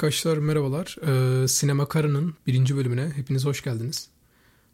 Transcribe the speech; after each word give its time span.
Arkadaşlar 0.00 0.38
merhabalar. 0.38 0.96
Ee, 1.42 1.48
Sinema 1.48 1.88
Kara'nın 1.88 2.34
birinci 2.46 2.76
bölümüne 2.76 3.10
hepiniz 3.16 3.44
hoş 3.44 3.62
geldiniz. 3.62 4.08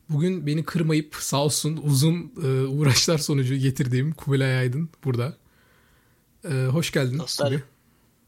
Bugün 0.08 0.46
beni 0.46 0.64
kırmayıp 0.64 1.14
sağ 1.14 1.44
olsun 1.44 1.80
uzun 1.82 2.32
e, 2.42 2.46
uğraşlar 2.66 3.18
sonucu 3.18 3.56
getirdiğim 3.56 4.12
Kubilay 4.12 4.58
Aydın 4.58 4.88
burada. 5.04 5.36
Ee, 6.44 6.66
hoş 6.70 6.92
geldin. 6.92 7.18
Dostlar 7.18 7.48
Kubi. 7.48 7.62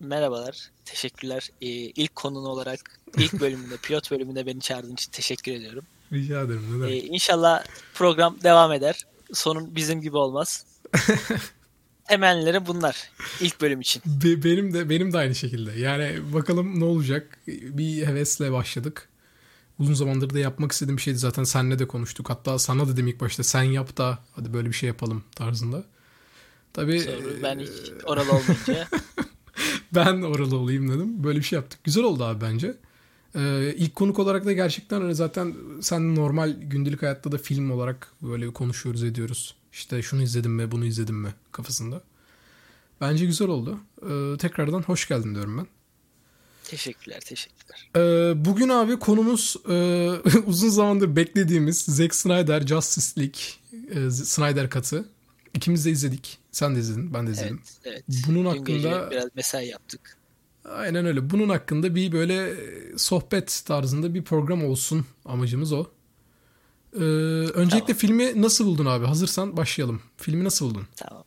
merhabalar. 0.01 0.71
Teşekkürler. 0.85 1.51
Ee, 1.63 1.67
ilk 1.69 2.17
konun 2.17 2.45
olarak 2.45 2.81
ilk 3.17 3.33
bölümünde, 3.41 3.77
pilot 3.77 4.11
bölümünde 4.11 4.47
beni 4.47 4.61
çağırdığın 4.61 4.95
için 4.95 5.13
teşekkür 5.13 5.53
ediyorum. 5.53 5.85
Rica 6.13 6.43
ederim. 6.43 6.63
Ne 6.71 6.83
demek. 6.83 7.05
Ee, 7.05 7.07
inşallah 7.07 7.65
program 7.95 8.37
devam 8.43 8.73
eder. 8.73 9.07
Sonun 9.33 9.77
bizim 9.77 10.01
gibi 10.01 10.17
olmaz. 10.17 10.67
temelleri 12.09 12.67
bunlar 12.67 13.11
ilk 13.41 13.61
bölüm 13.61 13.81
için. 13.81 14.03
Be- 14.07 14.45
benim 14.45 14.75
de 14.75 14.91
benim 14.91 15.13
de 15.13 15.19
aynı 15.19 15.35
şekilde. 15.35 15.81
Yani 15.81 16.19
bakalım 16.35 16.81
ne 16.81 16.85
olacak. 16.85 17.39
Bir 17.47 18.07
hevesle 18.07 18.53
başladık. 18.53 19.09
Uzun 19.79 19.95
zamandır 19.95 20.35
da 20.35 20.39
yapmak 20.39 20.73
istediğim 20.73 20.97
bir 20.97 21.03
şeydi 21.03 21.19
zaten 21.19 21.45
seninle 21.45 21.79
de 21.79 21.87
konuştuk. 21.87 22.31
Hatta 22.31 22.59
sana 22.59 22.89
dedim 22.89 23.09
ilk 23.09 23.21
başta 23.21 23.43
sen 23.43 23.63
yap 23.63 23.97
da 23.97 24.19
hadi 24.33 24.55
böyle 24.55 24.69
bir 24.69 24.75
şey 24.75 24.87
yapalım 24.87 25.25
tarzında. 25.37 25.85
Tabii 26.73 27.01
Sonra 27.01 27.17
ben 27.43 27.59
hiç 27.59 27.71
oralı 28.05 28.33
olmayınca 28.33 28.89
ben 29.95 30.23
oralı 30.23 30.57
olayım 30.57 30.89
dedim. 30.89 31.25
Böyle 31.25 31.39
bir 31.39 31.45
şey 31.45 31.57
yaptık. 31.57 31.85
Güzel 31.85 32.05
oldu 32.05 32.25
abi 32.25 32.41
bence. 32.41 32.75
Ee, 33.37 33.75
ilk 33.77 33.95
konuk 33.95 34.19
olarak 34.19 34.45
da 34.45 34.53
gerçekten 34.53 35.03
öyle 35.03 35.15
zaten 35.15 35.55
sen 35.81 36.15
normal 36.17 36.57
gündelik 36.61 37.03
hayatta 37.03 37.33
da 37.33 37.39
film 37.39 37.71
olarak 37.71 38.13
böyle 38.23 38.53
konuşuyoruz 38.53 39.05
ediyoruz. 39.05 39.55
İşte 39.73 40.03
şunu 40.03 40.23
izledim 40.23 40.53
mi 40.53 40.71
bunu 40.71 40.85
izledim 40.85 41.17
mi 41.17 41.35
kafasında. 41.53 42.03
Bence 43.01 43.27
güzel 43.27 43.49
oldu. 43.49 43.81
Ee, 44.03 44.37
tekrardan 44.39 44.83
hoş 44.83 45.09
geldin 45.09 45.35
diyorum 45.35 45.59
ben. 45.59 45.67
Teşekkürler, 46.65 47.21
teşekkürler. 47.21 47.91
Ee, 47.97 48.45
bugün 48.45 48.69
abi 48.69 48.99
konumuz 48.99 49.57
e, 49.69 49.75
uzun 50.47 50.69
zamandır 50.69 51.17
beklediğimiz 51.17 51.79
Zack 51.79 52.15
Snyder 52.15 52.67
Justice 52.67 53.21
League 53.21 54.07
e, 54.07 54.11
Snyder 54.11 54.71
katı. 54.71 55.09
İkimiz 55.55 55.85
de 55.87 55.91
izledik. 55.91 56.39
Sen 56.53 56.75
de 56.77 56.81
izledin, 56.81 57.15
ben 57.15 57.27
de 57.27 57.31
izledim. 57.31 57.61
Evet, 57.85 58.05
evet. 58.09 58.25
Bunun 58.29 58.45
Dün 58.45 58.59
hakkında 58.59 59.11
biraz 59.11 59.29
mesai 59.35 59.67
yaptık. 59.67 60.17
Aynen 60.65 61.07
öyle. 61.07 61.31
Bunun 61.31 61.49
hakkında 61.49 61.95
bir 61.95 62.13
böyle 62.13 62.55
sohbet 62.97 63.63
tarzında 63.67 64.15
bir 64.15 64.25
program 64.25 64.65
olsun 64.65 65.07
amacımız 65.25 65.73
o. 65.73 65.87
Ee, 66.95 66.99
öncelikle 67.55 67.87
tamam. 67.87 67.99
filmi 67.99 68.43
nasıl 68.43 68.67
buldun 68.67 68.87
abi? 68.87 69.07
Hazırsan 69.07 69.57
başlayalım. 69.57 70.03
Filmi 70.17 70.45
nasıl 70.45 70.67
buldun? 70.71 70.87
Tamam. 70.97 71.25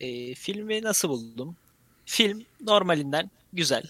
Ee, 0.00 0.34
filmi 0.34 0.82
nasıl 0.82 1.08
buldum? 1.08 1.56
Film 2.04 2.44
normalinden 2.60 3.30
güzel. 3.52 3.82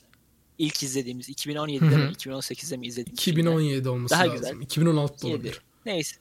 İlk 0.58 0.82
izlediğimiz 0.82 1.28
2017'de 1.28 1.96
mi 1.96 2.12
2018'de 2.12 2.76
mi 2.76 2.86
izledik? 2.86 3.12
2017 3.12 3.74
filmler. 3.74 3.90
olması 3.90 4.14
Daha 4.14 4.28
lazım. 4.28 4.60
Güzel. 4.60 4.82
2016'da 4.84 5.28
olabilir. 5.28 5.60
Neyse. 5.86 6.16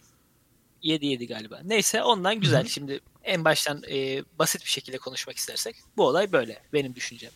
7 0.84 1.06
7 1.06 1.28
galiba. 1.28 1.62
Neyse 1.64 2.04
ondan 2.04 2.40
güzel. 2.40 2.62
Hı-hı. 2.62 2.70
Şimdi 2.70 3.00
en 3.24 3.46
baştan 3.46 3.84
e, 3.92 4.24
basit 4.40 4.66
bir 4.66 4.70
şekilde 4.70 4.98
konuşmak 4.98 5.38
istersek 5.38 5.76
bu 5.98 6.08
olay 6.08 6.32
böyle 6.32 6.62
benim 6.74 6.96
düşüncem. 6.96 7.32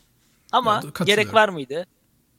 Ama 0.51 0.83
gerek 1.05 1.33
var 1.33 1.49
mıydı? 1.49 1.87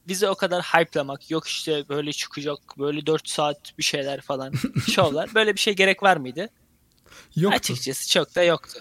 Bizi 0.09 0.29
o 0.29 0.35
kadar 0.35 0.62
hype'lamak 0.62 1.31
yok 1.31 1.48
işte 1.48 1.89
böyle 1.89 2.13
çıkacak 2.13 2.58
böyle 2.79 3.07
4 3.07 3.29
saat 3.29 3.79
bir 3.79 3.83
şeyler 3.83 4.20
falan 4.20 4.53
şovlar. 4.91 5.35
Böyle 5.35 5.55
bir 5.55 5.61
şey 5.61 5.77
gerek 5.77 6.03
var 6.03 6.17
mıydı? 6.17 6.48
Yoktu. 7.36 7.57
Açıkçası 7.57 8.11
çok 8.11 8.35
da 8.35 8.42
yoktu. 8.42 8.80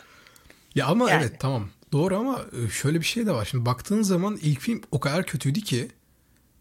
Ya 0.75 0.85
ama 0.85 1.11
yani. 1.11 1.23
evet 1.23 1.39
tamam 1.39 1.69
doğru 1.91 2.17
ama 2.17 2.45
e, 2.65 2.69
şöyle 2.69 2.99
bir 2.99 3.05
şey 3.05 3.25
de 3.25 3.31
var. 3.31 3.45
Şimdi 3.45 3.65
baktığın 3.65 4.01
zaman 4.01 4.37
ilk 4.41 4.59
film 4.59 4.81
o 4.91 4.99
kadar 4.99 5.25
kötüydü 5.25 5.61
ki 5.61 5.87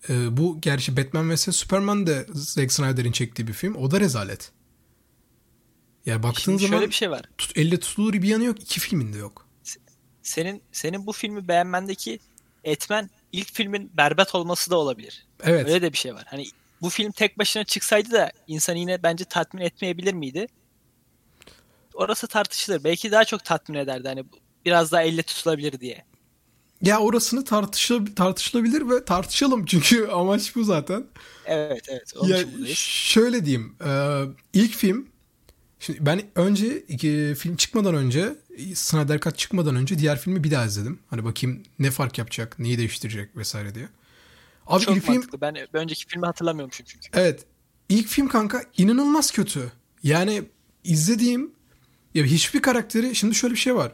e, 0.09 0.37
bu 0.37 0.61
gerçi 0.61 0.97
Batman 0.97 1.34
vs 1.34 1.56
Superman 1.56 2.06
de 2.06 2.27
Zack 2.33 2.72
Snyder'in 2.72 3.12
çektiği 3.12 3.47
bir 3.47 3.53
film. 3.53 3.75
O 3.75 3.91
da 3.91 4.00
rezalet. 4.00 4.53
Ya 6.06 6.22
baktığın 6.22 6.43
Şimdi 6.43 6.62
zaman 6.62 6.77
şöyle 6.77 6.88
bir 6.88 6.94
şey 6.94 7.11
var. 7.11 7.22
Tut, 7.38 7.59
elle 7.59 7.81
tutulur 7.81 8.12
bir 8.12 8.28
yanı 8.28 8.44
yok. 8.44 8.61
iki 8.61 8.81
filminde 8.81 9.19
yok. 9.19 9.49
Senin 10.22 10.62
senin 10.72 11.06
bu 11.06 11.12
filmi 11.12 11.49
beğenmendeki 11.49 12.19
etmen 12.65 13.11
ilk 13.34 13.53
filmin 13.53 13.91
berbat 13.97 14.34
olması 14.34 14.71
da 14.71 14.77
olabilir. 14.77 15.27
Evet. 15.43 15.69
Öyle 15.69 15.83
de 15.83 15.93
bir 15.93 15.99
şey 15.99 16.15
var. 16.15 16.25
Hani 16.27 16.47
bu 16.83 16.91
film 16.91 17.12
tek 17.12 17.39
başına 17.39 17.65
çıksaydı 17.65 18.12
da 18.12 18.33
insan 18.47 18.75
yine 18.75 19.03
bence 19.03 19.25
tatmin 19.25 19.62
etmeyebilir 19.62 20.15
miydi? 20.15 20.47
Orası 21.94 22.27
tartışılır. 22.27 22.84
Belki 22.84 23.12
daha 23.12 23.25
çok 23.25 23.44
tatmin 23.44 23.78
ederdi. 23.78 24.09
Hani 24.09 24.25
biraz 24.65 24.93
daha 24.93 25.03
elle 25.03 25.23
tutulabilir 25.23 25.81
diye. 25.81 26.05
Ya 26.83 27.00
orasını 27.00 27.44
tartışıl 27.44 28.06
tartışılabilir 28.06 28.91
ve 28.91 29.05
tartışalım 29.05 29.65
çünkü 29.67 30.06
amaç 30.06 30.56
bu 30.56 30.65
zaten. 30.65 31.06
Evet 31.47 31.87
evet. 31.89 32.12
Ya 32.27 32.39
şöyle 32.75 33.44
diyeyim. 33.44 33.77
E, 33.87 34.23
ilk 34.53 34.77
film 34.77 35.15
Şimdi 35.87 36.06
ben 36.06 36.23
önce 36.34 36.78
iki, 36.78 37.34
film 37.39 37.56
çıkmadan 37.56 37.94
önce 37.94 38.34
Snyder 38.75 39.20
Cut 39.20 39.38
çıkmadan 39.38 39.76
önce 39.76 39.98
diğer 39.98 40.19
filmi 40.19 40.44
bir 40.44 40.50
daha 40.50 40.65
izledim. 40.65 40.98
Hani 41.10 41.25
bakayım 41.25 41.62
ne 41.78 41.91
fark 41.91 42.19
yapacak, 42.19 42.59
neyi 42.59 42.78
değiştirecek 42.78 43.37
vesaire 43.37 43.75
diye. 43.75 43.88
Abi 44.66 44.84
Çok 44.84 44.97
ilk 44.97 45.09
mantıklı. 45.09 45.38
Film, 45.38 45.41
ben 45.72 45.81
önceki 45.82 46.06
filmi 46.06 46.26
hatırlamıyormuşum 46.26 46.87
çünkü. 46.88 47.09
Evet. 47.12 47.44
İlk 47.88 48.09
film 48.09 48.28
kanka 48.28 48.64
inanılmaz 48.76 49.31
kötü. 49.31 49.72
Yani 50.03 50.43
izlediğim 50.84 51.50
ya 52.14 52.25
hiçbir 52.25 52.62
karakteri 52.62 53.14
şimdi 53.14 53.34
şöyle 53.34 53.54
bir 53.54 53.59
şey 53.59 53.75
var. 53.75 53.93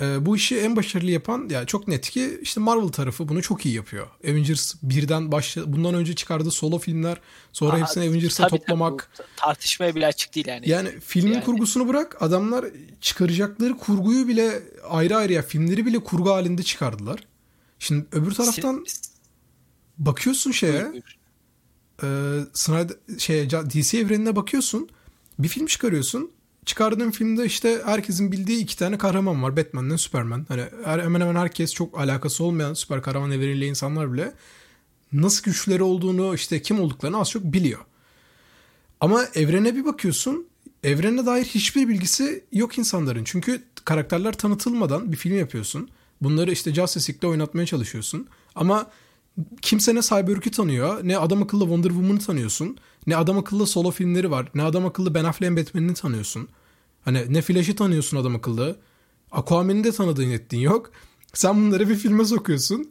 Ee, 0.00 0.26
bu 0.26 0.36
işi 0.36 0.58
en 0.58 0.76
başarılı 0.76 1.10
yapan 1.10 1.48
yani 1.50 1.66
çok 1.66 1.88
net 1.88 2.10
ki 2.10 2.38
işte 2.42 2.60
Marvel 2.60 2.88
tarafı 2.88 3.28
bunu 3.28 3.42
çok 3.42 3.66
iyi 3.66 3.74
yapıyor. 3.74 4.06
Avengers 4.24 4.74
birden 4.82 5.32
başla 5.32 5.72
bundan 5.72 5.94
önce 5.94 6.14
çıkardığı 6.14 6.50
solo 6.50 6.78
filmler 6.78 7.20
sonra 7.52 7.72
Aha, 7.72 7.80
hepsini 7.80 8.08
Avengers'a 8.08 8.48
toplamak 8.48 9.10
tabii, 9.16 9.26
tartışmaya 9.36 9.94
bile 9.94 10.06
açık 10.06 10.34
değil 10.34 10.46
yani. 10.46 10.68
Yani 10.68 11.00
filmin 11.00 11.32
yani. 11.32 11.44
kurgusunu 11.44 11.88
bırak 11.88 12.22
adamlar 12.22 12.66
çıkaracakları 13.00 13.78
kurguyu 13.78 14.28
bile 14.28 14.62
ayrı 14.88 15.16
ayrı 15.16 15.32
ya 15.32 15.42
filmleri 15.42 15.86
bile 15.86 15.98
kurgu 15.98 16.30
halinde 16.30 16.62
çıkardılar. 16.62 17.20
Şimdi 17.78 18.06
öbür 18.12 18.34
taraftan 18.34 18.84
bakıyorsun 19.98 20.50
şeye 20.50 20.92
e, 22.02 22.06
Snyder 22.52 22.96
şey 23.18 23.50
DC 23.50 23.98
evrenine 23.98 24.36
bakıyorsun. 24.36 24.88
Bir 25.38 25.48
film 25.48 25.66
çıkarıyorsun 25.66 26.30
çıkardığım 26.68 27.10
filmde 27.10 27.44
işte 27.44 27.82
herkesin 27.84 28.32
bildiği 28.32 28.62
iki 28.62 28.76
tane 28.76 28.98
kahraman 28.98 29.42
var. 29.42 29.56
Batman'le 29.56 29.96
Superman. 29.96 30.46
Hani 30.48 30.62
hemen 30.84 31.20
hemen 31.20 31.34
herkes 31.34 31.74
çok 31.74 32.00
alakası 32.00 32.44
olmayan 32.44 32.74
süper 32.74 33.02
kahraman 33.02 33.30
evreniyle 33.30 33.66
insanlar 33.66 34.12
bile 34.12 34.32
nasıl 35.12 35.44
güçleri 35.44 35.82
olduğunu 35.82 36.34
işte 36.34 36.62
kim 36.62 36.80
olduklarını 36.80 37.18
az 37.18 37.30
çok 37.30 37.44
biliyor. 37.44 37.80
Ama 39.00 39.24
evrene 39.34 39.74
bir 39.74 39.84
bakıyorsun 39.84 40.46
evrene 40.84 41.26
dair 41.26 41.44
hiçbir 41.44 41.88
bilgisi 41.88 42.44
yok 42.52 42.78
insanların. 42.78 43.24
Çünkü 43.24 43.62
karakterler 43.84 44.32
tanıtılmadan 44.32 45.12
bir 45.12 45.16
film 45.16 45.38
yapıyorsun. 45.38 45.88
Bunları 46.22 46.52
işte 46.52 46.74
Justice 46.74 47.12
League'de 47.12 47.26
oynatmaya 47.26 47.66
çalışıyorsun. 47.66 48.26
Ama 48.54 48.90
kimse 49.62 49.94
ne 49.94 50.00
Cyborg'u 50.02 50.50
tanıyor, 50.50 51.00
ne 51.02 51.18
adam 51.18 51.42
akıllı 51.42 51.62
Wonder 51.62 51.88
Woman'ı 51.88 52.18
tanıyorsun, 52.18 52.76
ne 53.08 53.16
adam 53.16 53.38
akıllı 53.38 53.66
solo 53.66 53.90
filmleri 53.90 54.30
var, 54.30 54.48
ne 54.54 54.62
adam 54.62 54.86
akıllı 54.86 55.14
Ben 55.14 55.24
Affleck'in 55.24 55.56
Batman'ini 55.56 55.94
tanıyorsun. 55.94 56.48
Hani 57.04 57.32
ne 57.32 57.42
Flash'ı 57.42 57.76
tanıyorsun 57.76 58.16
adam 58.16 58.36
akıllı. 58.36 58.76
Aquaman'i 59.30 59.84
de 59.84 59.92
tanıdığın 59.92 60.30
ettiğin 60.30 60.62
yok. 60.62 60.90
Sen 61.34 61.56
bunları 61.56 61.88
bir 61.88 61.94
filme 61.94 62.24
sokuyorsun. 62.24 62.90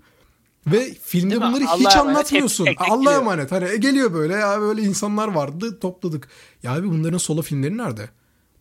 Ve 0.67 0.93
filmde 1.03 1.29
Değil 1.29 1.41
bunları 1.41 1.63
hiç 1.63 1.95
anlatmıyorsun. 1.95 2.67
Allah'a 2.77 3.13
emanet. 3.13 3.51
Hani 3.51 3.69
e, 3.69 3.77
geliyor 3.77 4.13
böyle 4.13 4.33
ya 4.33 4.61
böyle 4.61 4.81
insanlar 4.81 5.27
vardı 5.27 5.79
topladık. 5.79 6.27
Ya 6.63 6.73
abi 6.73 6.87
bunların 6.89 7.17
solo 7.17 7.41
filmleri 7.41 7.77
nerede? 7.77 8.09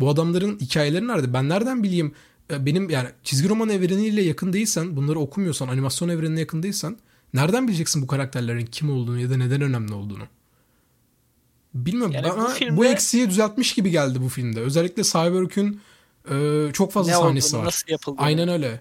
Bu 0.01 0.09
adamların 0.09 0.59
hikayeleri 0.59 1.09
nerede? 1.09 1.33
Ben 1.33 1.49
nereden 1.49 1.83
bileyim? 1.83 2.13
Benim 2.51 2.91
yani 2.91 3.09
çizgi 3.25 3.49
roman 3.49 3.69
evreniyle 3.69 4.23
yakın 4.23 4.53
değilsen, 4.53 4.97
bunları 4.97 5.19
okumuyorsan, 5.19 5.69
animasyon 5.69 6.09
evrenine 6.09 6.41
yakın 6.41 6.63
değilsen 6.63 6.97
nereden 7.35 7.69
bileceksin 7.69 8.03
bu 8.03 8.07
karakterlerin 8.07 8.67
kim 8.67 8.91
olduğunu 8.91 9.21
ya 9.21 9.31
da 9.31 9.37
neden 9.37 9.61
önemli 9.61 9.95
olduğunu? 9.95 10.25
Bilmiyorum 11.85 12.13
yani 12.13 12.29
bana 12.29 12.45
bu, 12.45 12.49
filmde... 12.49 12.77
bu 12.77 12.87
eksiği 12.87 13.31
düzeltmiş 13.31 13.75
gibi 13.75 13.91
geldi 13.91 14.23
bu 14.23 14.29
filmde. 14.29 14.61
Özellikle 14.61 15.03
Cyborg'un 15.03 15.81
e, 16.31 16.73
çok 16.73 16.93
fazla 16.93 17.13
ne 17.13 17.19
sahnesi 17.19 17.49
olduğunu, 17.49 17.61
var. 17.61 17.67
Nasıl 17.67 17.93
yapıldı? 17.93 18.17
Aynen 18.21 18.49
öyle. 18.49 18.81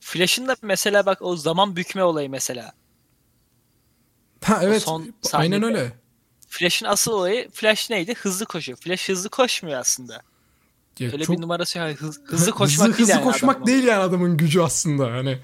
Flash'ın 0.00 0.48
da 0.48 0.56
mesela 0.62 1.06
bak 1.06 1.18
o 1.22 1.36
zaman 1.36 1.76
bükme 1.76 2.04
olayı 2.04 2.30
mesela. 2.30 2.72
Ha 4.42 4.60
evet. 4.62 4.82
son 4.82 5.14
aynen 5.32 5.62
öyle. 5.62 5.92
Flash'ın 6.48 6.86
asıl 6.86 7.12
olayı 7.12 7.50
Flash 7.50 7.90
neydi? 7.90 8.14
Hızlı 8.14 8.46
koşuyor. 8.46 8.78
Flash 8.78 9.08
hızlı 9.08 9.28
koşmuyor 9.28 9.80
aslında. 9.80 10.22
Ya 10.98 11.12
Öyle 11.12 11.24
çok... 11.24 11.36
bir 11.36 11.42
numarası 11.42 11.78
yani 11.78 11.94
hız, 11.94 12.20
hızlı 12.24 12.52
koşmak 12.52 12.88
hızlı, 12.88 12.98
değil 12.98 12.98
hızlı 12.98 13.12
yani 13.12 13.24
koşmak 13.24 13.66
değil 13.66 13.84
yani 13.84 14.02
adamın 14.02 14.36
gücü 14.36 14.60
aslında 14.60 15.04
hani. 15.04 15.38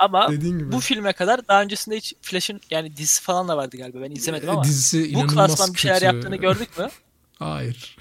Ama 0.00 0.28
bu 0.72 0.80
filme 0.80 1.12
kadar 1.12 1.48
daha 1.48 1.62
öncesinde 1.62 1.96
hiç 1.96 2.14
Flash'ın 2.22 2.60
yani 2.70 2.96
dizisi 2.96 3.22
falan 3.22 3.48
da 3.48 3.56
vardı 3.56 3.76
galiba. 3.76 4.02
Ben 4.02 4.10
izlemedim 4.10 4.48
e, 4.48 4.52
ama. 4.52 4.64
Dizisi 4.64 5.14
bu 5.14 5.26
klasman 5.26 5.74
bir 5.74 5.78
şeyler 5.78 6.00
kötü. 6.00 6.14
yaptığını 6.14 6.36
gördük 6.36 6.78
mü? 6.78 6.88
Hayır. 7.38 7.96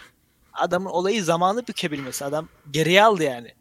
Adamın 0.53 0.89
olayı 0.89 1.23
zamanı 1.23 1.67
bükebilmesi. 1.67 2.25
Adam 2.25 2.47
geriye 2.71 3.03
aldı 3.03 3.23
yani. 3.23 3.53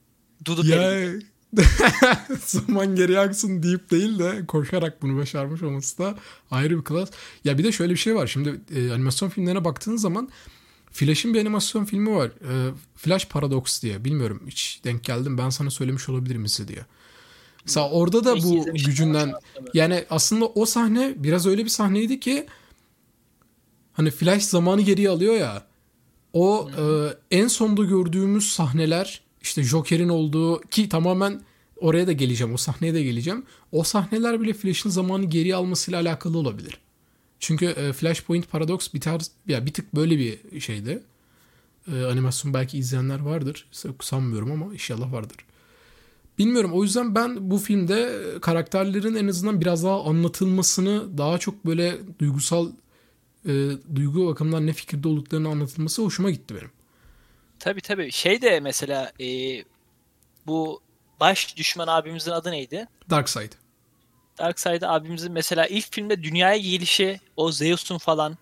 Duduk 0.44 0.64
ya, 0.64 1.12
zaman 2.44 2.96
geri 2.96 3.20
aksın 3.20 3.62
deyip 3.62 3.90
değil 3.90 4.19
de 4.19 4.46
koşarak 4.46 5.02
bunu 5.02 5.20
başarmış 5.20 5.62
olması 5.62 5.99
da 5.99 6.14
ayrı 6.50 6.79
bir 6.79 6.85
klas. 6.85 7.11
Ya 7.44 7.58
bir 7.58 7.64
de 7.64 7.73
şöyle 7.73 7.93
bir 7.93 7.99
şey 7.99 8.14
var. 8.14 8.26
Şimdi 8.26 8.61
e, 8.75 8.93
animasyon 8.93 9.29
filmlerine 9.29 9.64
baktığın 9.64 9.96
zaman 9.96 10.29
Flash'ın 10.93 11.35
bir 11.35 11.40
animasyon 11.40 11.85
filmi 11.85 12.11
var. 12.11 12.26
E, 12.29 12.75
Flash 12.96 13.29
Paradox 13.29 13.82
diye. 13.82 14.05
Bilmiyorum 14.05 14.43
hiç 14.46 14.81
denk 14.85 15.05
geldim. 15.05 15.38
Ben 15.38 15.50
sana 15.50 15.70
söylemiş 15.70 16.08
olabilirim 16.08 16.49
size 16.49 16.69
diye. 16.69 16.87
Mesela 17.68 17.90
orada 17.90 18.24
da 18.24 18.36
bu 18.42 18.64
gücünden 18.64 19.32
yani 19.74 20.04
aslında 20.10 20.46
o 20.46 20.66
sahne 20.66 21.14
biraz 21.16 21.46
öyle 21.46 21.64
bir 21.64 21.70
sahneydi 21.70 22.20
ki 22.20 22.46
hani 23.92 24.10
Flash 24.10 24.44
zamanı 24.44 24.80
geriye 24.80 25.10
alıyor 25.10 25.34
ya. 25.34 25.62
O 26.32 26.70
e, 26.78 26.82
en 27.36 27.48
sonda 27.48 27.84
gördüğümüz 27.84 28.52
sahneler 28.52 29.20
işte 29.42 29.62
Joker'in 29.62 30.08
olduğu 30.08 30.60
ki 30.60 30.88
tamamen 30.88 31.42
oraya 31.76 32.06
da 32.06 32.12
geleceğim. 32.12 32.54
O 32.54 32.56
sahneye 32.56 32.94
de 32.94 33.02
geleceğim. 33.02 33.44
O 33.72 33.82
sahneler 33.82 34.40
bile 34.40 34.52
Flash'ın 34.52 34.90
zamanı 34.90 35.24
geriye 35.24 35.54
almasıyla 35.54 36.00
alakalı 36.00 36.38
olabilir. 36.38 36.78
Çünkü 37.40 37.66
e, 37.66 37.92
Flashpoint 37.92 38.50
Paradox 38.50 38.94
bir 38.94 39.00
tarz 39.00 39.30
ya 39.46 39.66
bir 39.66 39.72
tık 39.72 39.94
böyle 39.94 40.18
bir 40.18 40.60
şeydi. 40.60 41.02
E, 41.92 42.04
animasyon 42.04 42.54
belki 42.54 42.78
izleyenler 42.78 43.20
vardır. 43.20 43.66
Sanmıyorum 44.00 44.52
ama 44.52 44.72
inşallah 44.72 45.12
vardır. 45.12 45.36
Bilmiyorum 46.38 46.70
o 46.75 46.82
yüzden 46.82 47.14
ben 47.14 47.50
bu 47.50 47.58
filmde 47.58 48.23
karakterlerin 48.40 49.14
en 49.14 49.29
azından 49.29 49.61
biraz 49.61 49.85
daha 49.85 50.05
anlatılmasını 50.05 51.19
daha 51.19 51.38
çok 51.38 51.67
böyle 51.67 51.99
duygusal 52.19 52.70
e, 53.46 53.52
duygu 53.94 54.26
bakımından 54.26 54.67
ne 54.67 54.73
fikirde 54.73 55.08
olduklarını 55.08 55.49
anlatılması 55.49 56.02
hoşuma 56.02 56.31
gitti 56.31 56.55
benim. 56.55 56.70
Tabii 57.58 57.81
tabii. 57.81 58.12
Şey 58.12 58.43
de 58.43 58.61
mesela 58.61 59.12
e, 59.20 59.26
bu 60.46 60.81
baş 61.20 61.56
düşman 61.56 61.87
abimizin 61.88 62.31
adı 62.31 62.50
neydi? 62.50 62.88
Darkseid. 63.11 63.52
Darkseid 64.38 64.82
abimizin 64.82 65.32
mesela 65.32 65.67
ilk 65.67 65.93
filmde 65.93 66.23
dünyaya 66.23 66.56
gelişi 66.56 67.20
o 67.37 67.52
Zeus'un 67.52 67.99
falan 67.99 68.38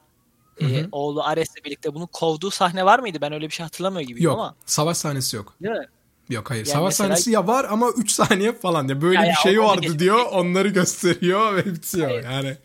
E, 0.61 0.89
oğlu 0.93 1.23
Ares'le 1.23 1.65
birlikte 1.65 1.95
bunu 1.95 2.07
kovduğu 2.07 2.51
sahne 2.51 2.85
var 2.85 2.99
mıydı? 2.99 3.19
Ben 3.21 3.33
öyle 3.33 3.47
bir 3.47 3.55
şey 3.55 3.65
hatırlamıyor 3.65 4.09
gibiyim 4.09 4.25
yok, 4.25 4.35
ama. 4.35 4.47
Yok. 4.47 4.57
Savaş 4.67 4.97
sahnesi 4.97 5.37
yok. 5.37 5.55
Değil 5.63 5.75
mi? 5.75 5.87
Yok 6.29 6.51
hayır. 6.51 6.67
Yani 6.67 6.73
Savaş 6.73 6.93
mesela... 6.93 7.09
sahnesi 7.09 7.31
ya 7.31 7.47
var 7.47 7.67
ama 7.71 7.91
3 7.91 8.11
saniye 8.11 8.53
falan 8.53 8.89
ya 8.89 9.03
böyle 9.03 9.19
ya 9.19 9.23
bir 9.23 9.29
ya, 9.29 9.35
şey 9.35 9.61
vardı 9.61 9.81
geç, 9.81 9.99
diyor. 9.99 10.27
Onları 10.33 10.69
gösteriyor 10.69 11.57
ve 11.57 11.67
bitiyor 11.67 12.09
hayır. 12.09 12.25
yani. 12.25 12.57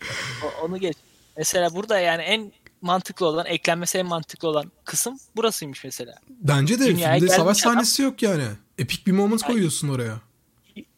O, 0.46 0.66
onu 0.66 0.78
geç. 0.78 0.98
Mesela 1.38 1.76
burada 1.76 2.00
yani 2.00 2.22
en 2.22 2.52
mantıklı 2.82 3.26
olan, 3.26 3.46
eklenmesi 3.46 3.98
en 3.98 4.06
mantıklı 4.06 4.48
olan 4.48 4.72
kısım 4.86 5.18
burasıymış 5.36 5.84
mesela. 5.84 6.16
Bence 6.30 6.80
de 6.80 6.86
Dünyaya 6.86 7.20
filmde 7.20 7.34
savaş 7.34 7.58
sahnesi 7.58 8.02
yok 8.02 8.22
yani. 8.22 8.44
Epik 8.78 9.08
bir 9.08 9.12
moment 9.12 9.42
yani, 9.42 9.52
koyuyorsun 9.52 9.90
oraya. 9.90 10.18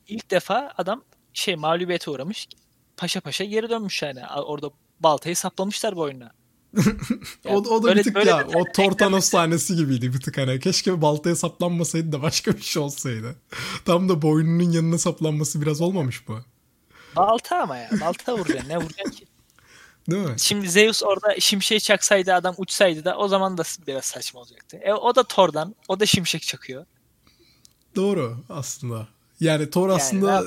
İlk 0.07 0.31
defa 0.31 0.73
adam 0.77 1.03
şey 1.33 1.55
mağlubiyete 1.55 2.11
uğramış. 2.11 2.47
Paşa 2.97 3.21
paşa 3.21 3.43
geri 3.43 3.69
dönmüş 3.69 4.01
yani. 4.01 4.27
Orada 4.27 4.69
baltayı 4.99 5.35
saplamışlar 5.35 5.95
boynuna. 5.95 6.31
O, 7.45 7.55
o 7.55 7.83
da 7.83 7.87
böyle, 7.87 7.99
bir 7.99 8.03
tık 8.03 8.25
ya. 8.25 8.47
O 8.55 8.63
Tortanos 8.75 9.25
sahnesi 9.25 9.75
gibiydi 9.75 10.13
bir 10.13 10.21
tık 10.21 10.37
hani. 10.37 10.59
Keşke 10.59 11.01
baltaya 11.01 11.35
saplanmasaydı 11.35 12.11
da 12.11 12.21
başka 12.21 12.57
bir 12.57 12.61
şey 12.61 12.81
olsaydı. 12.81 13.35
Tam 13.85 14.09
da 14.09 14.21
boynunun 14.21 14.71
yanına 14.71 14.97
saplanması 14.97 15.61
biraz 15.61 15.81
olmamış 15.81 16.27
bu. 16.27 16.39
Balta 17.15 17.57
ama 17.57 17.77
ya. 17.77 17.89
Balta 18.01 18.37
vuracaksın. 18.37 18.69
ne 18.69 18.77
vuracaksın 18.77 19.11
ki? 19.11 19.25
Değil 20.11 20.23
mi? 20.23 20.35
Şimdi 20.37 20.69
Zeus 20.69 21.03
orada 21.03 21.39
şimşek 21.39 21.83
çaksaydı 21.83 22.33
adam 22.33 22.55
uçsaydı 22.57 23.05
da 23.05 23.17
o 23.17 23.27
zaman 23.27 23.57
da 23.57 23.63
biraz 23.87 24.05
saçma 24.05 24.39
olacaktı. 24.39 24.77
E, 24.77 24.93
o 24.93 25.15
da 25.15 25.23
Thor'dan. 25.23 25.75
O 25.87 25.99
da 25.99 26.05
şimşek 26.05 26.41
çakıyor. 26.41 26.85
Doğru 27.95 28.37
aslında. 28.49 29.07
Yani 29.39 29.69
Thor 29.69 29.89
yani 29.89 29.95
aslında 29.95 30.43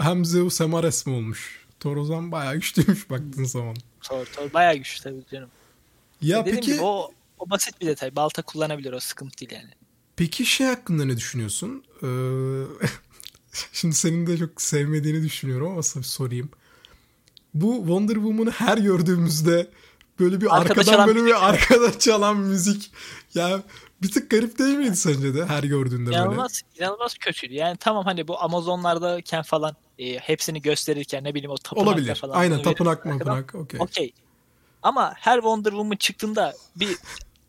hem 0.00 0.24
Zeus 0.24 0.60
hem 0.60 0.74
Ares 0.74 1.06
mi 1.06 1.14
olmuş? 1.14 1.66
Thor 1.80 1.96
o 1.96 2.04
zaman 2.04 2.32
bayağı 2.32 2.54
güçlüymüş 2.54 3.10
baktığın 3.10 3.44
zaman. 3.44 3.76
Thor, 4.00 4.26
Thor 4.26 4.52
bayağı 4.52 4.76
güçlü 4.76 5.02
tabii 5.02 5.24
canım. 5.32 5.50
Ya 6.22 6.38
e 6.38 6.44
peki 6.44 6.72
gibi, 6.72 6.80
o, 6.80 7.10
o 7.38 7.50
basit 7.50 7.80
bir 7.80 7.86
detay. 7.86 8.16
Balta 8.16 8.42
kullanabilir 8.42 8.92
o 8.92 9.00
sıkıntı 9.00 9.38
değil 9.38 9.52
yani. 9.52 9.70
Peki 10.16 10.46
şey 10.46 10.66
hakkında 10.66 11.04
ne 11.04 11.16
düşünüyorsun? 11.16 11.84
Ee, 12.02 12.06
şimdi 13.72 13.94
senin 13.94 14.26
de 14.26 14.38
çok 14.38 14.62
sevmediğini 14.62 15.22
düşünüyorum 15.22 15.72
ama 15.72 15.82
sorayım 15.82 16.50
bu 17.54 17.76
Wonder 17.76 18.14
Woman'ı 18.14 18.50
her 18.50 18.78
gördüğümüzde 18.78 19.70
böyle 20.20 20.40
bir 20.40 20.56
arkada 20.56 20.80
arkadan 20.80 21.06
böyle 21.06 21.24
bir 21.24 21.48
arkada 21.48 21.98
çalan 21.98 22.36
müzik 22.36 22.92
ya 23.34 23.62
bir 24.02 24.10
tık 24.10 24.30
garip 24.30 24.58
değil 24.58 24.76
miydi 24.76 24.96
sence 24.96 25.34
de 25.34 25.46
her 25.46 25.62
gördüğünde 25.62 26.10
inanılmaz, 26.10 26.62
böyle? 26.74 26.84
İnanılmaz 26.84 27.14
kötüydü. 27.14 27.54
Yani 27.54 27.76
tamam 27.76 28.04
hani 28.04 28.28
bu 28.28 28.42
Amazonlardayken 28.42 29.42
falan 29.42 29.76
e, 29.98 30.18
hepsini 30.18 30.62
gösterirken 30.62 31.24
ne 31.24 31.34
bileyim 31.34 31.50
o 31.50 31.56
tapınakta 31.56 31.90
Olabilir. 31.90 32.14
falan. 32.14 32.34
Aynen 32.38 32.62
tapınak 32.62 33.04
tapınak 33.04 33.54
okey. 33.54 33.80
Okey. 33.80 34.12
Ama 34.82 35.14
her 35.16 35.36
Wonder 35.36 35.70
Woman 35.70 35.96
çıktığında 35.96 36.54
bir 36.76 36.96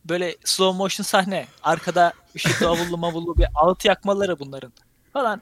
böyle 0.05 0.35
slow 0.45 0.77
motion 0.77 1.03
sahne 1.03 1.47
arkada 1.63 2.13
ışık 2.35 2.61
davullu 2.61 2.97
mavullu 2.97 3.37
bir 3.37 3.47
ağıt 3.55 3.85
yakmaları 3.85 4.39
bunların 4.39 4.73
falan 5.13 5.41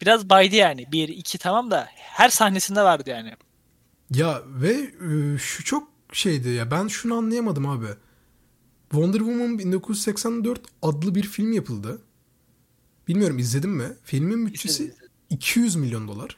biraz 0.00 0.30
baydı 0.30 0.56
yani. 0.56 0.92
Bir, 0.92 1.08
iki 1.08 1.38
tamam 1.38 1.70
da 1.70 1.88
her 1.96 2.28
sahnesinde 2.28 2.82
vardı 2.82 3.10
yani. 3.10 3.32
Ya 4.10 4.42
ve 4.46 4.72
e, 4.72 5.38
şu 5.38 5.64
çok 5.64 5.88
şeydi 6.12 6.48
ya 6.48 6.70
ben 6.70 6.88
şunu 6.88 7.14
anlayamadım 7.14 7.66
abi. 7.68 7.86
Wonder 8.90 9.18
Woman 9.18 9.58
1984 9.58 10.60
adlı 10.82 11.14
bir 11.14 11.22
film 11.22 11.52
yapıldı. 11.52 12.02
Bilmiyorum 13.08 13.38
izledin 13.38 13.70
mi? 13.70 13.96
Filmin 14.04 14.46
bütçesi 14.46 14.94
200 15.30 15.76
milyon 15.76 16.08
dolar. 16.08 16.36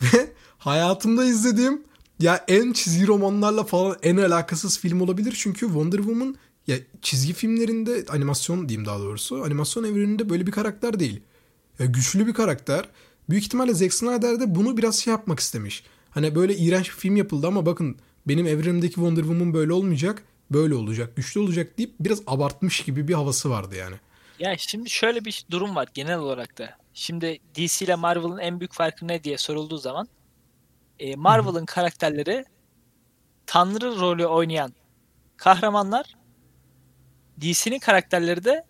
Ve 0.02 0.32
hayatımda 0.58 1.24
izlediğim 1.24 1.84
ya 2.20 2.44
en 2.48 2.72
çizgi 2.72 3.06
romanlarla 3.06 3.64
falan 3.64 3.96
en 4.02 4.16
alakasız 4.16 4.78
film 4.78 5.00
olabilir. 5.00 5.34
Çünkü 5.38 5.66
Wonder 5.66 5.98
Woman 5.98 6.36
ya 6.66 6.76
çizgi 7.02 7.32
filmlerinde 7.32 8.04
animasyon 8.08 8.68
diyeyim 8.68 8.86
daha 8.86 8.98
doğrusu. 8.98 9.42
Animasyon 9.44 9.84
evreninde 9.84 10.28
böyle 10.28 10.46
bir 10.46 10.52
karakter 10.52 11.00
değil. 11.00 11.20
Ya 11.78 11.86
güçlü 11.86 12.26
bir 12.26 12.34
karakter. 12.34 12.84
Büyük 13.30 13.44
ihtimalle 13.44 13.74
Zack 13.74 13.94
Snyder 13.94 14.40
de 14.40 14.54
bunu 14.54 14.76
biraz 14.76 14.98
şey 14.98 15.10
yapmak 15.10 15.40
istemiş. 15.40 15.84
Hani 16.10 16.34
böyle 16.34 16.56
iğrenç 16.56 16.86
bir 16.86 16.96
film 16.96 17.16
yapıldı 17.16 17.46
ama 17.46 17.66
bakın 17.66 17.96
benim 18.28 18.46
evrenimdeki 18.46 18.94
Wonder 18.94 19.22
Woman 19.22 19.54
böyle 19.54 19.72
olmayacak. 19.72 20.22
Böyle 20.50 20.74
olacak, 20.74 21.16
güçlü 21.16 21.40
olacak 21.40 21.78
deyip 21.78 21.94
biraz 22.00 22.22
abartmış 22.26 22.80
gibi 22.80 23.08
bir 23.08 23.14
havası 23.14 23.50
vardı 23.50 23.76
yani. 23.76 23.96
Ya 24.38 24.56
şimdi 24.58 24.90
şöyle 24.90 25.24
bir 25.24 25.44
durum 25.50 25.76
var 25.76 25.88
genel 25.94 26.18
olarak 26.18 26.58
da. 26.58 26.76
Şimdi 26.94 27.38
DC 27.54 27.84
ile 27.84 27.94
Marvel'ın 27.94 28.38
en 28.38 28.60
büyük 28.60 28.72
farkı 28.72 29.08
ne 29.08 29.24
diye 29.24 29.38
sorulduğu 29.38 29.78
zaman 29.78 30.08
e, 30.98 31.16
Marvel'ın 31.16 31.66
karakterleri 31.66 32.44
tanrı 33.46 34.00
rolü 34.00 34.26
oynayan 34.26 34.74
kahramanlar 35.36 36.16
DC'nin 37.40 37.78
karakterleri 37.78 38.44
de 38.44 38.64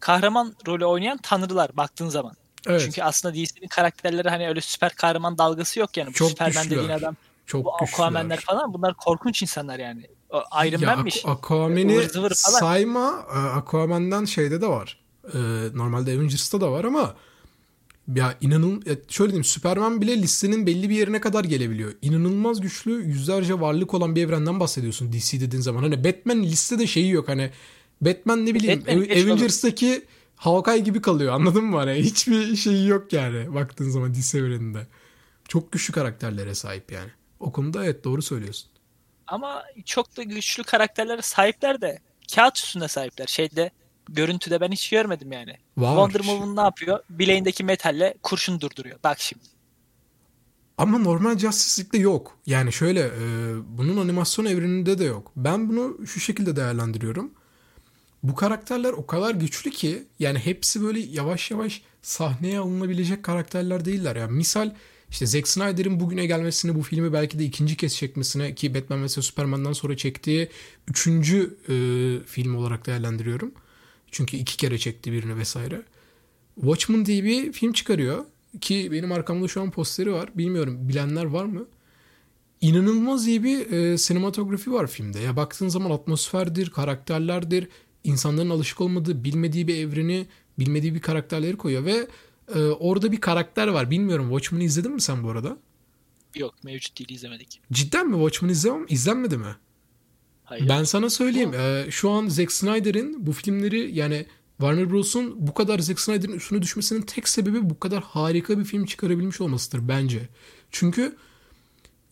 kahraman 0.00 0.54
rolü 0.66 0.84
oynayan 0.84 1.18
tanrılar 1.18 1.76
baktığın 1.76 2.08
zaman. 2.08 2.32
Evet. 2.66 2.80
Çünkü 2.80 3.02
aslında 3.02 3.34
DC'nin 3.34 3.68
karakterleri 3.68 4.28
hani 4.28 4.48
öyle 4.48 4.60
süper 4.60 4.94
kahraman 4.94 5.38
dalgası 5.38 5.80
yok 5.80 5.96
yani. 5.96 6.08
Bu 6.08 6.12
Çok 6.12 6.30
Superman 6.30 6.62
güçlüler. 6.62 6.82
dediğin 6.82 6.98
adam 6.98 7.16
çok 7.46 7.64
bu 7.64 7.74
Aquaman'ler 7.74 8.40
falan 8.40 8.74
bunlar 8.74 8.94
korkunç 8.94 9.42
insanlar 9.42 9.78
yani. 9.78 10.06
O 10.30 10.42
Iron 10.66 10.78
ya, 10.78 10.94
Man'miş. 10.94 11.26
Aquaman'i 11.26 12.08
sayma. 12.34 13.26
E, 13.34 13.38
Aquaman'dan 13.38 14.24
şeyde 14.24 14.60
de 14.60 14.66
var. 14.66 15.04
Ee, 15.34 15.38
normalde 15.74 16.10
Avengers'ta 16.10 16.60
da 16.60 16.72
var 16.72 16.84
ama 16.84 17.14
ya 18.14 18.34
inanın 18.40 18.82
şöyle 19.08 19.30
diyeyim 19.30 19.44
Superman 19.44 20.00
bile 20.00 20.22
listenin 20.22 20.66
belli 20.66 20.90
bir 20.90 20.94
yerine 20.94 21.20
kadar 21.20 21.44
gelebiliyor. 21.44 21.92
İnanılmaz 22.02 22.60
güçlü 22.60 22.92
yüzlerce 22.92 23.60
varlık 23.60 23.94
olan 23.94 24.16
bir 24.16 24.24
evrenden 24.24 24.60
bahsediyorsun 24.60 25.12
DC 25.12 25.40
dediğin 25.40 25.62
zaman. 25.62 25.82
Hani 25.82 26.04
Batman 26.04 26.42
listede 26.42 26.86
şeyi 26.86 27.10
yok 27.10 27.28
hani 27.28 27.50
Batman 28.00 28.46
ne 28.46 28.54
bileyim 28.54 28.80
Batman 28.80 28.96
Avengers'taki 28.96 30.04
Hawkeye 30.36 30.78
gibi 30.78 31.02
kalıyor 31.02 31.32
anladın 31.32 31.64
mı? 31.64 31.76
Hani 31.76 31.92
hiçbir 31.92 32.56
şeyi 32.56 32.88
yok 32.88 33.12
yani 33.12 33.54
baktığın 33.54 33.90
zaman 33.90 34.14
DC 34.14 34.38
evreninde. 34.38 34.86
Çok 35.48 35.72
güçlü 35.72 35.92
karakterlere 35.92 36.54
sahip 36.54 36.92
yani. 36.92 37.10
O 37.40 37.52
konuda 37.52 37.84
evet 37.84 38.04
doğru 38.04 38.22
söylüyorsun. 38.22 38.70
Ama 39.26 39.64
çok 39.84 40.16
da 40.16 40.22
güçlü 40.22 40.64
karakterlere 40.64 41.22
sahipler 41.22 41.80
de 41.80 41.98
kağıt 42.34 42.58
üstünde 42.58 42.88
sahipler. 42.88 43.26
Şeyde 43.26 43.70
görüntüde 44.08 44.60
ben 44.60 44.72
hiç 44.72 44.90
görmedim 44.90 45.32
yani. 45.32 45.56
Var. 45.76 45.88
Wonder 45.88 46.20
Woman 46.20 46.56
ne 46.56 46.60
yapıyor? 46.60 47.00
Bileğindeki 47.10 47.64
metalle 47.64 48.14
kurşun 48.22 48.60
durduruyor. 48.60 48.98
Bak 49.04 49.20
şimdi. 49.20 49.44
Ama 50.78 50.98
normal 50.98 51.38
Justice 51.38 51.82
League'de 51.82 52.02
yok. 52.02 52.38
Yani 52.46 52.72
şöyle 52.72 53.00
e, 53.00 53.20
bunun 53.78 53.96
animasyon 53.96 54.44
evreninde 54.44 54.98
de 54.98 55.04
yok. 55.04 55.32
Ben 55.36 55.68
bunu 55.68 56.06
şu 56.06 56.20
şekilde 56.20 56.56
değerlendiriyorum 56.56 57.30
bu 58.24 58.34
karakterler 58.34 58.92
o 58.92 59.06
kadar 59.06 59.34
güçlü 59.34 59.70
ki 59.70 60.02
yani 60.18 60.38
hepsi 60.38 60.82
böyle 60.82 61.00
yavaş 61.00 61.50
yavaş 61.50 61.82
sahneye 62.02 62.58
alınabilecek 62.58 63.22
karakterler 63.22 63.84
değiller. 63.84 64.16
Yani 64.16 64.32
misal 64.32 64.74
işte 65.10 65.26
Zack 65.26 65.48
Snyder'in 65.48 66.00
bugüne 66.00 66.26
gelmesini 66.26 66.74
bu 66.74 66.82
filmi 66.82 67.12
belki 67.12 67.38
de 67.38 67.44
ikinci 67.44 67.76
kez 67.76 67.96
çekmesine 67.96 68.54
ki 68.54 68.74
Batman 68.74 69.06
vs 69.06 69.12
Superman'dan 69.12 69.72
sonra 69.72 69.96
çektiği 69.96 70.48
üçüncü 70.88 71.56
e, 71.68 71.74
film 72.26 72.56
olarak 72.56 72.86
değerlendiriyorum. 72.86 73.52
Çünkü 74.14 74.36
iki 74.36 74.56
kere 74.56 74.78
çekti 74.78 75.12
birini 75.12 75.36
vesaire. 75.36 75.82
Watchmen 76.54 77.06
diye 77.06 77.24
bir 77.24 77.52
film 77.52 77.72
çıkarıyor. 77.72 78.24
Ki 78.60 78.88
benim 78.92 79.12
arkamda 79.12 79.48
şu 79.48 79.62
an 79.62 79.70
posteri 79.70 80.12
var. 80.12 80.30
Bilmiyorum 80.34 80.88
bilenler 80.88 81.24
var 81.24 81.44
mı? 81.44 81.66
İnanılmaz 82.60 83.26
iyi 83.26 83.44
bir 83.44 83.72
e, 83.72 83.98
sinematografi 83.98 84.72
var 84.72 84.86
filmde. 84.86 85.18
Ya 85.18 85.36
baktığın 85.36 85.68
zaman 85.68 85.90
atmosferdir, 85.90 86.70
karakterlerdir, 86.70 87.68
insanların 88.04 88.50
alışık 88.50 88.80
olmadığı, 88.80 89.24
bilmediği 89.24 89.68
bir 89.68 89.76
evreni, 89.76 90.26
bilmediği 90.58 90.94
bir 90.94 91.00
karakterleri 91.00 91.56
koyuyor 91.56 91.84
ve 91.84 92.08
e, 92.54 92.58
orada 92.60 93.12
bir 93.12 93.20
karakter 93.20 93.68
var. 93.68 93.90
Bilmiyorum 93.90 94.26
Watchmen'ı 94.28 94.64
izledin 94.64 94.92
mi 94.92 95.00
sen 95.00 95.24
bu 95.24 95.30
arada? 95.30 95.56
Yok 96.36 96.54
mevcut 96.64 96.98
değil 96.98 97.10
izlemedik. 97.10 97.60
Cidden 97.72 98.08
mi 98.08 98.14
Watchmen 98.14 98.48
izlemem, 98.52 98.86
izlenmedi 98.88 99.36
mi? 99.36 99.56
Hayır. 100.44 100.68
Ben 100.68 100.84
sana 100.84 101.10
söyleyeyim. 101.10 101.54
E, 101.54 101.86
şu 101.90 102.10
an 102.10 102.28
Zack 102.28 102.52
Snyder'in 102.52 103.26
bu 103.26 103.32
filmleri 103.32 103.94
yani 103.94 104.26
Warner 104.58 104.90
Bros'un 104.90 105.34
bu 105.38 105.54
kadar 105.54 105.78
Zack 105.78 106.00
Snyder'in 106.00 106.32
üstüne 106.32 106.62
düşmesinin 106.62 107.02
tek 107.02 107.28
sebebi 107.28 107.70
bu 107.70 107.80
kadar 107.80 108.02
harika 108.02 108.58
bir 108.58 108.64
film 108.64 108.84
çıkarabilmiş 108.84 109.40
olmasıdır 109.40 109.88
bence. 109.88 110.28
Çünkü 110.70 111.16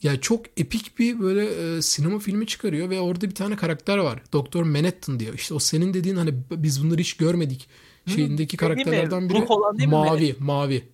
ya 0.02 0.20
çok 0.20 0.46
epik 0.56 0.98
bir 0.98 1.20
böyle 1.20 1.76
e, 1.76 1.82
sinema 1.82 2.18
filmi 2.18 2.46
çıkarıyor 2.46 2.90
ve 2.90 3.00
orada 3.00 3.30
bir 3.30 3.34
tane 3.34 3.56
karakter 3.56 3.98
var. 3.98 4.22
Doktor 4.32 4.62
Manhattan 4.62 5.20
diyor. 5.20 5.34
İşte 5.34 5.54
o 5.54 5.58
senin 5.58 5.94
dediğin 5.94 6.16
hani 6.16 6.34
biz 6.50 6.84
bunları 6.84 7.00
hiç 7.00 7.14
görmedik 7.14 7.68
şeyindeki 8.06 8.56
Hı, 8.56 8.58
karakterlerden 8.58 9.28
biri. 9.28 9.38
Mi? 9.38 9.86
Mavi, 9.86 10.36
mavi. 10.38 10.84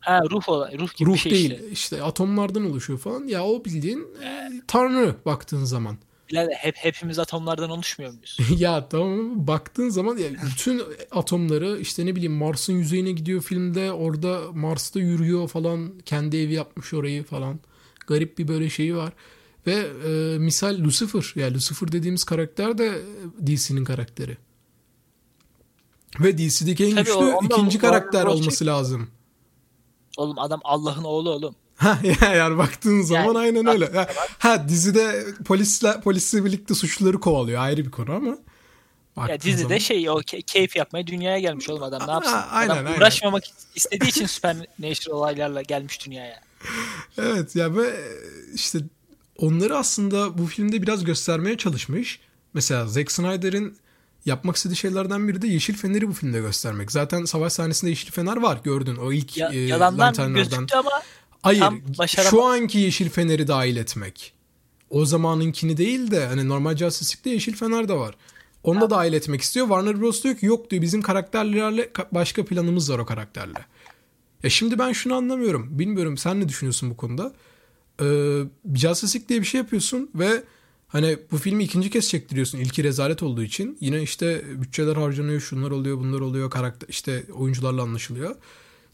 Ha 0.00 0.22
ruh 0.30 0.48
olan, 0.48 0.70
ruh 0.78 0.94
gibi 0.96 1.08
ruh 1.08 1.14
bir 1.14 1.18
şey 1.18 1.32
değil. 1.32 1.50
işte. 1.50 1.68
işte 1.70 2.02
atomlardan 2.02 2.70
oluşuyor 2.70 2.98
falan. 2.98 3.26
Ya 3.26 3.44
o 3.44 3.64
bildiğin 3.64 4.06
e, 4.22 4.50
tanrı 4.66 5.14
baktığın 5.26 5.64
zaman. 5.64 5.96
Bilal 6.30 6.48
hep 6.50 6.76
hepimiz 6.76 7.18
atomlardan 7.18 7.70
oluşmuyor 7.70 8.12
muyuz? 8.12 8.38
ya 8.60 8.88
tamam 8.88 9.46
baktığın 9.46 9.88
zaman 9.88 10.16
ya 10.16 10.30
bütün 10.46 10.82
atomları 11.10 11.78
işte 11.80 12.06
ne 12.06 12.16
bileyim 12.16 12.32
Mars'ın 12.32 12.72
yüzeyine 12.72 13.12
gidiyor 13.12 13.42
filmde 13.42 13.92
orada 13.92 14.40
Mars'ta 14.52 15.00
yürüyor 15.00 15.48
falan 15.48 15.92
kendi 16.04 16.36
evi 16.36 16.52
yapmış 16.52 16.94
orayı 16.94 17.24
falan. 17.24 17.60
Garip 18.06 18.38
bir 18.38 18.48
böyle 18.48 18.70
şeyi 18.70 18.96
var. 18.96 19.12
Ve 19.66 19.86
e, 20.06 20.38
misal 20.38 20.78
Lucifer 20.78 21.32
yani 21.36 21.54
Lucifer 21.54 21.92
dediğimiz 21.92 22.24
karakter 22.24 22.78
de 22.78 23.02
DC'nin 23.46 23.84
karakteri. 23.84 24.36
Ve 26.20 26.38
DC'deki 26.38 26.84
en 26.84 26.90
Tabii 26.90 27.04
güçlü 27.04 27.14
o, 27.14 27.44
ikinci 27.44 27.78
karakter 27.78 28.24
olması 28.26 28.66
lazım. 28.66 29.10
Oğlum 30.16 30.38
adam 30.38 30.60
Allah'ın 30.64 31.04
oğlu 31.04 31.30
oğlum. 31.30 31.54
Ha 31.76 31.98
yani 32.34 32.58
baktığın 32.58 33.02
zaman 33.02 33.24
yani, 33.24 33.38
aynen 33.38 33.66
öyle. 33.66 33.92
Ha, 33.92 34.08
ha 34.38 34.68
dizide 34.68 35.24
polisle 35.44 36.00
polisle 36.00 36.44
birlikte 36.44 36.74
suçluları 36.74 37.20
kovalıyor 37.20 37.60
ayrı 37.60 37.84
bir 37.84 37.90
konu 37.90 38.12
ama. 38.12 38.38
Ya 39.28 39.40
dizide 39.40 39.62
zaman... 39.62 39.78
şey 39.78 40.10
o 40.10 40.14
key- 40.14 40.42
keyif 40.42 40.76
yapmaya 40.76 41.06
dünyaya 41.06 41.38
gelmiş 41.38 41.70
oğlum 41.70 41.82
adam 41.82 42.06
ne 42.06 42.12
yapsın? 42.12 42.32
Ha, 42.32 42.48
aynen, 42.50 42.74
adam 42.74 42.86
aynen. 42.86 42.98
uğraşmamak 42.98 43.44
istediği 43.74 44.08
için 44.08 44.26
Supernatural 44.26 45.16
olaylarla 45.16 45.62
gelmiş 45.62 46.06
dünyaya. 46.06 46.40
evet 47.18 47.56
ya 47.56 47.76
ve 47.76 47.96
işte 48.54 48.78
onları 49.38 49.76
aslında 49.76 50.38
bu 50.38 50.46
filmde 50.46 50.82
biraz 50.82 51.04
göstermeye 51.04 51.56
çalışmış. 51.56 52.20
Mesela 52.54 52.86
Zack 52.86 53.12
Snyder'in 53.12 53.76
yapmak 54.26 54.56
istediği 54.56 54.76
şeylerden 54.76 55.28
biri 55.28 55.42
de 55.42 55.48
Yeşil 55.48 55.74
Fener'i 55.74 56.08
bu 56.08 56.12
filmde 56.12 56.40
göstermek. 56.40 56.92
Zaten 56.92 57.24
savaş 57.24 57.52
sahnesinde 57.52 57.90
Yeşil 57.90 58.10
Fener 58.10 58.36
var 58.36 58.58
gördün 58.64 58.96
o 58.96 59.12
ilk 59.12 59.36
ya, 59.36 59.48
e, 59.48 59.58
yalandan 59.58 60.34
gözüktü 60.34 60.76
ama 60.76 61.02
Hayır 61.46 61.64
şu 62.30 62.44
anki 62.44 62.78
Yeşil 62.78 63.10
Fener'i 63.10 63.48
dahil 63.48 63.76
etmek. 63.76 64.32
O 64.90 65.06
zamanınkini 65.06 65.76
değil 65.76 66.10
de 66.10 66.26
hani 66.26 66.48
normal 66.48 66.76
Justice 66.76 67.16
League'de 67.16 67.30
Yeşil 67.30 67.56
Fener 67.56 67.88
de 67.88 67.94
var. 67.94 68.14
Onu 68.62 68.80
da 68.80 68.90
dahil 68.90 69.12
etmek 69.12 69.40
istiyor. 69.40 69.66
Warner 69.66 70.00
Bros 70.00 70.22
diyor 70.22 70.36
ki 70.36 70.46
yok 70.46 70.70
diyor 70.70 70.82
bizim 70.82 71.02
karakterlerle 71.02 71.90
başka 72.12 72.44
planımız 72.44 72.92
var 72.92 72.98
o 72.98 73.06
karakterle. 73.06 73.58
Ya 74.42 74.50
şimdi 74.50 74.78
ben 74.78 74.92
şunu 74.92 75.14
anlamıyorum. 75.14 75.78
Bilmiyorum 75.78 76.16
sen 76.18 76.40
ne 76.40 76.48
düşünüyorsun 76.48 76.90
bu 76.90 76.96
konuda? 76.96 77.32
Ee, 78.00 78.40
Justice 78.74 79.18
League 79.18 79.28
diye 79.28 79.40
bir 79.40 79.46
şey 79.46 79.60
yapıyorsun 79.60 80.10
ve 80.14 80.42
hani 80.88 81.18
bu 81.30 81.38
filmi 81.38 81.64
ikinci 81.64 81.90
kez 81.90 82.08
çektiriyorsun 82.08 82.58
ilki 82.58 82.84
rezalet 82.84 83.22
olduğu 83.22 83.42
için. 83.42 83.76
Yine 83.80 84.02
işte 84.02 84.44
bütçeler 84.62 84.96
harcanıyor, 84.96 85.40
şunlar 85.40 85.70
oluyor, 85.70 85.98
bunlar 85.98 86.20
oluyor, 86.20 86.50
karakter 86.50 86.88
işte 86.88 87.24
oyuncularla 87.32 87.82
anlaşılıyor. 87.82 88.36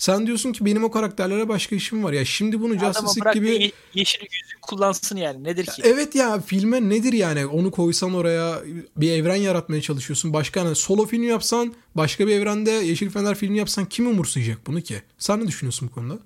Sen 0.03 0.27
diyorsun 0.27 0.53
ki 0.53 0.65
benim 0.65 0.85
o 0.85 0.91
karakterlere 0.91 1.49
başka 1.49 1.77
işim 1.77 2.05
var. 2.05 2.13
Ya 2.13 2.25
şimdi 2.25 2.61
bunu 2.61 2.79
Justice 2.79 3.21
League 3.21 3.33
gibi... 3.35 3.63
Ye- 3.63 3.73
yeşil 3.95 4.21
yüzük 4.23 4.63
kullansın 4.63 5.17
yani 5.17 5.45
nedir 5.45 5.67
ki? 5.67 5.83
Evet 5.85 6.15
ya 6.15 6.41
filme 6.41 6.89
nedir 6.89 7.13
yani 7.13 7.47
onu 7.47 7.71
koysan 7.71 8.15
oraya 8.15 8.63
bir 8.97 9.13
evren 9.13 9.37
yaratmaya 9.37 9.83
çalışıyorsun. 9.83 10.33
Başka 10.33 10.65
hani 10.65 10.75
solo 10.75 11.07
film 11.07 11.23
yapsan 11.23 11.75
başka 11.95 12.27
bir 12.27 12.33
evrende 12.33 12.71
Yeşil 12.71 13.11
Fener 13.11 13.35
filmi 13.35 13.59
yapsan 13.59 13.85
kim 13.85 14.07
umursayacak 14.07 14.67
bunu 14.67 14.81
ki? 14.81 15.03
Sen 15.19 15.41
ne 15.41 15.47
düşünüyorsun 15.47 15.89
bu 15.89 15.95
konuda? 15.95 16.19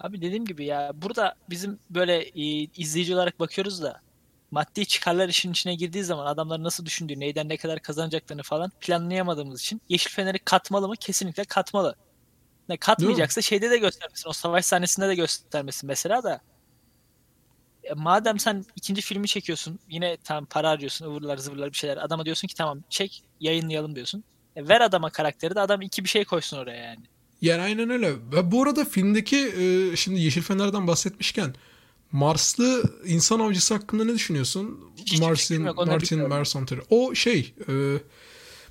Abi 0.00 0.22
dediğim 0.22 0.44
gibi 0.44 0.64
ya 0.64 0.92
burada 1.02 1.34
bizim 1.50 1.78
böyle 1.90 2.18
e, 2.18 2.42
izleyici 2.76 3.14
olarak 3.14 3.40
bakıyoruz 3.40 3.82
da 3.82 4.00
maddi 4.50 4.86
çıkarlar 4.86 5.28
işin 5.28 5.52
içine 5.52 5.74
girdiği 5.74 6.04
zaman 6.04 6.26
adamların 6.26 6.64
nasıl 6.64 6.86
düşündüğü, 6.86 7.20
neyden 7.20 7.48
ne 7.48 7.56
kadar 7.56 7.80
kazanacaklarını 7.80 8.42
falan 8.42 8.72
planlayamadığımız 8.80 9.60
için 9.60 9.80
Yeşil 9.88 10.10
Fener'i 10.10 10.38
katmalı 10.38 10.88
mı? 10.88 10.94
Kesinlikle 11.00 11.44
katmalı. 11.44 11.96
Ne 12.68 12.76
katmayacaksa 12.76 13.42
şeyde 13.42 13.70
de 13.70 13.78
göstermesin. 13.78 14.28
O 14.28 14.32
savaş 14.32 14.64
sahnesinde 14.64 15.08
de 15.08 15.14
göstermesin 15.14 15.86
mesela 15.86 16.22
da. 16.22 16.40
E, 17.84 17.94
madem 17.94 18.38
sen 18.38 18.64
ikinci 18.76 19.02
filmi 19.02 19.28
çekiyorsun 19.28 19.78
yine 19.88 20.16
tam 20.16 20.46
para 20.46 20.70
harcıyorsun 20.70 21.06
ıvırlar 21.06 21.36
zıvırlar 21.36 21.72
bir 21.72 21.76
şeyler. 21.76 21.96
Adama 21.96 22.24
diyorsun 22.24 22.48
ki 22.48 22.54
tamam 22.54 22.82
çek 22.90 23.24
yayınlayalım 23.40 23.94
diyorsun. 23.94 24.24
E, 24.56 24.68
ver 24.68 24.80
adama 24.80 25.10
karakteri 25.10 25.54
de 25.54 25.60
adam 25.60 25.82
iki 25.82 26.04
bir 26.04 26.08
şey 26.08 26.24
koysun 26.24 26.58
oraya 26.58 26.84
yani. 26.84 27.04
Yani 27.40 27.62
aynen 27.62 27.90
öyle. 27.90 28.12
Ve 28.12 28.50
bu 28.52 28.62
arada 28.62 28.84
filmdeki 28.84 29.36
e, 29.36 29.96
şimdi 29.96 30.20
Yeşil 30.20 30.42
Fener'den 30.42 30.86
bahsetmişken 30.86 31.54
Marslı 32.12 32.82
insan 33.06 33.40
avcısı 33.40 33.74
hakkında 33.74 34.04
ne 34.04 34.14
düşünüyorsun? 34.14 34.80
Hiç 34.96 35.20
Martin, 35.20 35.62
Martin 35.62 36.28
Mersanter. 36.28 36.78
O 36.90 37.14
şey 37.14 37.54
e, 37.68 37.72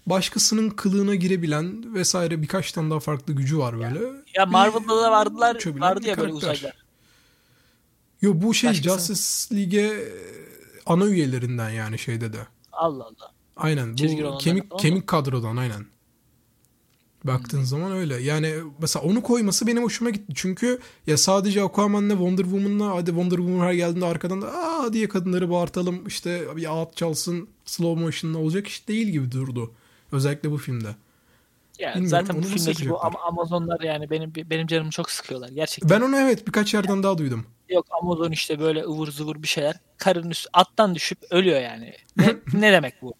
başkasının 0.05 0.69
kılığına 0.69 1.15
girebilen 1.15 1.93
vesaire 1.93 2.41
birkaç 2.41 2.71
tane 2.71 2.89
daha 2.89 2.99
farklı 2.99 3.33
gücü 3.33 3.57
var 3.57 3.73
böyle. 3.79 3.99
Ya, 3.99 4.11
ya 4.35 4.45
Marvel'da 4.45 5.01
da 5.01 5.11
vardılar 5.11 5.65
vardı 5.65 6.07
ya 6.07 6.17
böyle 6.17 6.33
uzaylılar. 6.33 6.83
Yo 8.21 8.33
bu 8.35 8.53
şey 8.53 8.69
Başkası. 8.69 9.13
Justice 9.13 9.55
League'e 9.55 10.13
ana 10.85 11.05
üyelerinden 11.05 11.69
yani 11.69 11.99
şeyde 11.99 12.33
de. 12.33 12.47
Allah 12.71 13.03
Allah. 13.03 13.33
Aynen 13.55 13.97
bu 13.97 14.37
kemik 14.37 14.79
kemik 14.79 15.07
kadrodan 15.07 15.57
aynen. 15.57 15.85
Baktığın 17.23 17.57
hmm. 17.57 17.65
zaman 17.65 17.91
öyle. 17.91 18.21
Yani 18.21 18.53
mesela 18.81 19.05
onu 19.05 19.21
koyması 19.21 19.67
benim 19.67 19.83
hoşuma 19.83 20.09
gitti. 20.09 20.33
Çünkü 20.35 20.79
ya 21.07 21.17
sadece 21.17 21.63
Aquaman'la 21.63 22.13
Wonder 22.13 22.43
Woman'la 22.43 22.95
hadi 22.95 23.05
Wonder 23.05 23.37
Woman 23.37 23.65
her 23.65 23.73
geldiğinde 23.73 24.05
arkadan 24.05 24.41
da 24.41 24.53
aa 24.53 24.93
diye 24.93 25.09
kadınları 25.09 25.49
bağırtalım 25.49 26.07
işte 26.07 26.47
bir 26.55 26.71
ağıt 26.71 26.95
çalsın 26.95 27.49
slow 27.65 28.01
motion'la 28.01 28.37
olacak 28.37 28.67
iş 28.67 28.87
değil 28.87 29.07
gibi 29.07 29.31
durdu. 29.31 29.73
Özellikle 30.13 30.51
bu 30.51 30.57
filmde. 30.57 30.95
Ya 31.79 31.95
zaten 32.03 32.43
bu 32.43 32.47
filmdeki 32.47 32.89
bu 32.89 32.99
Amazonlar 33.27 33.81
yani 33.81 34.09
benim 34.09 34.33
benim 34.35 34.67
canımı 34.67 34.91
çok 34.91 35.11
sıkıyorlar 35.11 35.49
gerçekten. 35.49 35.89
Ben 35.89 36.05
onu 36.05 36.17
evet 36.17 36.47
birkaç 36.47 36.73
yerden 36.73 36.89
yani, 36.89 37.03
daha 37.03 37.17
duydum. 37.17 37.45
Yok 37.69 37.85
Amazon 38.01 38.31
işte 38.31 38.59
böyle 38.59 38.83
ıvır 38.83 39.11
zıvır 39.11 39.43
bir 39.43 39.47
şeyler. 39.47 39.75
Karın 39.97 40.29
üstü 40.29 40.49
attan 40.53 40.95
düşüp 40.95 41.17
ölüyor 41.29 41.61
yani. 41.61 41.93
Ne, 42.17 42.35
ne 42.53 42.71
demek 42.71 43.01
bu? 43.01 43.13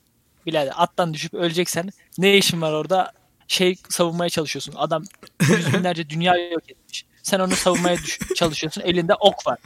Birader 0.45 0.73
attan 0.75 1.13
düşüp 1.13 1.33
öleceksen 1.33 1.89
ne 2.17 2.37
işin 2.37 2.61
var 2.61 2.73
orada? 2.73 3.11
Şey 3.47 3.75
savunmaya 3.89 4.29
çalışıyorsun. 4.29 4.73
Adam 4.77 5.03
yüz 5.41 5.73
binlerce 5.73 6.09
dünya 6.09 6.35
yok 6.35 6.69
etmiş. 6.69 7.05
Sen 7.23 7.39
onu 7.39 7.55
savunmaya 7.55 7.97
düş- 7.97 8.19
çalışıyorsun. 8.35 8.81
Elinde 8.81 9.13
ok 9.13 9.47
var. 9.47 9.59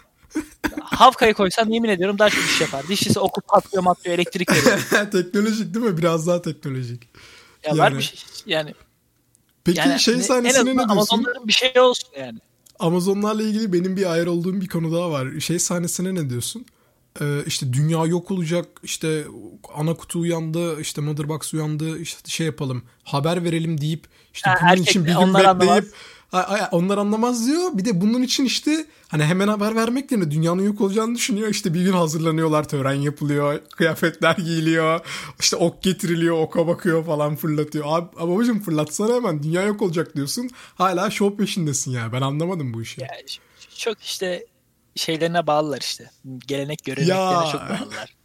Havkayı 0.82 1.34
koysan 1.34 1.70
yemin 1.70 1.90
ediyorum 1.90 2.20
daha 2.20 2.30
çok 2.30 2.44
iş 2.44 2.62
yapar. 2.62 2.88
Dişlisi 2.88 3.20
oku 3.20 3.42
patlıyor 3.42 3.84
matlıyor 3.84 4.16
elektrik 4.16 4.52
veriyor. 4.52 4.80
teknolojik 5.12 5.74
değil 5.74 5.86
mi? 5.86 5.98
Biraz 5.98 6.28
daha 6.28 6.42
teknolojik. 6.42 7.04
Ya 7.04 7.10
yani. 7.64 7.78
var 7.78 7.98
bir 7.98 8.02
şey 8.02 8.20
yani. 8.46 8.74
Peki 9.64 9.80
yani, 9.80 10.00
şey 10.00 10.22
sahnesine 10.22 10.62
ne 10.62 10.74
diyorsun? 10.74 10.90
Amazonların 10.90 11.48
bir 11.48 11.54
şey 11.54 11.80
olsun 11.80 12.10
yani. 12.20 12.40
Amazonlarla 12.80 13.44
ilgili 13.44 13.74
benim 13.74 13.98
bir 13.98 14.12
ayar 14.12 14.28
olduğum 14.28 14.62
bir 14.62 14.68
konu 14.68 14.94
daha 14.94 15.12
var. 15.12 15.40
Şey 15.40 15.60
sahnesine 15.60 16.16
ne 16.16 16.30
diyorsun? 16.30 16.66
Ee, 17.22 17.44
işte 17.46 17.74
dünya 17.74 18.06
yok 18.06 18.32
olacak 18.32 18.68
işte 18.84 19.24
ana 19.76 19.94
kutu 19.94 20.20
uyandı 20.20 20.82
işte 20.82 21.02
Motherbox 21.02 21.54
uyandı 21.54 22.00
işte 22.00 22.30
şey 22.30 22.46
yapalım 22.46 22.84
haber 23.04 23.44
verelim 23.44 23.82
deyip 23.82 24.08
işte 24.34 24.50
ha, 24.50 24.58
bunun 24.62 24.72
erkek, 24.72 24.90
için 24.90 25.06
bir 25.06 25.10
gün 25.10 25.34
bekleyip 25.34 25.48
anlamaz 25.48 25.84
onlar 26.72 26.98
anlamaz 26.98 27.48
diyor. 27.48 27.70
Bir 27.74 27.86
de 27.86 28.02
bunun 28.02 28.22
için 28.22 28.46
işte 28.46 28.86
hani 29.08 29.24
hemen 29.24 29.48
haber 29.48 29.76
vermek 29.76 30.12
yerine 30.12 30.32
dünyanın 30.32 30.64
yok 30.64 30.82
olacağını 30.82 31.16
düşünüyor. 31.16 31.50
İşte 31.50 31.74
bir 31.74 31.82
gün 31.82 31.94
hazırlanıyorlar, 31.94 32.68
tören 32.68 32.94
yapılıyor, 32.94 33.60
kıyafetler 33.76 34.36
giyiliyor, 34.36 35.00
işte 35.40 35.56
ok 35.56 35.84
getiriliyor, 35.84 36.38
oka 36.38 36.68
bakıyor 36.68 37.06
falan 37.06 37.36
fırlatıyor. 37.36 37.86
Abi 37.88 38.16
babacım 38.16 38.60
fırlatsana 38.60 39.16
hemen 39.16 39.44
dünya 39.44 39.64
yok 39.64 39.82
olacak 39.82 40.16
diyorsun. 40.16 40.50
Hala 40.76 41.12
şov 41.12 41.36
peşindesin 41.38 41.92
ya. 41.92 42.14
Ben 42.14 42.22
anlamadım 42.22 42.74
bu 42.74 42.82
işi. 42.82 43.02
Ya, 43.02 43.08
çok 43.78 44.02
işte 44.04 44.46
şeylerine 44.96 45.48
bağlılar 45.48 45.82
işte. 45.82 46.12
Gelenek 46.48 46.84
göreneklerine 46.84 47.52
çok 47.52 47.62
bağlılar. 47.62 48.16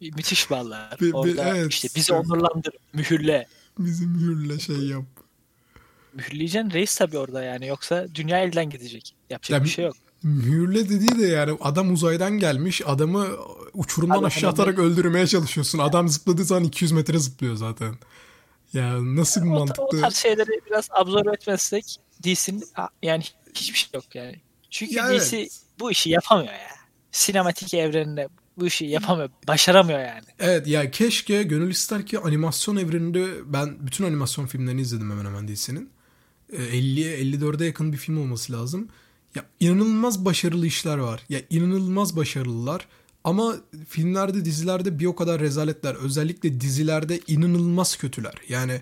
Müthiş 0.00 0.50
bağlılar. 0.50 0.98
Orada 1.12 1.56
evet. 1.56 1.72
işte 1.72 1.88
bizi 1.96 2.12
onurlandır, 2.12 2.74
mühürle. 2.92 3.46
Bizi 3.78 4.06
mühürle 4.06 4.58
şey 4.58 4.76
yap. 4.76 5.04
Mühürleyeceksin 6.14 6.70
reis 6.70 6.96
tabii 6.96 7.18
orada 7.18 7.42
yani. 7.42 7.66
Yoksa 7.66 8.06
dünya 8.14 8.38
elden 8.38 8.70
gidecek. 8.70 9.14
Yapacak 9.30 9.58
ya, 9.58 9.64
bir 9.64 9.70
şey 9.70 9.84
yok. 9.84 9.96
Mühürle 10.22 10.88
dediği 10.88 11.18
de 11.18 11.26
yani 11.26 11.58
adam 11.60 11.92
uzaydan 11.92 12.38
gelmiş. 12.38 12.82
Adamı 12.86 13.26
uçurumdan 13.74 14.18
Abi, 14.18 14.26
aşağı 14.26 14.50
atarak 14.50 14.78
öldürmeye 14.78 15.26
çalışıyorsun. 15.26 15.78
Adam 15.78 16.08
zıpladığı 16.08 16.44
zaman 16.44 16.64
200 16.64 16.92
metre 16.92 17.18
zıplıyor 17.18 17.56
zaten. 17.56 17.94
Ya 18.72 19.16
nasıl 19.16 19.40
bir 19.42 19.46
mantıklı. 19.46 19.82
O, 19.82 19.96
o 19.96 20.00
tarz 20.00 20.16
şeyleri 20.16 20.60
biraz 20.66 20.88
absorbe 20.90 21.30
etmezsek 21.30 21.96
DC'nin 22.22 22.64
yani 23.02 23.24
hiçbir 23.54 23.78
şey 23.78 23.88
yok 23.94 24.14
yani. 24.14 24.40
Çünkü 24.70 24.94
ya 24.94 25.08
DC 25.08 25.36
evet. 25.36 25.60
bu 25.80 25.90
işi 25.90 26.10
yapamıyor 26.10 26.52
ya. 26.52 26.74
Sinematik 27.12 27.74
evreninde 27.74 28.28
bu 28.56 28.66
işi 28.66 28.86
yapamıyor. 28.86 29.30
Başaramıyor 29.48 30.00
yani. 30.00 30.24
Evet 30.38 30.66
ya 30.66 30.90
keşke 30.90 31.42
gönül 31.42 31.70
ister 31.70 32.06
ki 32.06 32.18
animasyon 32.18 32.76
evreninde 32.76 33.26
ben 33.44 33.86
bütün 33.86 34.04
animasyon 34.04 34.46
filmlerini 34.46 34.80
izledim 34.80 35.10
hemen 35.10 35.24
hemen 35.24 35.48
DC'nin. 35.48 35.90
50'ye 36.58 37.20
54'e 37.20 37.66
yakın 37.66 37.92
bir 37.92 37.96
film 37.96 38.20
olması 38.20 38.52
lazım. 38.52 38.88
Ya 39.34 39.44
inanılmaz 39.60 40.24
başarılı 40.24 40.66
işler 40.66 40.98
var. 40.98 41.22
Ya 41.28 41.40
inanılmaz 41.50 42.16
başarılılar. 42.16 42.88
Ama 43.24 43.56
filmlerde, 43.88 44.44
dizilerde 44.44 44.98
bir 44.98 45.06
o 45.06 45.16
kadar 45.16 45.40
rezaletler. 45.40 45.94
Özellikle 45.94 46.60
dizilerde 46.60 47.20
inanılmaz 47.26 47.96
kötüler. 47.96 48.34
Yani 48.48 48.80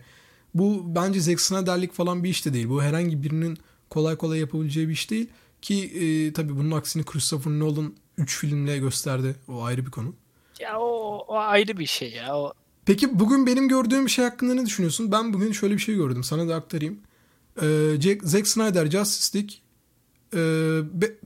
bu 0.54 0.82
bence 0.86 1.20
Zack 1.20 1.40
Snyder'lik 1.40 1.92
falan 1.92 2.24
bir 2.24 2.28
iş 2.30 2.46
de 2.46 2.54
değil. 2.54 2.68
Bu 2.68 2.82
herhangi 2.82 3.22
birinin 3.22 3.58
kolay 3.90 4.16
kolay 4.16 4.38
yapabileceği 4.38 4.88
bir 4.88 4.92
iş 4.92 5.10
değil. 5.10 5.26
Ki 5.62 5.84
e, 5.84 6.32
tabii 6.32 6.56
bunun 6.56 6.70
aksini 6.70 7.04
Christopher 7.04 7.52
Nolan 7.52 7.94
3 8.18 8.38
filmle 8.38 8.78
gösterdi. 8.78 9.34
O 9.48 9.62
ayrı 9.62 9.86
bir 9.86 9.90
konu. 9.90 10.14
Ya 10.60 10.80
o, 10.80 11.18
o 11.28 11.34
ayrı 11.34 11.78
bir 11.78 11.86
şey 11.86 12.10
ya. 12.12 12.36
O... 12.36 12.52
Peki 12.86 13.18
bugün 13.18 13.46
benim 13.46 13.68
gördüğüm 13.68 14.08
şey 14.08 14.24
hakkında 14.24 14.54
ne 14.54 14.66
düşünüyorsun? 14.66 15.12
Ben 15.12 15.32
bugün 15.32 15.52
şöyle 15.52 15.74
bir 15.74 15.80
şey 15.80 15.94
gördüm. 15.94 16.24
Sana 16.24 16.48
da 16.48 16.54
aktarayım. 16.54 16.98
Ee, 17.62 18.00
Jack, 18.00 18.22
Zack 18.24 18.48
Snyder 18.48 18.90
Justice 18.90 19.38
League 19.38 19.54
e, 20.34 20.40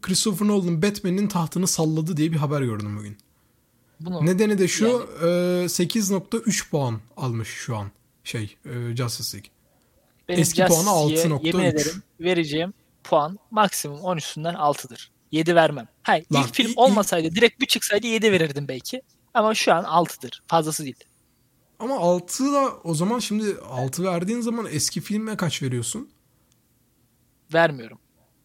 Christopher 0.01 0.49
Nolan'ın 0.49 0.83
Batman'in 0.83 1.29
tahtını 1.29 1.67
salladı 1.67 2.17
diye 2.17 2.33
bir 2.33 2.37
haber 2.37 2.63
gördüm 2.63 2.97
bugün. 2.99 3.17
Bunu, 4.01 4.27
Nedeni 4.27 4.59
de 4.59 4.69
şu 4.69 4.87
yani... 4.87 5.03
e, 5.23 5.67
8.3 5.67 6.71
puan 6.71 7.01
almış 7.17 7.49
şu 7.49 7.77
an 7.77 7.91
şey 8.25 8.57
e, 8.65 8.97
Justice 8.97 9.37
League. 9.37 9.51
Benim 10.29 10.41
Eski 10.41 10.65
puanı 10.65 10.89
6.3. 10.89 11.47
Yemin 11.47 11.65
ederim 11.65 12.03
vereceğim 12.21 12.75
puan 13.05 13.39
maksimum 13.51 14.01
10 14.01 14.17
üstünden 14.17 14.55
6'dır. 14.55 15.11
7 15.33 15.55
vermem. 15.55 15.89
Hayır 16.03 16.27
Lan, 16.33 16.43
ilk 16.43 16.55
film 16.55 16.73
olmasaydı 16.77 17.35
direkt 17.35 17.61
bir 17.61 17.67
çıksaydı 17.67 18.07
7 18.07 18.33
verirdim 18.33 18.69
belki. 18.69 19.03
Ama 19.35 19.55
şu 19.55 19.75
an 19.75 19.85
6'dır. 19.85 20.43
Fazlası 20.47 20.85
değil. 20.85 21.05
Ama 21.79 21.99
6 21.99 22.53
da 22.53 22.73
o 22.85 22.95
zaman 22.95 23.19
şimdi 23.19 23.57
6 23.71 24.05
verdiğin 24.05 24.41
zaman 24.41 24.67
eski 24.71 25.01
filme 25.01 25.37
kaç 25.37 25.63
veriyorsun? 25.63 26.09
Vermiyorum. 27.55 27.99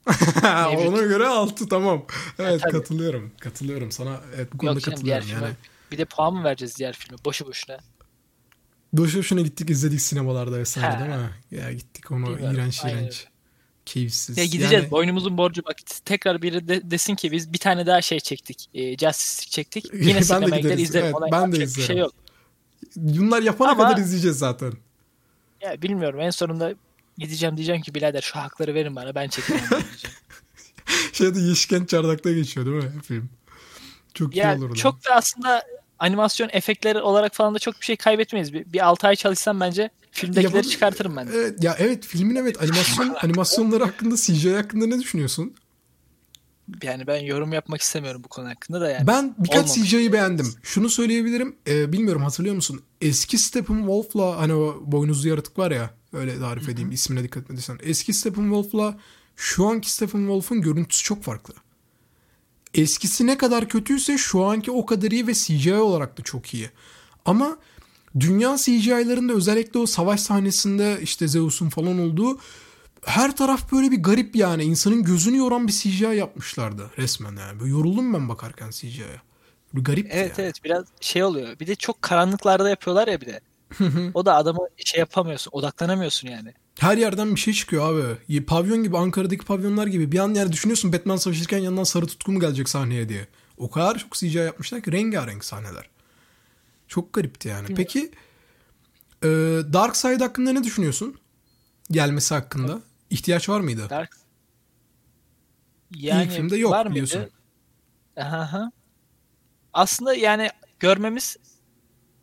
Ona 0.77 1.01
göre 1.01 1.27
6 1.27 1.70
tamam. 1.70 2.05
Evet 2.39 2.65
ha, 2.65 2.70
katılıyorum. 2.70 3.31
Katılıyorum 3.39 3.91
sana. 3.91 4.20
Evet 4.36 4.53
bu 4.53 4.58
konuda 4.58 4.74
Yok, 4.74 4.84
katılıyorum 4.84 5.27
yani. 5.27 5.39
Filme, 5.39 5.55
bir 5.91 5.98
de 5.98 6.05
puan 6.05 6.34
mı 6.34 6.43
vereceğiz 6.43 6.77
diğer 6.77 6.93
filme? 6.93 7.17
Boşu 7.25 7.48
boşuna. 7.48 7.77
Boşu 8.93 9.20
boşuna 9.20 9.41
gittik 9.41 9.70
izledik 9.70 10.01
sinemalarda 10.01 10.58
vesaire 10.58 11.00
değil 11.00 11.20
mi? 11.20 11.62
Ya 11.62 11.74
gittik 11.74 12.12
onu 12.12 12.25
Bilmiyorum. 12.25 12.55
iğrenç 12.55 12.84
iğrenç. 12.84 13.27
Keyifsiz. 13.86 14.38
Ya 14.38 14.46
gideceğiz. 14.46 14.84
Yani... 14.84 14.91
Boynumuzun 14.91 15.38
borcu 15.38 15.65
bak 15.65 15.75
tekrar 16.05 16.41
biri 16.41 16.67
de, 16.67 16.91
desin 16.91 17.15
ki 17.15 17.32
biz 17.32 17.54
bir 17.54 17.58
tane 17.58 17.86
daha 17.86 18.02
şey 18.02 18.19
çektik. 18.19 18.69
E, 18.73 18.97
Justice 18.97 19.49
çektik. 19.49 19.86
Yine 19.93 20.23
sinemaya 20.23 20.62
gider 20.62 20.78
izlerim. 20.78 21.06
Evet, 21.06 21.15
Ona 21.15 21.32
ben 21.32 21.52
de 21.52 21.63
izlerim. 21.63 21.82
Bir 21.82 21.88
şey 21.88 21.97
yok. 21.97 22.12
Bunlar 22.95 23.41
yapana 23.41 23.71
Ama, 23.71 23.84
kadar 23.84 24.02
izleyeceğiz 24.02 24.38
zaten. 24.38 24.73
Ya 25.62 25.82
bilmiyorum 25.82 26.19
en 26.19 26.30
sonunda 26.30 26.73
gideceğim 27.17 27.58
diyeceğim 27.58 27.82
ki 27.82 27.95
birader 27.95 28.21
şu 28.21 28.39
hakları 28.39 28.74
verin 28.74 28.95
bana 28.95 29.15
ben 29.15 29.28
çekeceğim 29.28 29.63
diyeceğim. 29.69 30.15
Şeyde 31.13 31.39
Yeşken 31.39 31.86
Çardak'ta 31.86 32.32
geçiyor 32.32 32.65
değil 32.65 32.78
mi 32.78 33.02
film? 33.02 33.30
Çok 34.13 34.36
ya, 34.36 34.56
iyi 34.56 34.58
olur. 34.58 34.76
Çok 34.76 35.06
da 35.06 35.15
aslında 35.15 35.63
animasyon 36.00 36.50
efektleri 36.54 37.00
olarak 37.02 37.36
falan 37.36 37.56
da 37.56 37.60
çok 37.60 37.80
bir 37.80 37.86
şey 37.86 37.95
kaybetmeyiz. 37.95 38.54
Bir, 38.54 38.74
bir 38.74 38.86
6 38.86 39.08
ay 39.08 39.15
çalışsam 39.15 39.60
bence 39.60 39.89
filmdekileri 40.12 40.56
ya, 40.56 40.63
çıkartırım 40.63 41.17
ben. 41.17 41.28
Evet, 41.34 41.63
ya 41.63 41.76
evet 41.80 42.06
filmin 42.06 42.36
evet 42.36 42.62
animasyon 42.62 43.15
animasyonları 43.21 43.84
hakkında 43.84 44.15
CGI 44.15 44.56
hakkında 44.56 44.88
ne 44.88 45.00
düşünüyorsun? 45.00 45.54
Yani 46.84 47.08
ben 47.08 47.24
yorum 47.24 47.54
yapmak 47.54 47.82
istemiyorum 47.82 48.21
bu 48.24 48.28
konu 48.28 48.50
hakkında 48.50 48.82
da 48.82 48.91
yani. 48.91 49.08
Ben 49.08 49.36
birkaç 49.38 49.76
CGI'yi 49.76 50.13
beğendim. 50.13 50.54
Şunu 50.63 50.89
söyleyebilirim. 50.89 51.56
E, 51.67 51.91
bilmiyorum 51.91 52.24
hatırlıyor 52.24 52.56
musun? 52.56 52.82
Eski 53.02 53.38
Steppenwolf'la 53.38 54.38
hani 54.38 54.54
o 54.54 54.84
boynuzlu 54.86 55.30
yaratık 55.30 55.60
var 55.60 55.71
ya 55.71 55.89
öyle 56.13 56.39
tarif 56.39 56.69
edeyim 56.69 56.88
Hı-hı. 56.89 56.95
ismine 56.95 57.24
dikkat 57.24 57.43
etmediysen. 57.43 57.80
Eski 57.84 58.13
Steppenwolf'la 58.13 59.00
şu 59.36 59.67
anki 59.67 59.91
Steppenwolf'un 59.91 60.62
görüntüsü 60.62 61.04
çok 61.04 61.24
farklı. 61.24 61.54
Eskisi 62.74 63.28
ne 63.28 63.38
kadar 63.38 63.69
kötüyse 63.69 64.17
şu 64.17 64.43
anki 64.43 64.71
o 64.71 64.86
kadar 64.86 65.12
iyi 65.12 65.28
ve 65.28 65.34
CGI 65.34 65.74
olarak 65.74 66.17
da 66.17 66.24
çok 66.24 66.54
iyi. 66.54 66.69
Ama 67.26 67.58
dünya 68.19 68.58
CGI'larında 68.58 69.34
özellikle 69.34 69.80
o 69.80 69.86
savaş 69.86 70.19
sahnesinde 70.19 71.00
işte 71.02 71.28
Zeus'un 71.28 71.69
falan 71.69 72.00
olduğu 72.00 72.39
her 73.06 73.36
taraf 73.36 73.71
böyle 73.71 73.91
bir 73.91 74.04
garip 74.04 74.36
yani. 74.36 74.63
insanın 74.63 75.04
gözünü 75.04 75.38
yoran 75.38 75.67
bir 75.67 75.74
CGI 75.74 76.04
yapmışlardı 76.04 76.91
resmen 76.97 77.36
yani. 77.36 77.60
Böyle 77.60 77.71
yoruldum 77.71 78.13
ben 78.13 78.30
bakarken 78.30 78.69
CGI'ye. 78.69 79.21
Bir 79.74 79.84
garip 79.84 80.08
Evet 80.12 80.38
yani. 80.38 80.45
evet 80.45 80.56
biraz 80.63 80.86
şey 81.02 81.24
oluyor. 81.24 81.60
Bir 81.60 81.67
de 81.67 81.76
çok 81.76 82.02
karanlıklarda 82.02 82.69
yapıyorlar 82.69 83.08
ya 83.08 83.21
bir 83.21 83.26
de. 83.26 83.41
O 84.13 84.25
da 84.25 84.36
adamı 84.36 84.60
şey 84.77 84.99
yapamıyorsun. 84.99 85.51
Odaklanamıyorsun 85.53 86.27
yani. 86.27 86.53
Her 86.79 86.97
yerden 86.97 87.36
bir 87.36 87.39
şey 87.39 87.53
çıkıyor 87.53 87.93
abi. 87.93 88.45
Pavyon 88.45 88.84
gibi 88.84 88.97
Ankara'daki 88.97 89.45
pavyonlar 89.45 89.88
gibi. 89.88 90.12
Bir 90.12 90.19
an 90.19 90.34
yani 90.34 90.51
düşünüyorsun 90.51 90.93
Batman 90.93 91.15
savaşırken 91.15 91.57
yanından 91.57 91.84
sarı 91.84 92.07
tutku 92.07 92.31
mu 92.31 92.39
gelecek 92.39 92.69
sahneye 92.69 93.10
diye. 93.10 93.27
O 93.57 93.69
kadar 93.69 93.97
çok 93.97 94.13
CGI 94.13 94.38
yapmışlar 94.38 94.81
ki 94.81 94.91
rengarenk 94.91 95.45
sahneler. 95.45 95.89
Çok 96.88 97.13
garipti 97.13 97.47
yani. 97.47 97.67
Bilmiyorum. 97.67 97.91
Peki 97.93 98.12
e, 99.23 99.29
Dark 99.73 99.95
Side 99.95 100.23
hakkında 100.23 100.51
ne 100.51 100.63
düşünüyorsun? 100.63 101.15
Gelmesi 101.91 102.34
hakkında. 102.34 102.81
İhtiyaç 103.10 103.49
var 103.49 103.60
mıydı? 103.60 103.89
Dark 103.89 104.21
yani 105.95 106.23
İlk 106.23 106.31
filmde 106.31 106.57
yok 106.57 106.71
var 106.71 106.89
biliyorsun. 106.89 107.29
Aha. 108.17 108.71
Aslında 109.73 110.15
yani 110.15 110.49
görmemiz 110.79 111.38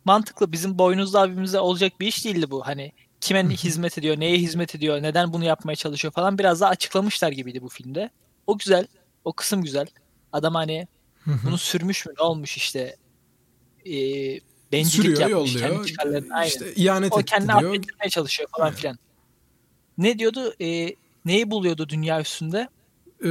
mantıklı. 0.09 0.51
Bizim 0.51 0.77
boynuzlu 0.77 1.19
abimizde 1.19 1.59
olacak 1.59 1.99
bir 1.99 2.07
iş 2.07 2.25
değildi 2.25 2.51
bu. 2.51 2.67
Hani 2.67 2.91
kime 3.21 3.49
hizmet 3.49 3.97
ediyor, 3.97 4.19
neye 4.19 4.37
hizmet 4.37 4.75
ediyor, 4.75 5.01
neden 5.01 5.33
bunu 5.33 5.45
yapmaya 5.45 5.75
çalışıyor 5.75 6.13
falan 6.13 6.37
biraz 6.37 6.61
daha 6.61 6.69
açıklamışlar 6.69 7.31
gibiydi 7.31 7.61
bu 7.61 7.69
filmde. 7.69 8.09
O 8.47 8.57
güzel. 8.57 8.87
O 9.25 9.33
kısım 9.33 9.63
güzel. 9.63 9.87
Adam 10.33 10.55
hani 10.55 10.87
bunu 11.25 11.57
sürmüş 11.57 12.05
mü 12.05 12.13
ne 12.19 12.23
olmuş 12.23 12.57
işte 12.57 12.95
e, 13.85 13.93
bencillik 14.71 15.05
Sürüyor, 15.05 15.19
yapmış 15.29 15.55
yolluyor. 15.55 15.75
kendi 15.75 15.87
çıkarlarını. 15.87 16.33
Aynen. 16.33 16.47
İşte 16.47 16.73
ihanet 16.75 17.13
o 17.13 17.17
kendini 17.17 17.53
affettirmeye 17.53 18.09
çalışıyor 18.09 18.49
falan 18.57 18.73
filan. 18.73 18.97
Ne 19.97 20.19
diyordu? 20.19 20.53
E, 20.61 20.95
neyi 21.25 21.51
buluyordu 21.51 21.89
dünya 21.89 22.21
üstünde? 22.21 22.67
Ee, 23.23 23.29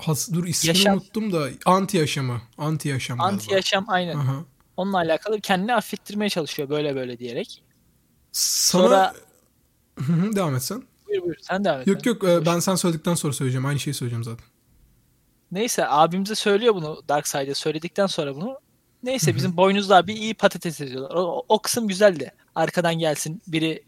has, 0.00 0.32
dur 0.32 0.46
ismini 0.46 0.76
yaşam. 0.76 0.94
unuttum 0.94 1.32
da 1.32 1.48
anti 1.66 1.96
yaşamı. 1.96 2.40
Anti 2.58 2.88
yaşam. 2.88 3.20
Anti 3.20 3.54
yaşam 3.54 3.84
aynen. 3.88 4.16
Aha. 4.16 4.44
Onunla 4.76 4.96
alakalı 4.96 5.40
kendini 5.40 5.74
affettirmeye 5.74 6.28
çalışıyor 6.28 6.68
böyle 6.68 6.94
böyle 6.94 7.18
diyerek. 7.18 7.64
Sana... 8.32 8.82
Sonra 8.82 9.14
devam 10.36 10.54
etsen. 10.54 10.82
Buyur 11.08 11.22
buyur 11.22 11.36
sen 11.40 11.64
devam 11.64 11.80
et. 11.80 11.86
Yok 11.86 12.06
yok 12.06 12.22
buyur. 12.22 12.46
ben 12.46 12.58
sen 12.58 12.74
söyledikten 12.74 13.14
sonra 13.14 13.32
söyleyeceğim. 13.32 13.66
Aynı 13.66 13.78
şeyi 13.78 13.94
söyleyeceğim 13.94 14.24
zaten. 14.24 14.46
Neyse 15.52 15.88
abimize 15.88 16.34
söylüyor 16.34 16.74
bunu 16.74 17.02
Darkseid'e 17.08 17.54
söyledikten 17.54 18.06
sonra 18.06 18.36
bunu. 18.36 18.58
Neyse 19.02 19.34
bizim 19.34 19.56
boynuzlar 19.56 20.06
bir 20.06 20.16
iyi 20.16 20.34
patates 20.34 20.80
ediyorlar. 20.80 21.14
O, 21.14 21.44
o 21.48 21.62
kısım 21.62 21.88
güzeldi. 21.88 22.32
Arkadan 22.54 22.94
gelsin 22.94 23.42
biri 23.46 23.84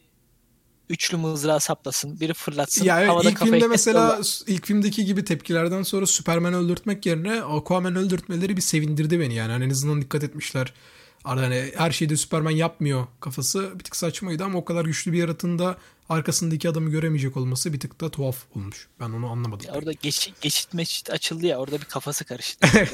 üçlü 0.89 1.17
mızrağı 1.17 1.61
saplasın, 1.61 2.21
biri 2.21 2.35
fırlatsın. 2.35 2.85
Ya 2.85 3.01
evet, 3.01 3.11
havada 3.11 3.31
ilk 3.31 3.39
filmde 3.39 3.69
mesela 3.69 4.17
kesiyorlar. 4.17 4.57
ilk 4.57 4.67
filmdeki 4.67 5.05
gibi 5.05 5.25
tepkilerden 5.25 5.83
sonra 5.83 6.07
Superman 6.07 6.55
öldürtmek 6.55 7.07
yerine 7.07 7.43
Aquaman 7.43 7.97
öldürtmeleri 7.97 8.57
bir 8.57 8.63
sevindirdi 8.63 9.21
beni 9.21 9.35
yani. 9.35 9.53
Hani 9.53 9.65
en 9.65 9.71
azından 9.71 10.03
dikkat 10.03 10.25
etmişler. 10.25 10.75
Hani 11.23 11.73
her 11.77 11.91
şeyde 11.91 12.17
Superman 12.17 12.51
yapmıyor 12.51 13.07
kafası 13.21 13.79
bir 13.79 13.85
tık 13.85 13.97
saçmaydı 13.97 14.45
ama 14.45 14.59
o 14.59 14.65
kadar 14.65 14.85
güçlü 14.85 15.13
bir 15.13 15.19
yaratığın 15.19 15.59
da 15.59 15.77
arkasındaki 16.09 16.69
adamı 16.69 16.91
göremeyecek 16.91 17.37
olması 17.37 17.73
bir 17.73 17.81
tık 17.81 18.01
da 18.01 18.11
tuhaf 18.11 18.37
olmuş. 18.57 18.89
Ben 19.01 19.11
onu 19.11 19.27
anlamadım. 19.27 19.67
Ya 19.69 19.75
orada 19.75 19.93
geçit, 19.93 20.41
geçit 20.41 20.75
meçit 20.75 21.11
açıldı 21.11 21.47
ya 21.47 21.59
orada 21.59 21.81
bir 21.81 21.85
kafası 21.85 22.25
karıştı. 22.25 22.69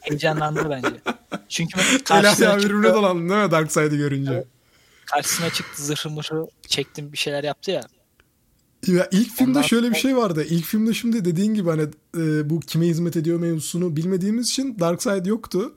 Heyecanlandı 0.00 0.70
bence. 0.70 1.00
Çünkü 1.48 2.04
karşısına 2.04 2.60
çıktı. 2.60 2.82
dolandın 2.82 3.28
değil 3.28 3.44
mi 3.44 3.50
Darkseid'i 3.50 3.96
görünce? 3.96 4.32
Evet 4.32 4.46
karşısına 5.12 5.50
çıktı 5.50 5.82
zırhı 5.82 6.10
mırhı 6.10 6.46
çektim 6.66 7.12
bir 7.12 7.18
şeyler 7.18 7.44
yaptı 7.44 7.70
ya. 7.70 7.82
Ya 8.86 9.08
ilk 9.12 9.36
filmde 9.36 9.50
Ondan 9.50 9.62
şöyle 9.62 9.90
bir 9.90 9.96
şey 9.96 10.16
vardı. 10.16 10.46
İlk 10.50 10.64
filmde 10.64 10.94
şimdi 10.94 11.24
dediğin 11.24 11.54
gibi 11.54 11.70
hani 11.70 11.82
e, 12.16 12.50
bu 12.50 12.60
kime 12.60 12.86
hizmet 12.86 13.16
ediyor 13.16 13.40
mevzusunu 13.40 13.96
bilmediğimiz 13.96 14.48
için 14.48 14.78
Darkseid 14.78 15.26
yoktu. 15.26 15.74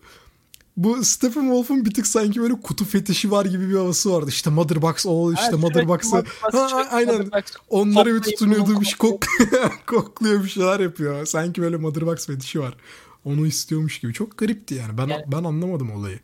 bu 0.78 1.06
Stephen 1.06 1.42
Wolf'un 1.42 1.86
bir 1.86 1.94
tık 1.94 2.08
sanki 2.08 2.42
böyle 2.42 2.62
kutu 2.62 2.86
fetişi 2.86 3.32
var 3.32 3.46
gibi 3.46 3.70
bir 3.70 3.76
havası 3.76 4.14
vardı. 4.14 4.30
İşte 4.30 4.50
Mother 4.50 4.82
Box 4.82 5.06
o 5.06 5.34
işte 5.34 5.46
evet, 5.50 5.60
Mother 5.60 5.88
Box'ı. 5.88 6.24
aynen. 6.92 7.30
Onları 7.70 8.16
bir 8.16 8.22
tutunuyordu 8.22 8.82
bir 8.82 8.86
şey 8.86 8.98
kok 8.98 9.26
kokluyor 9.88 10.44
bir 10.44 10.50
şeyler 10.50 10.80
yapıyor. 10.80 11.26
Sanki 11.26 11.62
böyle 11.62 11.78
Mother 11.78 12.06
Box 12.06 12.28
fetişi 12.28 12.60
var. 12.60 12.74
Onu 13.26 13.48
istiyormuş 13.48 14.00
gibi. 14.00 14.14
Çok 14.14 14.38
garipti 14.38 14.76
yani. 14.76 14.98
Ben 14.98 15.08
yani, 15.08 15.24
ben 15.28 15.44
anlamadım 15.44 15.92
olayı. 15.92 16.20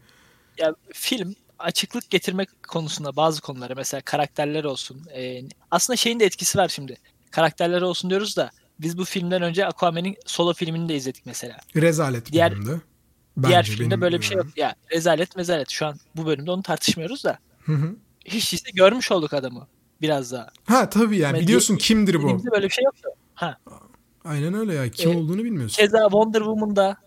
Ya 0.58 0.76
film 0.94 1.36
açıklık 1.60 2.10
getirmek 2.10 2.50
konusunda 2.68 3.16
bazı 3.16 3.42
konulara 3.42 3.76
mesela 3.76 4.02
karakterler 4.02 4.64
olsun. 4.64 5.02
E, 5.16 5.42
aslında 5.72 5.98
şeyin 5.98 6.20
de 6.20 6.26
etkisi 6.26 6.58
var 6.58 6.70
şimdi. 6.70 6.98
Karakterler 7.32 7.82
olsun 7.82 8.10
diyoruz 8.10 8.38
da 8.38 8.52
biz 8.80 8.98
bu 8.98 9.06
filmden 9.06 9.42
önce 9.42 9.66
Aquaman'in 9.66 10.18
solo 10.26 10.54
filmini 10.54 10.90
de 10.90 10.96
izledik 10.96 11.26
mesela. 11.26 11.58
Rezalet 11.76 12.32
Diğer, 12.32 12.54
filmdi. 12.54 12.82
Bence 13.38 13.48
Diğer 13.48 13.66
filmde 13.66 14.02
böyle 14.02 14.20
bir 14.20 14.26
şey 14.26 14.38
yok. 14.38 14.48
Ya 14.56 14.76
rezalet 14.92 15.36
mezalet. 15.36 15.70
Şu 15.70 15.86
an 15.86 16.00
bu 16.16 16.26
bölümde 16.26 16.52
onu 16.52 16.64
tartışmıyoruz 16.64 17.24
da. 17.24 17.40
Hı 17.66 17.74
hı. 17.74 17.96
Hiç 18.26 18.54
değilse 18.54 18.72
görmüş 18.74 19.12
olduk 19.12 19.34
adamı 19.34 19.68
biraz 20.02 20.32
daha. 20.32 20.48
Ha 20.66 20.90
tabii 20.90 21.18
yani 21.18 21.40
biliyorsun 21.40 21.78
diye, 21.78 21.88
kimdir 21.88 22.24
bu. 22.24 22.44
böyle 22.52 22.66
bir 22.66 22.74
şey 22.74 22.84
yoktu. 22.84 23.10
Ha. 23.36 23.58
Aynen 24.26 24.54
öyle 24.54 24.74
ya. 24.74 24.92
Kim 24.92 25.12
ee, 25.12 25.18
olduğunu 25.18 25.44
bilmiyorsun. 25.44 25.78
Keza 25.78 26.02
Wonder 26.04 26.40
Woman'da 26.40 26.98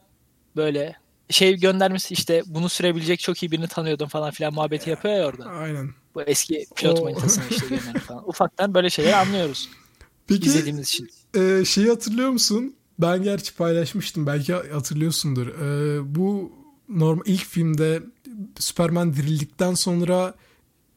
böyle 0.57 0.97
şey 1.31 1.57
göndermesi 1.57 2.15
işte 2.15 2.43
bunu 2.47 2.69
sürebilecek 2.69 3.21
çok 3.21 3.43
iyi 3.43 3.51
birini 3.51 3.69
tanıyordum 3.69 4.09
falan 4.09 4.31
filan 4.31 4.55
muhabbeti 4.55 4.91
yapıyor 4.91 5.15
ya 5.15 5.27
orada. 5.27 5.45
Aynen. 5.45 5.91
Bu 6.15 6.23
eski 6.23 6.67
pilot 6.77 6.99
o... 6.99 7.05
manitasını 7.05 7.45
işte 7.51 7.67
gönderen 7.69 7.99
falan. 7.99 8.29
Ufaktan 8.29 8.75
böyle 8.75 8.91
şeyler 8.91 9.13
anlıyoruz. 9.13 9.69
Peki, 10.27 10.47
izlediğimiz 10.47 10.89
için. 10.89 11.11
E, 11.35 11.65
şeyi 11.65 11.89
hatırlıyor 11.89 12.31
musun? 12.31 12.75
Ben 12.99 13.23
gerçi 13.23 13.55
paylaşmıştım. 13.55 14.27
Belki 14.27 14.53
hatırlıyorsundur. 14.53 15.47
E, 15.47 16.15
bu 16.15 16.53
normal 16.89 17.23
ilk 17.27 17.45
filmde 17.45 18.03
Superman 18.59 19.15
dirildikten 19.15 19.75
sonra 19.75 20.35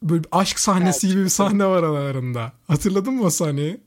böyle 0.03 0.23
bir 0.23 0.29
aşk 0.31 0.59
sahnesi 0.59 1.07
evet, 1.07 1.13
gibi 1.13 1.23
bir 1.23 1.29
sahne 1.29 1.65
var 1.65 1.83
aralarında. 1.83 2.51
Hatırladın 2.67 3.13
mı 3.13 3.23
o 3.23 3.29
sahneyi? 3.29 3.81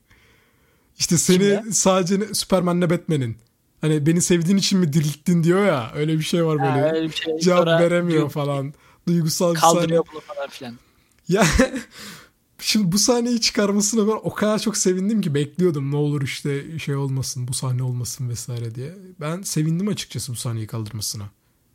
İşte 0.99 1.17
seni 1.17 1.37
Kimde? 1.37 1.63
sadece 1.71 2.33
Superman'le 2.33 2.89
Batman'in. 2.89 3.37
Hani 3.81 4.05
beni 4.05 4.21
sevdiğin 4.21 4.57
için 4.57 4.79
mi 4.79 4.93
dirilttin 4.93 5.43
diyor 5.43 5.65
ya. 5.65 5.91
Öyle 5.95 6.17
bir 6.17 6.23
şey 6.23 6.45
var 6.45 6.59
böyle. 6.59 6.81
Ha, 6.81 6.91
öyle 6.93 7.09
bir 7.09 7.15
şey. 7.15 7.37
Cevap 7.39 7.59
Sonra 7.59 7.79
veremiyor 7.79 8.19
diyor, 8.19 8.29
falan. 8.29 8.73
Duygusal 9.07 9.55
bir 9.55 9.59
sahne. 9.59 9.79
Kaldırıyor 9.79 10.05
bunu 10.13 10.19
falan 10.19 10.49
filan. 10.49 10.73
Ya 11.29 11.45
Şimdi 12.59 12.91
bu 12.91 12.97
sahneyi 12.97 13.41
çıkarmasına 13.41 14.07
ben 14.07 14.19
o 14.23 14.33
kadar 14.33 14.59
çok 14.59 14.77
sevindim 14.77 15.21
ki 15.21 15.33
bekliyordum 15.33 15.91
ne 15.91 15.95
olur 15.95 16.21
işte 16.21 16.79
şey 16.79 16.95
olmasın 16.95 17.47
bu 17.47 17.53
sahne 17.53 17.83
olmasın 17.83 18.29
vesaire 18.29 18.75
diye. 18.75 18.95
Ben 19.19 19.41
sevindim 19.41 19.87
açıkçası 19.87 20.31
bu 20.31 20.35
sahneyi 20.35 20.67
kaldırmasına. 20.67 21.23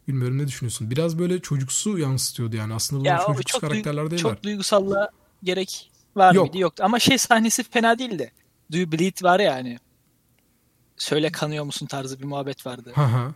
Bilmiyorum 0.08 0.38
ne 0.38 0.46
düşünüyorsun? 0.46 0.90
Biraz 0.90 1.18
böyle 1.18 1.40
çocuksu 1.40 1.98
yansıtıyordu 1.98 2.56
yani. 2.56 2.74
Aslında 2.74 3.00
bunlar 3.00 3.10
ya 3.10 3.26
çocuksu 3.26 3.60
karakterler 3.60 4.10
değiller. 4.10 4.18
Çok 4.18 4.42
duygusalla 4.42 5.10
gerek 5.42 5.90
var 6.16 6.34
Yok. 6.34 6.46
mıydı? 6.46 6.58
Yoktu. 6.58 6.82
Ama 6.86 6.98
şey 6.98 7.18
sahnesi 7.18 7.62
fena 7.62 7.98
değildi. 7.98 8.32
Do 8.72 8.76
you 8.76 8.92
bleed 8.92 9.22
var 9.22 9.40
ya 9.40 9.54
hani. 9.54 9.78
Söyle 11.02 11.32
kanıyor 11.32 11.64
musun 11.64 11.86
tarzı 11.86 12.18
bir 12.18 12.24
muhabbet 12.24 12.66
vardı. 12.66 12.92
Hı 12.94 13.00
hı. 13.00 13.34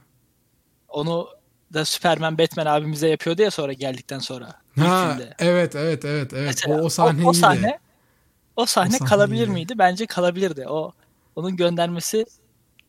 Onu 0.89 1.29
da 1.73 1.85
Superman 1.85 2.39
Batman 2.39 2.67
abimize 2.67 3.09
yapıyordu 3.09 3.43
ya 3.43 3.51
sonra 3.51 3.73
geldikten 3.73 4.19
sonra. 4.19 4.47
Ha, 4.79 5.19
evet 5.39 5.75
evet 5.75 6.05
evet 6.05 6.33
evet. 6.33 6.47
Mesela, 6.47 6.81
o, 6.83 6.85
o 6.85 6.89
sahne 6.89 7.25
o, 7.27 7.29
o 7.29 7.33
sahne 7.33 7.79
o 8.57 8.67
sahne, 8.67 8.89
o 8.89 8.99
sahne 8.99 8.99
kalabilir 8.99 9.39
iyiydi. 9.39 9.51
miydi? 9.51 9.79
Bence 9.79 10.07
kalabilirdi. 10.07 10.69
O 10.69 10.93
onun 11.37 11.57
göndermesi 11.57 12.27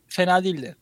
fena 0.07 0.43
değildi. 0.43 0.75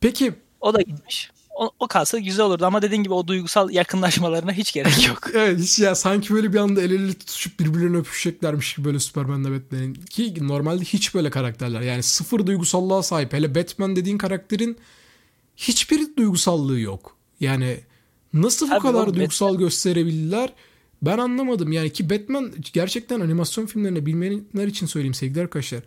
Peki 0.00 0.34
o 0.60 0.74
da 0.74 0.82
gitmiş. 0.82 1.30
O, 1.58 1.70
o 1.80 1.88
kalsa 1.88 2.18
güzel 2.18 2.46
olurdu 2.46 2.66
ama 2.66 2.82
dediğin 2.82 3.02
gibi 3.02 3.14
o 3.14 3.26
duygusal 3.26 3.70
yakınlaşmalarına 3.70 4.52
hiç 4.52 4.72
gerek 4.72 5.06
yok. 5.08 5.30
evet 5.34 5.58
hiç 5.60 5.78
ya 5.78 5.94
sanki 5.94 6.34
böyle 6.34 6.52
bir 6.52 6.58
anda 6.58 6.82
el 6.82 6.90
ele 6.90 7.14
tutuşup 7.14 7.60
birbirlerini 7.60 7.96
öpüşeceklermiş 7.96 8.74
gibi 8.74 8.84
böyle 8.84 8.98
Superman'le 8.98 9.44
Batman'in 9.44 9.94
ki 9.94 10.34
normalde 10.40 10.84
hiç 10.84 11.14
böyle 11.14 11.30
karakterler 11.30 11.80
yani 11.80 12.02
sıfır 12.02 12.46
duygusallığa 12.46 13.02
sahip 13.02 13.32
hele 13.32 13.54
Batman 13.54 13.96
dediğin 13.96 14.18
karakterin 14.18 14.76
hiçbir 15.56 16.16
duygusallığı 16.16 16.80
yok. 16.80 17.16
Yani 17.40 17.80
nasıl 18.32 18.70
bu 18.70 18.78
kadar 18.78 19.02
oğlum, 19.02 19.14
duygusal 19.14 19.46
Batman... 19.46 19.64
gösterebilirler? 19.64 20.52
Ben 21.02 21.18
anlamadım. 21.18 21.72
Yani 21.72 21.92
ki 21.92 22.10
Batman 22.10 22.52
gerçekten 22.72 23.20
animasyon 23.20 23.66
filmlerinde 23.66 24.06
bilmeyenler 24.06 24.66
için 24.66 24.86
söyleyeyim 24.86 25.14
sevgili 25.14 25.40
arkadaşlar. 25.40 25.82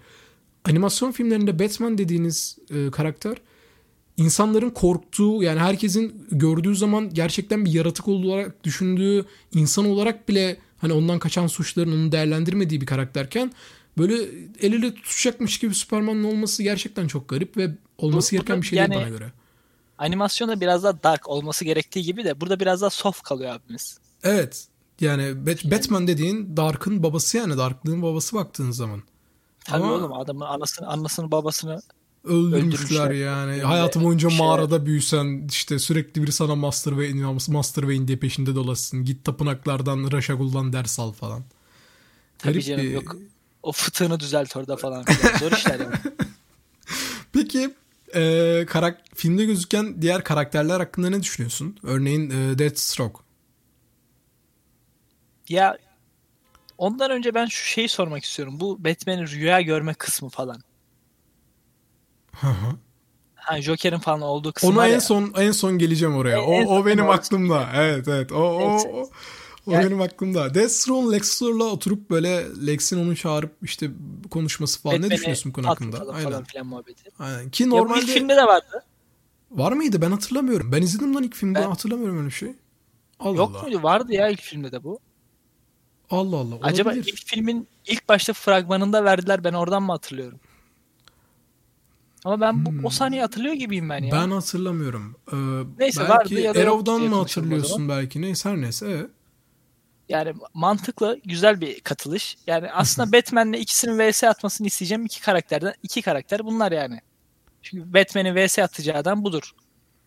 Animasyon 0.65 1.12
filmlerinde 1.12 1.60
Batman 1.60 1.97
dediğiniz 1.97 2.58
e, 2.69 2.91
karakter 2.91 3.38
insanların 4.17 4.69
korktuğu 4.69 5.43
yani 5.43 5.60
herkesin 5.60 6.28
gördüğü 6.32 6.75
zaman 6.75 7.13
gerçekten 7.13 7.65
bir 7.65 7.73
yaratık 7.73 8.08
olarak 8.08 8.63
düşündüğü 8.63 9.25
insan 9.54 9.86
olarak 9.86 10.30
bile 10.30 10.58
hani 10.78 10.93
ondan 10.93 11.19
kaçan 11.19 11.47
suçların 11.47 11.91
onu 11.91 12.12
değerlendirmediği 12.12 12.82
bir 12.82 12.86
karakterken 12.86 13.51
böyle 13.97 14.15
el 14.62 14.73
ele 14.73 14.95
tutuşacakmış 14.95 15.60
gibi 15.60 15.75
Superman'ın 15.75 16.23
olması 16.23 16.63
gerçekten 16.63 17.08
çok 17.08 17.30
garip 17.30 17.58
ve 17.58 17.71
olması 17.97 18.32
gereken 18.32 18.62
bir 18.62 18.67
şey 18.67 18.78
yani, 18.78 18.93
değil 18.93 19.01
bana 19.01 19.10
göre 19.10 19.32
animasyonda 19.97 20.62
biraz 20.62 20.84
daha 20.84 21.04
dark 21.04 21.30
olması 21.30 21.65
gerektiği 21.65 22.04
gibi 22.04 22.23
de 22.23 22.41
burada 22.41 22.60
biraz 22.60 22.82
daha 22.82 22.89
soft 22.89 23.21
kalıyor 23.21 23.51
abimiz. 23.51 23.99
Evet. 24.23 24.67
Yani 24.99 25.45
Batman 25.45 26.08
dediğin 26.08 26.58
Dark'ın 26.58 27.04
babası 27.04 27.38
yani 27.38 27.58
Dark'lığın 27.58 28.01
babası 28.01 28.36
baktığın 28.36 28.71
zaman. 28.71 29.04
Tabii 29.65 29.84
Ama 29.84 29.93
oğlum 29.93 30.13
adamın 30.13 30.45
anasını, 30.45 30.88
anasını 30.88 31.32
babasını 31.32 31.82
öldürmüşler 32.26 33.12
yani. 33.12 33.62
Hayatı 33.62 34.04
boyunca 34.04 34.30
şey... 34.30 34.40
mağarada 34.40 34.86
büyüsen 34.86 35.48
işte 35.52 35.80
sürekli 35.80 36.24
bir 36.24 36.32
sana 36.32 36.56
Master 36.56 36.92
Wayne, 36.92 37.38
Master 37.48 37.82
Wayne 37.82 38.08
diye 38.08 38.18
peşinde 38.18 38.56
dolaşsın. 38.56 39.06
Git 39.06 39.26
tapınaklardan 39.26 40.12
Raşagul'dan 40.12 40.74
ders 40.74 41.00
al 41.00 41.12
falan. 41.12 41.44
Tabii 42.38 42.54
Garip 42.54 42.66
canım 42.66 42.84
bir... 42.84 42.92
yok. 42.92 43.16
O 43.64 43.72
fıtığını 43.72 44.20
düzelt 44.20 44.56
orada 44.56 44.78
falan. 44.78 45.06
Zor 45.40 45.52
işler 45.52 45.80
yani. 45.80 45.96
Peki 47.34 47.74
e, 48.16 48.66
karak 48.68 49.02
filmde 49.16 49.46
gözüken 49.46 50.02
diğer 50.02 50.24
karakterler 50.24 50.80
hakkında 50.80 51.10
ne 51.10 51.24
düşünüyorsun? 51.24 51.78
Örneğin 51.84 52.30
e, 52.30 52.60
Deathstroke. 52.60 53.24
Ya 55.50 55.78
ondan 56.78 57.12
önce 57.12 57.34
ben 57.34 57.46
şu 57.46 57.66
şeyi 57.66 57.90
sormak 57.90 58.24
istiyorum. 58.24 58.60
Bu 58.60 58.84
Batman'in 58.84 59.28
rüya 59.28 59.62
görme 59.62 59.94
kısmı 59.94 60.30
falan. 60.30 60.62
Hı 62.41 62.48
hı. 62.48 62.76
Ha 63.36 63.62
Joker'in 63.62 64.00
falan 64.00 64.21
olduğu 64.21 64.54
kısım 64.54 64.69
Ona 64.69 64.88
en 64.88 64.93
ya. 64.93 65.02
son 65.02 65.34
en 65.38 65.52
son 65.52 65.78
geleceğim 65.78 66.15
oraya. 66.15 66.38
En, 66.38 66.43
o 66.48 66.54
en 66.54 66.65
o 66.65 66.86
benim 66.86 67.10
aklımda. 67.10 67.69
Evet 67.76 68.08
evet. 68.08 68.32
O 68.32 68.36
o, 68.36 68.78
o 68.93 69.10
o 69.67 69.71
yani, 69.71 69.86
benim 69.86 70.02
aklımda. 70.02 70.54
Deathstroke'un 70.54 71.12
Lex 71.12 71.41
Luthor'la 71.41 71.63
oturup 71.63 72.10
böyle 72.10 72.45
Lex'in 72.67 73.06
onu 73.06 73.15
çağırıp 73.15 73.52
işte 73.62 73.91
konuşması 74.32 74.82
falan. 74.82 75.02
Ne 75.02 75.12
düşünüyorsun 75.12 75.52
konu 75.52 75.67
hakkında? 75.67 75.98
Falan 75.98 76.13
Aynen. 76.13 76.43
filan 76.43 76.67
muhabbeti. 76.67 77.12
Aynen. 77.19 77.50
Ki 77.50 77.69
normalde... 77.69 78.00
Ya 78.00 78.04
ilk 78.04 78.10
filmde 78.10 78.36
de 78.36 78.43
vardı. 78.43 78.84
Var 79.52 79.71
mıydı? 79.71 80.02
Ben 80.02 80.12
hatırlamıyorum. 80.12 80.71
Ben 80.71 80.82
izledim 80.82 81.15
lan 81.15 81.24
ilk 81.24 81.36
filmde. 81.36 81.60
Ben... 81.60 81.69
Hatırlamıyorum 81.69 82.17
öyle 82.17 82.28
bir 82.28 82.34
şey. 82.34 82.52
Allah 83.19 83.36
Yok 83.36 83.52
Allah. 83.56 83.62
muydu? 83.62 83.84
Vardı 83.84 84.13
ya 84.13 84.30
ilk 84.30 84.41
filmde 84.41 84.71
de 84.71 84.84
bu. 84.84 85.00
Allah 86.10 86.38
Allah. 86.38 86.56
Olabilir. 86.56 86.71
Acaba 86.71 86.93
ilk 86.93 87.17
filmin 87.26 87.67
ilk 87.88 88.10
başta 88.10 88.34
fragmanında 88.34 89.04
verdiler. 89.04 89.43
Ben 89.43 89.54
oradan 89.54 89.84
mı 89.84 89.91
hatırlıyorum? 89.91 90.39
Ama 92.26 92.42
ben 92.42 92.66
bu, 92.66 92.70
hmm. 92.70 92.86
o 92.86 92.90
sahneyi 92.90 93.22
hatırlıyor 93.22 93.54
gibiyim 93.54 93.90
ben 93.90 94.04
ya. 94.04 94.12
Ben 94.12 94.32
hatırlamıyorum. 94.32 95.16
Ee, 95.32 95.36
Neyse 95.80 96.00
belki 96.00 96.12
vardı 96.14 96.34
ya 96.34 96.56
da 96.56 96.60
Arrow'dan 96.60 97.02
mı 97.02 97.16
hatırlıyorsun 97.16 97.90
belki? 97.90 98.22
Neyse 98.22 98.50
her 98.50 98.58
neyse. 98.58 98.86
Evet. 98.90 99.10
Yani 100.10 100.34
mantıklı, 100.54 101.20
güzel 101.26 101.62
bir 101.62 101.80
katılış. 101.80 102.38
Yani 102.48 102.72
aslında 102.72 103.12
Batman'le 103.12 103.54
ikisinin 103.54 104.00
vs 104.00 104.24
atmasını 104.24 104.68
isteyeceğim 104.68 105.06
iki 105.06 105.22
karakterden. 105.22 105.74
iki 105.84 106.02
karakter 106.02 106.46
bunlar 106.46 106.72
yani. 106.72 107.02
Çünkü 107.62 107.94
Batman'in 107.94 108.36
vs 108.36 108.60
atacağı 108.60 108.98
adam 108.98 109.24
budur. 109.24 109.52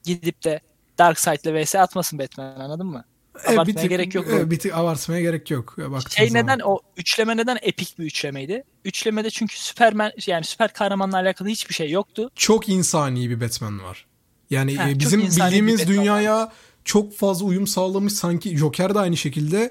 Gidip 0.05 0.45
de 0.45 0.61
Darkseid'le 0.99 1.65
vs 1.65 1.75
atmasın 1.75 2.19
Batman 2.19 2.61
anladın 2.61 2.87
mı? 2.87 3.05
Abartmaya 3.47 3.65
evet, 3.65 3.77
tık, 3.81 3.91
gerek 3.91 4.15
yok. 4.15 4.27
Evet, 4.31 4.51
bir 4.51 4.59
tık 4.59 4.75
abartmaya 4.75 5.21
gerek 5.21 5.51
yok. 5.51 5.77
Şey 6.11 6.29
zaman. 6.29 6.47
neden 6.47 6.61
o 6.65 6.79
üçleme 6.97 7.37
neden 7.37 7.59
epik 7.63 7.99
bir 7.99 8.05
üçlemeydi? 8.05 8.65
Üçlemede 8.85 9.31
çünkü 9.31 9.59
Superman 9.59 10.13
yani 10.27 10.45
süper 10.45 10.73
kahramanla 10.73 11.17
alakalı 11.17 11.49
hiçbir 11.49 11.75
şey 11.75 11.91
yoktu. 11.91 12.31
Çok 12.35 12.69
insani 12.69 13.31
bir 13.31 13.41
Batman 13.41 13.83
var. 13.83 14.07
Yani 14.51 14.77
ha, 14.77 14.91
e, 14.91 14.99
bizim 14.99 15.23
bildiğimiz 15.23 15.89
dünyaya 15.89 16.37
var 16.37 16.53
çok 16.85 17.15
fazla 17.15 17.47
uyum 17.47 17.67
sağlamış 17.67 18.13
sanki 18.13 18.57
Joker 18.57 18.95
de 18.95 18.99
aynı 18.99 19.17
şekilde 19.17 19.71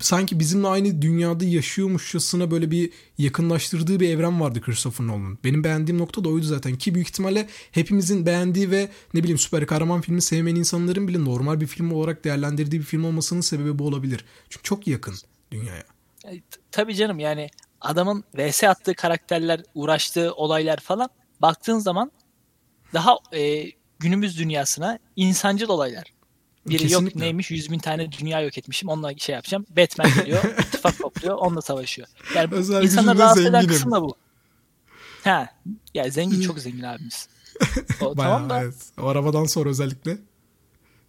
sanki 0.00 0.40
bizimle 0.40 0.68
aynı 0.68 1.02
dünyada 1.02 1.44
yaşıyormuşçasına 1.44 2.50
böyle 2.50 2.70
bir 2.70 2.90
yakınlaştırdığı 3.18 4.00
bir 4.00 4.08
evren 4.08 4.40
vardı 4.40 4.60
Christopher 4.60 5.06
Nolan'ın. 5.06 5.38
Benim 5.44 5.64
beğendiğim 5.64 5.98
nokta 5.98 6.24
da 6.24 6.28
oydu 6.28 6.44
zaten 6.44 6.76
ki 6.76 6.94
büyük 6.94 7.08
ihtimalle 7.08 7.48
hepimizin 7.72 8.26
beğendiği 8.26 8.70
ve 8.70 8.88
ne 9.14 9.22
bileyim 9.22 9.38
süper 9.38 9.66
kahraman 9.66 10.00
filmi 10.00 10.22
sevmeyen 10.22 10.56
insanların 10.56 11.08
bile 11.08 11.24
normal 11.24 11.60
bir 11.60 11.66
film 11.66 11.92
olarak 11.92 12.24
değerlendirdiği 12.24 12.80
bir 12.80 12.86
film 12.86 13.04
olmasının 13.04 13.40
sebebi 13.40 13.78
bu 13.78 13.86
olabilir. 13.86 14.24
Çünkü 14.48 14.62
çok 14.62 14.86
yakın 14.86 15.14
dünyaya. 15.50 15.84
E, 16.24 16.40
tabii 16.70 16.94
canım 16.94 17.18
yani 17.18 17.48
adamın 17.80 18.24
vs 18.34 18.64
attığı 18.64 18.94
karakterler, 18.94 19.62
uğraştığı 19.74 20.32
olaylar 20.34 20.76
falan 20.76 21.08
baktığın 21.42 21.78
zaman 21.78 22.12
daha 22.94 23.18
e, 23.32 23.64
günümüz 23.98 24.38
dünyasına 24.38 24.98
insancıl 25.16 25.68
olaylar. 25.68 26.17
Biri 26.68 26.78
Kesinlikle. 26.78 27.04
yok 27.04 27.16
neymiş 27.16 27.50
100 27.50 27.70
bin 27.70 27.78
tane 27.78 28.12
dünya 28.12 28.40
yok 28.40 28.58
etmişim 28.58 28.88
onunla 28.88 29.18
şey 29.18 29.34
yapacağım. 29.34 29.66
Batman 29.76 30.10
geliyor 30.14 30.44
ittifak 30.60 30.98
topluyor 30.98 31.34
onunla 31.34 31.62
savaşıyor. 31.62 32.08
Yani 32.34 32.54
Özel 32.54 32.82
insanlar 32.82 33.18
rahatsız 33.18 33.46
eden 33.46 33.66
kısım 33.66 33.92
da 33.92 34.02
bu. 34.02 34.14
Ha, 35.24 35.48
ya 35.94 36.10
zengin 36.10 36.40
çok 36.40 36.58
zengin 36.60 36.82
abimiz. 36.82 37.28
O, 38.00 38.16
Bayağı, 38.16 38.32
tamam 38.32 38.50
da. 38.50 38.62
Evet. 38.62 38.74
O 38.98 39.06
arabadan 39.06 39.44
sonra 39.44 39.70
özellikle 39.70 40.18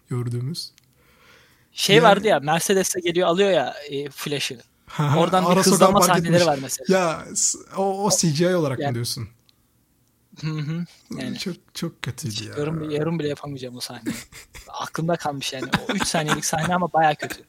gördüğümüz. 0.10 0.72
Şey 1.72 1.96
yani... 1.96 2.04
vardı 2.04 2.28
ya 2.28 2.40
Mercedes'e 2.40 3.00
geliyor 3.00 3.28
alıyor 3.28 3.52
ya 3.52 3.76
e, 3.90 4.10
Flash'ı. 4.10 4.62
Oradan 5.18 5.56
bir 5.56 5.62
hızlanma 5.62 6.02
sahneleri 6.02 6.46
var 6.46 6.60
mesela. 6.62 7.00
Ya 7.00 7.26
o, 7.78 8.06
o 8.06 8.10
CGI 8.10 8.56
olarak 8.56 8.80
yani, 8.80 8.90
mı 8.90 8.96
diyorsun? 8.96 9.30
Hı 10.42 10.48
hı. 10.48 10.86
Yani, 11.20 11.40
çok 11.40 11.56
çok 11.74 12.02
kötüydü 12.02 12.44
ya. 12.44 12.56
Yorum, 12.58 12.92
yorum 12.92 13.20
bile 13.20 13.28
yapamayacağım 13.28 13.76
o 13.76 13.80
sahneyi. 13.80 14.16
Aklımda 14.68 15.16
kalmış 15.16 15.54
yani. 15.54 15.66
O 15.90 15.94
3 15.94 16.08
saniyelik 16.08 16.46
sahne 16.46 16.76
ama 16.76 16.94
baya 16.94 17.16
kötü. 17.16 17.44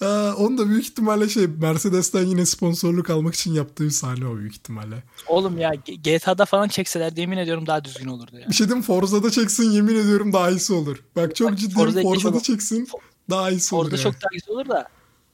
Aa, 0.00 0.34
onu 0.36 0.58
da 0.58 0.68
büyük 0.68 0.84
ihtimalle 0.84 1.28
şey 1.28 1.46
Mercedes'ten 1.46 2.26
yine 2.26 2.46
sponsorluk 2.46 3.10
almak 3.10 3.34
için 3.34 3.54
yaptığı 3.54 3.90
sahne 3.90 4.26
o 4.26 4.36
büyük 4.36 4.54
ihtimalle. 4.54 5.02
Oğlum 5.28 5.58
ya 5.58 5.72
GTA'da 6.04 6.44
falan 6.44 6.68
çekseler 6.68 7.12
yemin 7.16 7.36
ediyorum 7.36 7.66
daha 7.66 7.84
düzgün 7.84 8.08
olurdu 8.08 8.38
ya. 8.38 8.48
Bir 8.48 8.54
şey 8.54 8.66
diyeyim 8.66 8.82
Forza'da 8.82 9.30
çeksin 9.30 9.70
yemin 9.70 9.96
ediyorum 9.96 10.32
daha 10.32 10.50
iyisi 10.50 10.72
olur. 10.72 11.04
Bak 11.16 11.36
çok 11.36 11.58
ciddi 11.58 11.74
Forza 11.74 12.02
Forza'da 12.02 12.40
çeksin 12.40 12.88
daha 13.30 13.50
iyisi 13.50 13.74
olur. 13.74 13.90
Forza 13.90 13.96
yani. 13.96 14.12
çok 14.12 14.22
daha 14.22 14.28
iyisi 14.32 14.50
olur 14.50 14.68
da 14.68 14.88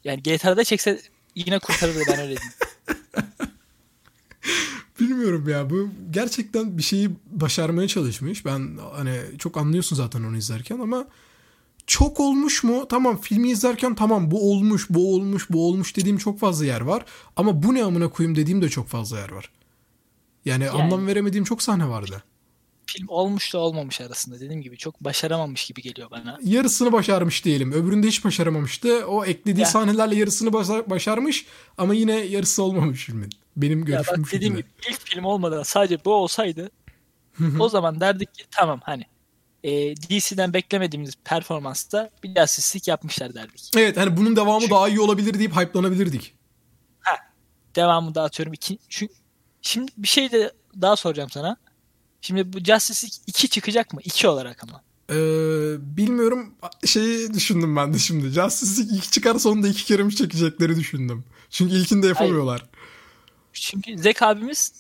yani 0.05 0.23
GTA'da 0.23 0.65
çekse 0.65 1.01
yine 1.35 1.59
kurtarırdı 1.59 2.01
ben 2.09 2.19
öyle 2.21 2.37
diyeyim. 2.37 2.53
Bilmiyorum 5.01 5.49
ya 5.49 5.71
bu 5.71 5.89
gerçekten 6.11 6.79
bir 6.79 6.83
şeyi 6.83 7.11
başarmaya 7.31 7.89
çalışmış. 7.89 8.45
Ben 8.45 8.79
hani 8.97 9.21
çok 9.39 9.57
anlıyorsun 9.57 9.97
zaten 9.97 10.23
onu 10.23 10.37
izlerken 10.37 10.79
ama 10.79 11.07
çok 11.87 12.21
olmuş 12.21 12.65
mu? 12.65 12.87
Tamam 12.89 13.21
filmi 13.21 13.51
izlerken 13.51 13.95
tamam 13.95 14.31
bu 14.31 14.51
olmuş, 14.51 14.87
bu 14.91 15.15
olmuş, 15.15 15.51
bu 15.51 15.69
olmuş 15.69 15.97
dediğim 15.97 16.19
çok 16.19 16.41
fazla 16.41 16.65
yer 16.65 16.81
var. 16.81 17.05
Ama 17.37 17.63
bu 17.63 17.75
ne 17.75 17.85
amına 17.85 18.09
koyayım 18.09 18.37
dediğim 18.37 18.63
de 18.63 18.69
çok 18.69 18.89
fazla 18.89 19.19
yer 19.19 19.31
var. 19.31 19.51
Yani, 20.45 20.65
yani 20.65 20.83
anlam 20.83 21.07
veremediğim 21.07 21.45
çok 21.45 21.63
sahne 21.63 21.89
vardı. 21.89 22.23
Film 22.91 23.09
olmuş 23.09 23.55
da 23.55 23.59
olmamış 23.59 24.01
arasında 24.01 24.41
dediğim 24.41 24.63
gibi 24.63 24.77
çok 24.77 25.01
başaramamış 25.01 25.67
gibi 25.67 25.83
geliyor 25.83 26.11
bana. 26.11 26.39
Yarısını 26.43 26.93
başarmış 26.93 27.45
diyelim. 27.45 27.73
Öbüründe 27.73 28.07
hiç 28.07 28.25
başaramamıştı. 28.25 29.07
O 29.07 29.25
eklediği 29.25 29.61
ya. 29.61 29.67
sahnelerle 29.67 30.17
yarısını 30.17 30.53
başarmış 30.91 31.47
ama 31.79 31.95
yine 31.95 32.13
yarısı 32.13 32.63
olmamış 32.63 33.05
filmin. 33.05 33.31
Benim 33.57 33.85
görüşüm 33.85 34.15
ya 34.15 34.23
bak, 34.25 34.33
dediğim 34.33 34.57
gibi 34.57 34.69
ilk 34.91 35.01
film 35.01 35.25
olmadan 35.25 35.63
sadece 35.63 36.05
bu 36.05 36.15
olsaydı 36.15 36.71
o 37.59 37.69
zaman 37.69 38.01
derdik 38.01 38.35
ki 38.35 38.45
tamam 38.51 38.81
hani 38.83 39.05
e, 39.65 39.97
DC'den 39.97 40.53
beklemediğimiz 40.53 41.15
performansta 41.25 42.11
bir 42.25 42.37
asistlik 42.37 42.89
yapmışlar 42.89 43.35
derdik. 43.35 43.71
Evet 43.77 43.97
hani 43.97 44.17
bunun 44.17 44.37
devamı 44.37 44.61
çünkü, 44.61 44.75
daha 44.75 44.89
iyi 44.89 45.01
olabilir 45.01 45.39
deyip 45.39 45.57
hype'lanabilirdik. 45.57 46.35
Ha, 47.01 47.17
devamı 47.77 48.15
da 48.15 48.23
atıyorum. 48.23 48.53
Iki, 48.53 48.79
çünkü, 48.89 49.15
şimdi 49.63 49.93
bir 49.97 50.09
şey 50.09 50.33
de 50.33 50.53
daha 50.81 50.97
soracağım 50.97 51.31
sana. 51.31 51.57
Şimdi 52.29 52.53
bu 52.53 52.59
Justice 52.59 53.07
League 53.07 53.19
2 53.27 53.49
çıkacak 53.49 53.93
mı? 53.93 54.01
2 54.05 54.29
olarak 54.29 54.65
ama. 54.65 54.83
Ee, 55.11 55.17
bilmiyorum 55.97 56.55
şeyi 56.85 57.35
düşündüm 57.35 57.77
ben 57.77 57.95
de 57.95 57.99
şimdi. 57.99 58.29
Justice 58.29 58.81
League 58.81 58.99
2 58.99 59.11
çıkarsa 59.11 59.49
onu 59.49 59.63
da 59.63 59.69
iki 59.69 59.85
kere 59.85 60.03
mi 60.03 60.17
çekecekleri 60.17 60.77
düşündüm. 60.77 61.25
Çünkü 61.51 61.75
ilkinde 61.75 62.07
yapamıyorlar. 62.07 62.61
Hayır. 62.61 62.73
Çünkü 63.53 63.99
Zek 63.99 64.23
abimiz 64.23 64.73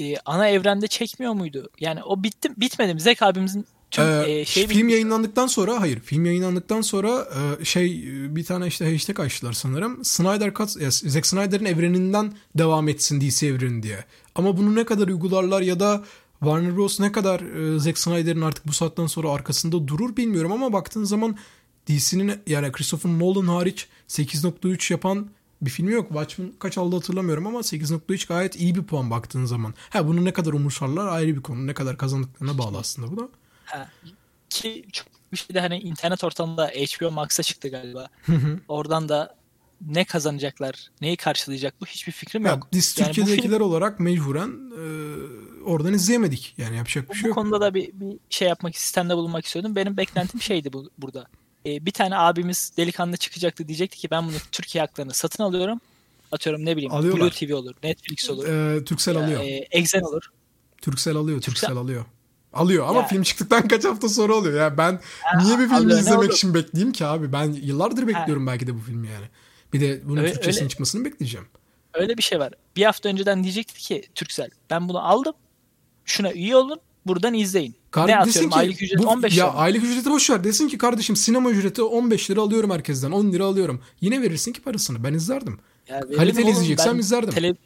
e, 0.00 0.16
ana 0.24 0.48
evrende 0.48 0.86
çekmiyor 0.86 1.32
muydu? 1.32 1.70
Yani 1.80 2.02
o 2.02 2.22
bitti 2.22 2.48
bitmedi 2.56 2.94
mi? 2.94 3.00
Zek 3.00 3.22
abimizin 3.22 3.66
tüm 3.90 4.04
ee, 4.04 4.24
e, 4.30 4.44
şey 4.44 4.66
film 4.66 4.88
yayınlandıktan 4.88 5.46
sonra 5.46 5.80
hayır 5.80 6.00
film 6.00 6.24
yayınlandıktan 6.24 6.80
sonra 6.80 7.28
e, 7.60 7.64
şey 7.64 8.04
bir 8.36 8.44
tane 8.44 8.66
işte 8.66 8.92
hashtag 8.92 9.20
açtılar 9.20 9.52
sanırım. 9.52 10.04
Snyder 10.04 10.54
Cut 10.54 10.80
ya, 10.80 10.90
Zack 10.90 11.26
Snyder'ın 11.26 11.64
evreninden 11.64 12.32
devam 12.54 12.88
etsin 12.88 13.20
DC 13.20 13.46
evreni 13.46 13.82
diye. 13.82 14.04
Ama 14.34 14.56
bunu 14.56 14.74
ne 14.74 14.84
kadar 14.84 15.08
uygularlar 15.08 15.62
ya 15.62 15.80
da 15.80 16.04
Warner 16.40 16.76
Bros 16.76 17.00
ne 17.00 17.12
kadar 17.12 17.40
e, 17.40 17.78
Zack 17.78 17.98
Snyder'ın 17.98 18.42
artık 18.42 18.66
bu 18.66 18.72
saatten 18.72 19.06
sonra 19.06 19.30
arkasında 19.30 19.88
durur 19.88 20.16
bilmiyorum 20.16 20.52
ama 20.52 20.72
baktığın 20.72 21.04
zaman 21.04 21.36
DC'nin 21.88 22.40
yani 22.46 22.72
Christopher 22.72 23.10
Nolan 23.10 23.46
hariç 23.46 23.88
8.3 24.08 24.92
yapan 24.92 25.30
bir 25.62 25.70
filmi 25.70 25.92
yok. 25.92 26.08
Watchmen 26.08 26.52
kaç 26.58 26.78
aldı 26.78 26.96
hatırlamıyorum 26.96 27.46
ama 27.46 27.58
8.3 27.58 28.28
gayet 28.28 28.56
iyi 28.56 28.74
bir 28.74 28.82
puan 28.82 29.10
baktığın 29.10 29.44
zaman. 29.44 29.74
Ha 29.90 30.06
bunu 30.06 30.24
ne 30.24 30.32
kadar 30.32 30.52
umursarlar 30.52 31.06
ayrı 31.06 31.36
bir 31.36 31.42
konu. 31.42 31.66
Ne 31.66 31.74
kadar 31.74 31.96
kazandıklarına 31.96 32.58
bağlı 32.58 32.78
aslında 32.78 33.12
bu 33.12 33.16
da. 33.16 33.28
Ha. 33.64 33.90
Ki 34.50 34.84
çok 34.92 35.06
bir 35.32 35.36
şey 35.36 35.54
de 35.54 35.60
hani 35.60 35.78
internet 35.78 36.24
ortamında 36.24 36.66
HBO 36.66 37.10
Max'a 37.10 37.42
çıktı 37.42 37.68
galiba. 37.68 38.08
Oradan 38.68 39.08
da 39.08 39.37
ne 39.86 40.04
kazanacaklar, 40.04 40.90
neyi 41.00 41.16
karşılayacak 41.16 41.74
bu 41.80 41.86
hiçbir 41.86 42.12
fikrim 42.12 42.46
yok. 42.46 42.54
Ya, 42.54 42.68
biz 42.72 42.98
yani 42.98 43.12
Türkiye'dekiler 43.12 43.58
film, 43.58 43.68
olarak 43.68 44.00
mecburen 44.00 44.48
e, 44.48 44.84
oradan 45.64 45.94
izleyemedik. 45.94 46.54
Yani 46.58 46.76
yapacak 46.76 47.10
bir 47.10 47.14
şey 47.14 47.24
bu 47.24 47.28
yok. 47.28 47.36
Bu 47.36 47.40
konuda 47.40 47.60
da 47.60 47.74
bir, 47.74 47.90
bir 47.92 48.18
şey 48.30 48.48
yapmak, 48.48 48.76
sistemde 48.76 49.16
bulunmak 49.16 49.46
istiyordum. 49.46 49.76
Benim 49.76 49.96
beklentim 49.96 50.42
şeydi 50.42 50.72
bu, 50.72 50.90
burada 50.98 51.26
e, 51.66 51.86
bir 51.86 51.90
tane 51.90 52.16
abimiz 52.16 52.72
delikanlı 52.76 53.16
çıkacaktı 53.16 53.68
diyecekti 53.68 53.98
ki 53.98 54.10
ben 54.10 54.28
bunu 54.28 54.36
Türkiye 54.52 54.82
haklarını 54.84 55.14
satın 55.14 55.42
alıyorum. 55.42 55.80
Atıyorum 56.32 56.64
ne 56.64 56.76
bileyim 56.76 56.92
Alıyorlar. 56.92 57.20
Blue 57.20 57.30
TV 57.30 57.54
olur, 57.54 57.74
Netflix 57.82 58.30
olur. 58.30 58.48
Ee, 58.48 58.84
Turkcell 58.84 59.16
alıyor. 59.16 59.40
E, 59.40 59.68
Exen 59.70 60.00
olur. 60.00 60.22
Turkcell 60.82 61.16
alıyor, 61.16 61.40
Turkcell, 61.40 61.60
Turkcell 61.60 61.76
alıyor. 61.76 62.04
Alıyor 62.52 62.86
ama 62.88 63.00
ya. 63.00 63.06
film 63.06 63.22
çıktıktan 63.22 63.68
kaç 63.68 63.84
hafta 63.84 64.08
sonra 64.08 64.34
oluyor. 64.34 64.60
Ya 64.60 64.78
ben 64.78 65.00
ha, 65.22 65.42
niye 65.42 65.58
bir 65.58 65.68
filmi 65.68 65.92
izlemek 65.92 66.32
için 66.32 66.54
bekleyeyim 66.54 66.92
ki 66.92 67.06
abi? 67.06 67.32
Ben 67.32 67.52
yıllardır 67.52 68.06
bekliyorum 68.06 68.46
ha. 68.46 68.52
belki 68.52 68.66
de 68.66 68.74
bu 68.74 68.78
filmi 68.80 69.08
yani. 69.08 69.26
Bir 69.72 69.80
de 69.80 70.00
bunun 70.04 70.20
öyle, 70.20 70.32
Türkçesinin 70.32 70.62
öyle, 70.62 70.68
çıkmasını 70.68 71.04
bekleyeceğim. 71.04 71.46
Öyle 71.94 72.16
bir 72.16 72.22
şey 72.22 72.38
var. 72.38 72.52
Bir 72.76 72.84
hafta 72.84 73.08
önceden 73.08 73.42
diyecekti 73.44 73.80
ki 73.80 74.02
Turkcell 74.14 74.50
ben 74.70 74.88
bunu 74.88 75.08
aldım. 75.08 75.34
Şuna 76.04 76.32
üye 76.32 76.56
olun. 76.56 76.80
Buradan 77.06 77.34
izleyin. 77.34 77.74
Kar- 77.90 78.08
ne 78.08 78.18
atıyorum 78.18 78.50
ki, 78.50 78.56
aylık 78.56 78.82
ücret 78.82 78.98
bu, 78.98 79.06
15 79.06 79.32
lira. 79.32 79.40
Ya 79.40 79.52
aylık 79.52 79.84
ücreti 79.84 80.10
boş 80.10 80.30
ver. 80.30 80.44
Desin 80.44 80.68
ki 80.68 80.78
kardeşim 80.78 81.16
sinema 81.16 81.50
ücreti 81.50 81.82
15 81.82 82.30
lira 82.30 82.40
alıyorum 82.40 82.70
herkesten. 82.70 83.10
10 83.10 83.32
lira 83.32 83.44
alıyorum. 83.44 83.82
Yine 84.00 84.22
verirsin 84.22 84.52
ki 84.52 84.62
parasını. 84.62 85.04
Ben 85.04 85.14
izlerdim. 85.14 85.60
Kaliteli 86.16 86.50
izleyeceksem 86.50 86.94
ben 86.94 86.98
izlerdim. 86.98 87.30
Tele- 87.30 87.56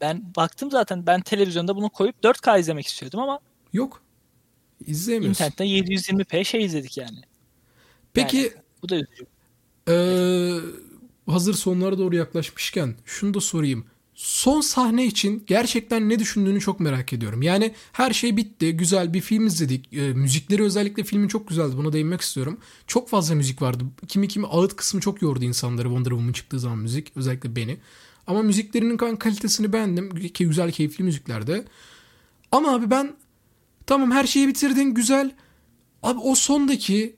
ben 0.00 0.22
baktım 0.36 0.70
zaten 0.70 1.06
ben 1.06 1.20
televizyonda 1.20 1.76
bunu 1.76 1.90
koyup 1.90 2.24
4K 2.24 2.60
izlemek 2.60 2.86
istiyordum 2.86 3.20
ama 3.20 3.40
yok. 3.72 4.02
İzleyemiyorsun. 4.86 5.44
İnternetten 5.44 5.66
720p 5.66 6.44
şey 6.44 6.64
izledik 6.64 6.96
yani. 6.96 7.18
Peki 8.14 8.36
yani, 8.36 8.50
bu 8.82 8.88
da 8.88 8.96
üzücü. 8.96 9.26
Ee, 9.88 9.92
hazır 11.26 11.54
sonlara 11.54 11.98
doğru 11.98 12.16
yaklaşmışken 12.16 12.94
şunu 13.04 13.34
da 13.34 13.40
sorayım 13.40 13.84
son 14.16 14.60
sahne 14.60 15.06
için 15.06 15.44
gerçekten 15.46 16.08
ne 16.08 16.18
düşündüğünü 16.18 16.60
çok 16.60 16.80
merak 16.80 17.12
ediyorum. 17.12 17.42
Yani 17.42 17.74
her 17.92 18.12
şey 18.12 18.36
bitti. 18.36 18.76
Güzel 18.76 19.14
bir 19.14 19.20
film 19.20 19.46
izledik. 19.46 19.92
E, 19.92 20.12
müzikleri 20.12 20.62
özellikle 20.62 21.04
filmin 21.04 21.28
çok 21.28 21.48
güzeldi. 21.48 21.76
Buna 21.76 21.92
değinmek 21.92 22.20
istiyorum. 22.20 22.58
Çok 22.86 23.08
fazla 23.08 23.34
müzik 23.34 23.62
vardı. 23.62 23.84
Kimi 24.08 24.28
kimi 24.28 24.46
ağıt 24.46 24.76
kısmı 24.76 25.00
çok 25.00 25.22
yordu 25.22 25.44
insanları 25.44 25.86
Wonder 25.86 26.10
Woman 26.10 26.32
çıktığı 26.32 26.60
zaman 26.60 26.78
müzik. 26.78 27.16
Özellikle 27.16 27.56
beni. 27.56 27.76
Ama 28.26 28.42
müziklerinin 28.42 28.96
kalitesini 28.96 29.72
beğendim. 29.72 30.28
Ki 30.28 30.46
güzel 30.46 30.72
keyifli 30.72 31.04
müziklerde. 31.04 31.64
Ama 32.52 32.74
abi 32.74 32.90
ben 32.90 33.16
tamam 33.86 34.10
her 34.10 34.26
şeyi 34.26 34.48
bitirdin 34.48 34.94
güzel. 34.94 35.34
Abi 36.02 36.18
o 36.18 36.34
sondaki 36.34 37.16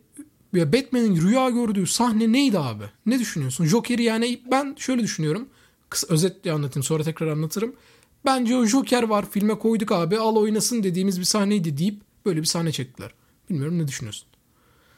ya 0.53 0.73
Batman'in 0.73 1.23
rüya 1.23 1.51
gördüğü 1.51 1.87
sahne 1.87 2.33
neydi 2.33 2.59
abi? 2.59 2.85
Ne 3.07 3.19
düşünüyorsun? 3.19 3.65
Joker'i 3.65 4.03
yani 4.03 4.41
ben 4.51 4.75
şöyle 4.79 5.03
düşünüyorum 5.03 5.49
kısa 5.91 6.15
özetle 6.15 6.53
anlatayım 6.53 6.85
sonra 6.85 7.03
tekrar 7.03 7.27
anlatırım. 7.27 7.77
Bence 8.25 8.57
o 8.57 8.65
Joker 8.65 9.03
var 9.03 9.31
filme 9.31 9.59
koyduk 9.59 9.93
abi 9.93 10.19
al 10.19 10.37
oynasın 10.37 10.83
dediğimiz 10.83 11.19
bir 11.19 11.25
sahneydi 11.25 11.79
deyip 11.79 12.03
böyle 12.27 12.41
bir 12.41 12.47
sahne 12.47 12.73
çektiler. 12.73 13.15
Bilmiyorum 13.51 13.79
ne 13.79 13.89
düşünüyorsun? 13.89 14.29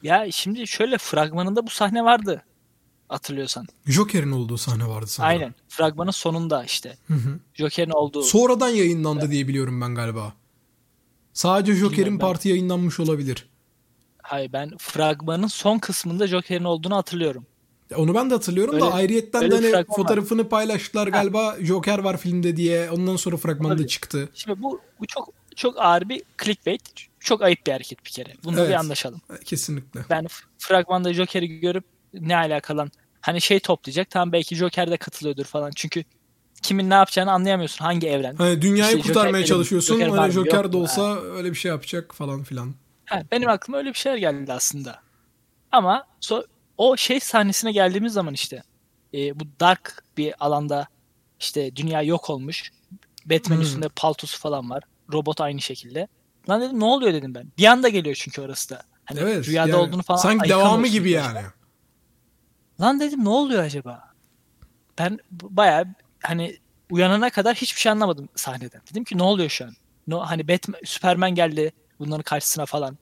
Ya 0.02 0.32
şimdi 0.32 0.66
şöyle 0.66 0.98
fragmanında 0.98 1.66
bu 1.66 1.70
sahne 1.70 2.04
vardı 2.04 2.42
hatırlıyorsan. 3.08 3.66
Joker'in 3.86 4.30
olduğu 4.30 4.58
sahne 4.58 4.88
vardı 4.88 5.06
sanırım. 5.06 5.30
Aynen. 5.30 5.54
Fragmanın 5.68 6.10
sonunda 6.10 6.64
işte. 6.64 6.98
Hı 7.06 7.14
hı. 7.14 7.40
Joker'in 7.54 7.90
olduğu. 7.90 8.22
Sonradan 8.22 8.68
yayınlandı 8.68 9.20
evet. 9.20 9.32
diye 9.32 9.48
biliyorum 9.48 9.80
ben 9.80 9.94
galiba. 9.94 10.32
Sadece 11.32 11.74
Joker'in 11.74 12.18
parti 12.18 12.48
yayınlanmış 12.48 13.00
olabilir. 13.00 13.49
Hayır 14.30 14.52
ben 14.52 14.70
fragmanın 14.78 15.46
son 15.46 15.78
kısmında 15.78 16.26
Joker'in 16.26 16.64
olduğunu 16.64 16.96
hatırlıyorum. 16.96 17.46
Onu 17.96 18.14
ben 18.14 18.30
de 18.30 18.34
hatırlıyorum 18.34 18.74
öyle, 18.74 18.84
da 18.84 18.92
ayrıyetten 18.92 19.50
de 19.50 19.54
hani 19.54 19.84
fotoğrafını 19.96 20.42
var. 20.42 20.48
paylaştılar 20.48 21.08
galiba. 21.08 21.56
Joker 21.60 21.98
var 21.98 22.16
filmde 22.16 22.56
diye. 22.56 22.90
Ondan 22.90 23.16
sonra 23.16 23.36
fragman 23.36 23.78
da 23.78 23.86
çıktı. 23.86 24.28
Şimdi 24.34 24.62
bu, 24.62 24.80
bu 25.00 25.06
çok 25.06 25.32
çok 25.56 25.80
ağır 25.80 26.08
bir 26.08 26.22
clickbait. 26.44 26.82
Çok 27.20 27.42
ayıp 27.42 27.66
bir 27.66 27.72
hareket 27.72 28.04
bir 28.04 28.10
kere. 28.10 28.32
Bunu 28.44 28.60
evet, 28.60 28.68
bir 28.68 28.74
anlaşalım. 28.74 29.20
Kesinlikle. 29.44 30.00
Ben 30.10 30.26
fragmanda 30.58 31.14
Joker'i 31.14 31.60
görüp 31.60 31.84
ne 32.14 32.36
alakalan 32.36 32.90
hani 33.20 33.40
şey 33.40 33.60
toplayacak. 33.60 34.10
Tam 34.10 34.32
belki 34.32 34.56
Joker 34.56 34.90
de 34.90 34.96
katılıyordur 34.96 35.44
falan. 35.44 35.70
Çünkü 35.76 36.04
kimin 36.62 36.90
ne 36.90 36.94
yapacağını 36.94 37.32
anlayamıyorsun. 37.32 37.84
Hangi 37.84 38.08
evren? 38.08 38.34
Hani 38.34 38.62
dünyayı 38.62 38.96
işte 38.96 39.08
kurtarmaya 39.08 39.46
Joker 39.46 39.56
çalışıyorsun. 39.56 40.00
Joker, 40.00 40.22
öyle 40.22 40.32
Joker 40.32 40.72
de 40.72 40.76
olsa 40.76 41.02
ha. 41.02 41.20
öyle 41.20 41.50
bir 41.50 41.56
şey 41.56 41.68
yapacak 41.68 42.14
falan 42.14 42.42
filan. 42.42 42.74
Ha, 43.10 43.22
benim 43.32 43.48
aklıma 43.48 43.78
öyle 43.78 43.88
bir 43.88 43.98
şeyler 43.98 44.16
geldi 44.16 44.52
aslında. 44.52 45.00
Ama 45.72 46.06
so, 46.20 46.42
o 46.78 46.96
şey 46.96 47.20
sahnesine 47.20 47.72
geldiğimiz 47.72 48.12
zaman 48.12 48.34
işte 48.34 48.62
e, 49.14 49.40
bu 49.40 49.44
dark 49.60 50.04
bir 50.16 50.34
alanda 50.44 50.86
işte 51.40 51.76
dünya 51.76 52.02
yok 52.02 52.30
olmuş. 52.30 52.72
Batman 53.26 53.56
hmm. 53.56 53.62
üstünde 53.62 53.88
paltosu 53.88 54.38
falan 54.38 54.70
var. 54.70 54.82
Robot 55.12 55.40
aynı 55.40 55.60
şekilde. 55.60 56.08
Lan 56.48 56.60
dedim 56.60 56.80
ne 56.80 56.84
oluyor 56.84 57.12
dedim 57.12 57.34
ben. 57.34 57.52
Bir 57.58 57.66
anda 57.66 57.88
geliyor 57.88 58.16
çünkü 58.20 58.40
orası 58.40 58.70
da. 58.70 58.82
Hani 59.04 59.20
evet, 59.20 59.48
rüyada 59.48 59.68
yani, 59.68 59.80
olduğunu 59.80 60.02
falan. 60.02 60.18
Sanki 60.18 60.48
devamı 60.48 60.86
gibi 60.86 61.10
yani. 61.10 61.40
Lan 62.80 63.00
dedim 63.00 63.24
ne 63.24 63.28
oluyor 63.28 63.62
acaba? 63.62 64.04
Ben 64.98 65.18
baya 65.32 65.94
hani 66.22 66.56
uyanana 66.90 67.30
kadar 67.30 67.54
hiçbir 67.54 67.80
şey 67.80 67.92
anlamadım 67.92 68.28
sahneden. 68.36 68.82
Dedim 68.90 69.04
ki 69.04 69.18
ne 69.18 69.22
oluyor 69.22 69.48
şu 69.50 69.64
an? 69.64 69.72
No, 70.06 70.20
hani 70.20 70.48
Batman, 70.48 70.80
Superman 70.84 71.34
geldi 71.34 71.72
bunların 72.00 72.22
karşısına 72.22 72.66
falan. 72.66 72.98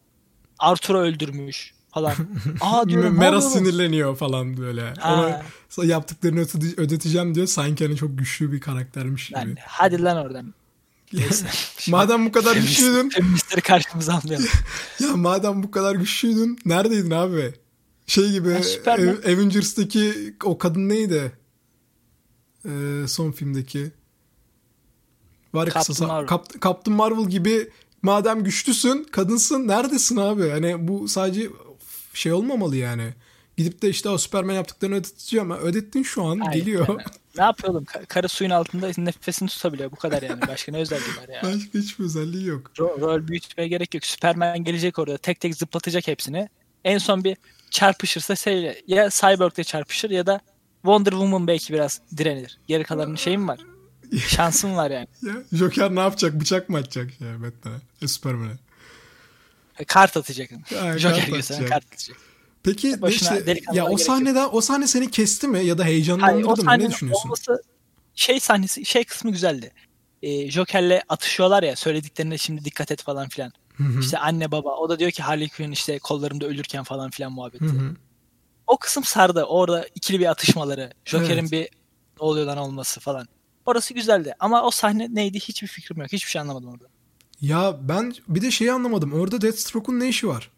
Arthur'u 0.59 0.99
öldürmüş 0.99 1.75
falan. 1.95 2.15
Aa 2.61 2.89
diyorum. 2.89 3.19
Mera 3.19 3.41
sinirleniyor 3.41 4.17
falan 4.17 4.57
böyle. 4.57 4.95
Ha. 4.99 5.43
Ona 5.79 5.87
yaptıklarını 5.87 6.41
ödeteceğim 6.77 7.35
diyor. 7.35 7.47
Sanki 7.47 7.87
hani 7.87 7.97
çok 7.97 8.19
güçlü 8.19 8.53
bir 8.53 8.61
karaktermiş 8.61 9.29
gibi. 9.29 9.39
Yani, 9.39 9.55
hadi 9.67 10.03
lan 10.03 10.17
oradan. 10.17 10.55
madem 11.89 12.27
bu 12.27 12.33
kadar 12.33 12.57
güçlüydün. 12.57 13.09
Feministleri 13.09 13.61
karşımıza 13.61 14.15
almayalım. 14.15 14.49
ya 15.01 15.17
madem 15.17 15.63
bu 15.63 15.71
kadar 15.71 15.95
güçlüydün 15.95 16.59
neredeydin 16.65 17.11
abi? 17.11 17.55
Şey 18.07 18.33
gibi 18.33 18.49
Ev- 18.87 19.35
Avengers'taki 19.35 20.35
o 20.45 20.59
kadın 20.59 20.89
neydi? 20.89 21.33
Ee, 22.65 23.05
son 23.09 23.33
filmdeki. 23.33 23.91
Var 25.55 25.67
ya 25.67 25.73
Captain, 25.73 26.09
Marvel. 26.09 26.27
Kap- 26.27 26.63
Captain 26.63 26.97
Marvel 26.97 27.29
gibi 27.29 27.71
madem 28.03 28.45
güçlüsün, 28.45 29.05
kadınsın 29.05 29.69
neredesin 29.69 30.17
abi? 30.17 30.51
Hani 30.51 30.89
bu 30.89 31.09
sadece 31.09 31.49
şey 32.15 32.33
olmamalı 32.33 32.77
yani. 32.77 33.15
Gidip 33.57 33.83
de 33.83 33.89
işte 33.89 34.09
o 34.09 34.19
Superman 34.19 34.55
yaptıklarını 34.55 34.97
ödeteceğim. 34.97 35.51
Ödettin 35.51 36.03
şu 36.03 36.25
an 36.25 36.41
Aynen. 36.41 36.53
geliyor. 36.53 36.89
Yani. 36.89 36.99
Ne 37.39 37.45
yapıyordum? 37.45 37.85
Karı 38.09 38.29
suyun 38.29 38.51
altında 38.51 38.91
nefesini 38.97 39.49
tutabiliyor. 39.49 39.91
Bu 39.91 39.97
kadar 39.97 40.23
yani. 40.23 40.41
Başka 40.49 40.73
ne 40.73 40.79
özelliği 40.79 41.17
var 41.17 41.29
ya? 41.29 41.43
Başka 41.43 41.79
hiçbir 41.79 42.05
özelliği 42.05 42.47
yok. 42.47 42.71
Rol, 42.79 43.01
rol 43.01 43.29
büyütmeye 43.29 43.69
gerek 43.69 43.95
yok. 43.95 44.07
Superman 44.07 44.65
gelecek 44.65 44.99
orada. 44.99 45.19
Tek 45.19 45.41
tek 45.41 45.57
zıplatacak 45.57 46.09
hepsini. 46.09 46.49
En 46.85 46.99
son 46.99 47.25
bir 47.25 47.37
çarpışırsa 47.71 48.37
şeyle 48.37 48.83
ya 48.87 49.09
Cyborg'la 49.11 49.65
çarpışır 49.65 50.11
ya 50.11 50.27
da 50.27 50.41
Wonder 50.83 51.11
Woman 51.11 51.47
belki 51.47 51.73
biraz 51.73 52.01
direnir. 52.17 52.59
Geri 52.67 52.85
kalanın 52.85 53.17
şeyim 53.17 53.49
var. 53.49 53.61
Şansım 54.29 54.77
var 54.77 54.91
yani. 54.91 55.09
ya, 55.23 55.35
Joker 55.53 55.95
ne 55.95 56.01
yapacak? 56.01 56.41
Bıçak 56.41 56.69
mı 56.69 56.79
atacak 56.79 57.21
ya 57.21 57.43
Batman'e? 57.43 57.77
E, 58.03 58.09
Superman'e? 58.09 58.53
E, 59.79 59.85
kart 59.85 60.17
atacak. 60.17 60.51
Yani, 60.71 60.99
Joker 60.99 61.29
gösterine 61.29 61.67
kart 61.67 61.85
atacak. 61.87 62.17
Peki 62.63 62.97
işte, 63.09 63.61
ya 63.73 63.87
o 63.87 63.97
sahnede 63.97 64.47
o 64.47 64.61
sahne 64.61 64.87
seni 64.87 65.11
kesti 65.11 65.49
mi 65.49 65.65
ya 65.65 65.79
da 65.79 65.85
heyecanlandırdı 65.85 66.65
mı? 66.65 66.79
Ne 66.79 66.91
düşünüyorsun? 66.91 67.29
Olması, 67.29 67.63
şey 68.15 68.41
sahnesi 68.41 68.85
şey 68.85 69.05
kısmı 69.05 69.31
güzeldi. 69.31 69.73
Ee, 70.23 70.51
Joker'le 70.51 71.01
atışıyorlar 71.09 71.63
ya 71.63 71.77
söylediklerine 71.77 72.39
şimdi 72.39 72.65
dikkat 72.65 72.91
et 72.93 73.03
falan 73.03 73.29
filan. 73.29 73.53
Hı-hı. 73.77 74.01
İşte 74.01 74.19
anne 74.19 74.51
baba 74.51 74.77
o 74.77 74.89
da 74.89 74.99
diyor 74.99 75.11
ki 75.11 75.23
Harley 75.23 75.49
Quinn 75.49 75.73
işte 75.73 75.99
kollarımda 75.99 76.47
ölürken 76.47 76.85
falan 76.85 77.11
filan 77.11 77.33
muhabbeti. 77.33 77.65
Hı-hı. 77.65 77.95
O 78.67 78.77
kısım 78.77 79.05
sardı. 79.05 79.45
Orada 79.45 79.87
ikili 79.95 80.21
bir 80.21 80.27
atışmaları. 80.27 80.93
Joker'in 81.05 81.39
evet. 81.39 81.53
bir 81.53 81.63
ne 81.63 82.27
oluyor 82.27 82.47
lan 82.47 82.59
olması 82.59 83.01
falan. 83.01 83.29
Orası 83.69 83.95
güzeldi. 83.95 84.35
Ama 84.41 84.63
o 84.63 84.71
sahne 84.71 85.09
neydi 85.15 85.41
hiçbir 85.41 85.69
fikrim 85.69 85.99
yok. 85.99 86.13
Hiçbir 86.13 86.31
şey 86.31 86.41
anlamadım 86.41 86.69
orada. 86.69 86.85
Ya 87.41 87.77
ben 87.89 88.15
bir 88.29 88.43
de 88.43 88.51
şeyi 88.51 88.73
anlamadım. 88.73 89.13
Orada 89.13 89.41
Deathstroke'un 89.41 90.01
ne 90.01 90.09
işi 90.09 90.29
var? 90.29 90.51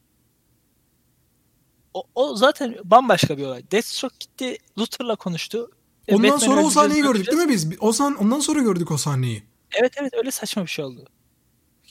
O, 1.95 2.05
o 2.15 2.37
zaten 2.37 2.77
bambaşka 2.85 3.39
bir 3.39 3.45
olay. 3.45 3.63
Deathstroke 3.73 4.17
gitti 4.21 4.57
Luthor'la 4.79 5.17
konuştu. 5.17 5.71
Ondan 6.09 6.23
Batman 6.23 6.47
sonra 6.47 6.65
o 6.65 6.71
sahneyi 6.71 7.03
gördük 7.03 7.27
değil 7.27 7.39
mi 7.39 7.49
biz? 7.49 7.69
O 7.81 7.93
sahne, 7.93 8.17
ondan 8.17 8.41
sonra 8.41 8.61
gördük 8.61 8.91
o 8.91 8.97
sahneyi. 8.97 9.43
Evet 9.73 9.93
evet 9.97 10.15
öyle 10.15 10.31
saçma 10.31 10.63
bir 10.63 10.69
şey 10.69 10.85
oldu. 10.85 11.05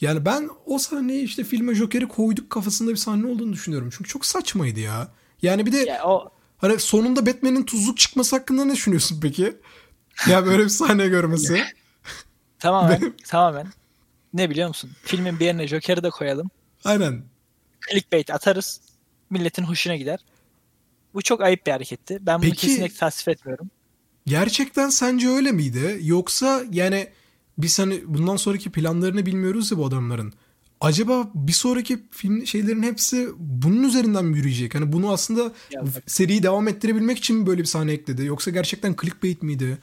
Yani 0.02 0.26
ben 0.26 0.50
o 0.66 0.78
sahneyi 0.78 1.24
işte 1.24 1.44
filme 1.44 1.76
Joker'i 1.76 2.08
koyduk 2.08 2.50
kafasında 2.50 2.92
bir 2.92 2.96
sahne 2.96 3.28
olduğunu 3.28 3.54
düşünüyorum. 3.54 3.90
Çünkü 3.98 4.10
çok 4.10 4.26
saçmaydı 4.26 4.80
ya. 4.80 5.08
Yani 5.42 5.66
bir 5.66 5.72
de 5.72 5.78
ya 5.78 6.04
o... 6.06 6.32
hani 6.58 6.80
sonunda 6.80 7.26
Batman'in 7.26 7.64
tuzluk 7.64 7.98
çıkması 7.98 8.36
hakkında 8.36 8.66
ne 8.66 8.74
düşünüyorsun 8.74 9.20
peki? 9.22 9.58
Ya 10.28 10.46
böyle 10.46 10.64
bir 10.64 10.70
sahne 10.70 11.08
görmesi. 11.08 11.64
tamamen, 12.60 13.02
Benim... 13.02 13.16
tamamen. 13.28 13.68
Ne 14.34 14.50
biliyor 14.50 14.68
musun? 14.68 14.92
Filmin 15.04 15.40
bir 15.40 15.46
yerine 15.46 15.68
Joker'i 15.68 16.04
de 16.04 16.10
koyalım. 16.10 16.50
Aynen. 16.86 17.24
Clickbait 17.92 18.32
atarız. 18.32 18.82
Milletin 19.30 19.64
hoşuna 19.64 19.96
gider. 19.96 20.20
Bu 21.14 21.22
çok 21.22 21.42
ayıp 21.42 21.66
bir 21.66 21.72
hareketti. 21.72 22.18
Ben 22.22 22.42
bunu 22.42 22.50
Peki, 22.50 22.58
kesinlikle 22.68 22.96
tasvip 22.96 23.28
etmiyorum. 23.28 23.70
Gerçekten 24.26 24.90
sence 24.90 25.30
öyle 25.30 25.52
miydi? 25.52 26.00
Yoksa 26.02 26.64
yani 26.72 27.08
biz 27.58 27.80
hani 27.80 28.02
bundan 28.06 28.36
sonraki 28.36 28.72
planlarını 28.72 29.26
bilmiyoruz 29.26 29.72
ya 29.72 29.78
bu 29.78 29.86
adamların. 29.86 30.34
Acaba 30.82 31.32
bir 31.34 31.52
sonraki 31.52 32.00
film 32.12 32.48
şeylerin 32.48 32.84
hepsi 32.84 33.30
bunun 33.38 33.84
üzerinden 33.84 34.26
mi 34.26 34.38
yürüyecek? 34.38 34.76
Hani 34.76 34.92
bunu 34.92 35.12
aslında 35.12 35.54
ya, 35.72 35.84
seriyi 36.08 36.44
devam 36.44 36.68
ettirebilmek 36.68 37.18
için 37.18 37.36
mi 37.36 37.48
böyle 37.48 37.62
bir 37.62 37.68
sahne 37.68 37.92
ekledi? 37.92 38.26
Yoksa 38.26 38.52
gerçekten 38.52 38.96
clickbait 39.02 39.44
miydi? 39.44 39.78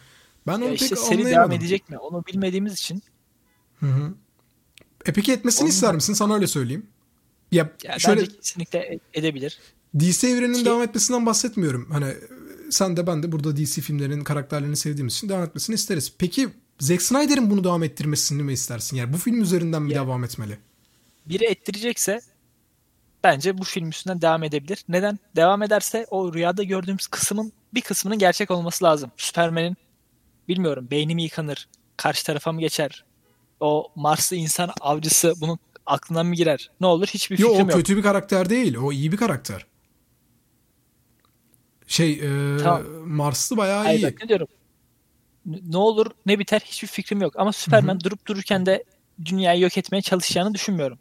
Ben 0.47 0.61
onu 0.61 0.73
işte 0.73 0.89
pek 0.89 0.99
seri 0.99 1.25
devam 1.25 1.53
edecek 1.53 1.91
mi? 1.91 1.99
Onu 1.99 2.27
bilmediğimiz 2.27 2.73
için. 2.73 3.03
Hı 3.81 3.87
hı. 3.87 4.15
E 5.07 5.13
peki 5.13 5.33
etmesini 5.33 5.63
Onun... 5.63 5.71
ister 5.71 5.95
misin? 5.95 6.15
Sana 6.15 6.35
öyle 6.35 6.47
söyleyeyim. 6.47 6.87
Ya, 7.53 7.71
ya 7.85 7.99
şöyle 7.99 8.27
kesinlikle 8.27 8.99
edebilir. 9.15 9.59
DC 9.99 10.29
evreninin 10.29 10.59
Ki... 10.59 10.65
devam 10.65 10.83
etmesinden 10.83 11.27
bahsetmiyorum. 11.27 11.91
Hani 11.91 12.15
sen 12.71 12.97
de 12.97 13.07
ben 13.07 13.23
de 13.23 13.33
burada 13.33 13.57
DC 13.57 13.81
filmlerinin 13.81 14.25
karakterlerini 14.25 14.77
sevdiğimiz 14.77 15.15
için 15.15 15.29
devam 15.29 15.45
etmesini 15.45 15.75
isteriz. 15.75 16.13
Peki 16.19 16.49
Zack 16.79 17.03
Snyder'in 17.03 17.51
bunu 17.51 17.65
devam 17.65 17.83
ettirmesini 17.83 18.43
mi 18.43 18.53
istersin? 18.53 18.97
Yani 18.97 19.13
bu 19.13 19.19
film 19.19 19.43
üzerinden 19.43 19.83
mi 19.83 19.93
ya, 19.93 20.03
devam 20.03 20.25
etmeli? 20.25 20.59
Biri 21.27 21.45
ettirecekse 21.45 22.21
bence 23.25 23.59
bu 23.59 23.65
film 23.65 23.89
üstünden 23.89 24.23
devam 24.23 24.43
edebilir. 24.43 24.85
Neden? 24.89 25.19
Devam 25.37 25.63
ederse 25.63 26.07
o 26.11 26.35
rüyada 26.35 26.63
gördüğümüz 26.63 27.07
kısmın 27.07 27.53
bir 27.75 27.81
kısmının 27.81 28.19
gerçek 28.19 28.51
olması 28.51 28.85
lazım. 28.85 29.11
Superman'in 29.17 29.77
bilmiyorum 30.49 30.89
beynimi 30.91 31.23
yıkanır, 31.23 31.69
karşı 31.97 32.27
tarafa 32.27 32.53
mı 32.53 32.61
geçer? 32.61 33.05
O 33.61 33.89
Marslı 33.95 34.37
insan 34.37 34.71
avcısı 34.81 35.35
bunun 35.41 35.59
aklına 35.87 36.25
mı 36.25 36.35
girer? 36.35 36.71
Ne 36.81 36.87
olur 36.87 37.07
hiçbir 37.07 37.37
fikrim 37.37 37.53
yok. 37.53 37.61
yok. 37.61 37.71
O 37.71 37.77
kötü 37.77 37.97
bir 37.97 38.03
karakter 38.03 38.51
değil. 38.51 38.77
O 38.77 38.93
iyi 38.93 39.13
bir 39.13 39.17
karakter. 39.17 39.67
Şey 41.87 42.13
e, 42.13 42.59
tamam. 42.63 42.83
Marslı 43.05 43.57
bayağı 43.57 43.85
Hayır, 43.85 44.01
iyi. 44.01 44.03
Bak, 44.07 44.15
ne 44.23 44.29
diyorum? 44.29 44.49
Ne 45.47 45.77
olur 45.77 46.07
ne 46.27 46.39
biter 46.39 46.61
hiçbir 46.65 46.89
fikrim 46.89 47.21
yok. 47.21 47.35
Ama 47.37 47.53
Superman 47.53 47.95
Hı-hı. 47.95 48.05
durup 48.05 48.27
dururken 48.27 48.67
de 48.67 48.85
dünyayı 49.25 49.63
yok 49.63 49.79
etmeye 49.79 50.03
çalışacağını 50.03 50.55
düşünmüyorum. 50.55 50.99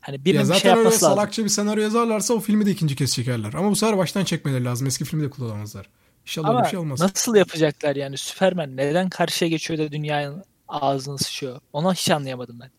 Hani 0.00 0.24
birinin 0.24 0.44
ya 0.44 0.54
bir 0.54 0.60
şey 0.60 0.68
yapması 0.68 0.94
lazım. 0.94 1.08
salakça 1.08 1.44
bir 1.44 1.48
senaryo 1.48 1.82
yazarlarsa 1.82 2.34
o 2.34 2.40
filmi 2.40 2.66
de 2.66 2.70
ikinci 2.70 2.96
kez 2.96 3.14
çekerler. 3.14 3.54
Ama 3.54 3.70
bu 3.70 3.76
sefer 3.76 3.98
baştan 3.98 4.24
çekmeleri 4.24 4.64
lazım. 4.64 4.86
Eski 4.86 5.04
filmi 5.04 5.24
de 5.24 5.30
kullanamazlar. 5.30 5.86
İnşallah 6.26 6.48
Ama 6.48 6.64
bir 6.64 6.68
şey 6.68 6.78
olmaz. 6.78 7.00
nasıl 7.00 7.36
yapacaklar 7.36 7.96
yani? 7.96 8.18
Superman 8.18 8.76
neden 8.76 9.08
karşıya 9.08 9.48
geçiyor 9.48 9.78
da 9.78 9.92
dünyanın 9.92 10.44
ağzını 10.68 11.18
sıçıyor? 11.18 11.60
Onu 11.72 11.92
hiç 11.92 12.10
anlayamadım 12.10 12.60
ben. 12.60 12.70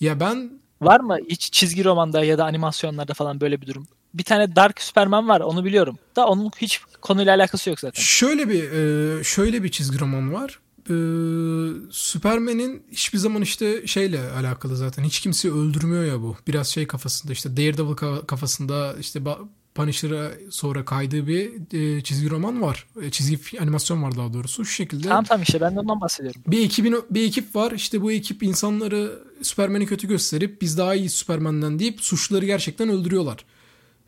Ya 0.00 0.20
ben... 0.20 0.50
Var 0.80 1.00
mı 1.00 1.16
hiç 1.28 1.52
çizgi 1.52 1.84
romanda 1.84 2.24
ya 2.24 2.38
da 2.38 2.44
animasyonlarda 2.44 3.14
falan 3.14 3.40
böyle 3.40 3.60
bir 3.60 3.66
durum? 3.66 3.86
Bir 4.14 4.24
tane 4.24 4.56
Dark 4.56 4.82
Superman 4.82 5.28
var 5.28 5.40
onu 5.40 5.64
biliyorum. 5.64 5.98
Da 6.16 6.26
onun 6.26 6.50
hiç 6.56 6.80
konuyla 7.00 7.36
alakası 7.36 7.70
yok 7.70 7.80
zaten. 7.80 8.02
Şöyle 8.02 8.48
bir 8.48 8.72
e, 8.72 9.24
şöyle 9.24 9.62
bir 9.62 9.68
çizgi 9.68 10.00
roman 10.00 10.34
var. 10.34 10.60
Ee, 10.90 10.92
Superman'in 11.90 12.82
hiçbir 12.92 13.18
zaman 13.18 13.42
işte 13.42 13.86
şeyle 13.86 14.30
alakalı 14.30 14.76
zaten. 14.76 15.04
Hiç 15.04 15.20
kimseyi 15.20 15.54
öldürmüyor 15.54 16.04
ya 16.04 16.20
bu. 16.20 16.36
Biraz 16.46 16.68
şey 16.68 16.86
kafasında 16.86 17.32
işte 17.32 17.56
Daredevil 17.56 17.94
kafasında 18.26 18.94
işte 19.00 19.24
Punisher'a 19.78 20.32
sonra 20.50 20.84
kaydığı 20.84 21.26
bir 21.26 21.50
e, 21.72 22.02
çizgi 22.02 22.30
roman 22.30 22.62
var. 22.62 22.86
E, 23.02 23.10
çizgi 23.10 23.60
animasyon 23.60 24.02
var 24.02 24.16
daha 24.16 24.32
doğrusu. 24.32 24.64
Şu 24.64 24.72
şekilde. 24.72 25.08
Tamam 25.08 25.24
tamam 25.24 25.42
işte 25.42 25.60
ben 25.60 25.76
de 25.76 25.80
ondan 25.80 26.00
bahsediyorum. 26.00 26.42
Bir 26.46 26.64
ekibin 26.64 26.96
bir 27.10 27.26
ekip 27.26 27.56
var. 27.56 27.72
İşte 27.72 28.02
bu 28.02 28.12
ekip 28.12 28.42
insanları 28.42 29.22
Superman'i 29.42 29.86
kötü 29.86 30.08
gösterip 30.08 30.62
biz 30.62 30.78
daha 30.78 30.94
iyi 30.94 31.10
Superman'den 31.10 31.78
deyip 31.78 32.00
suçluları 32.00 32.46
gerçekten 32.46 32.88
öldürüyorlar. 32.88 33.44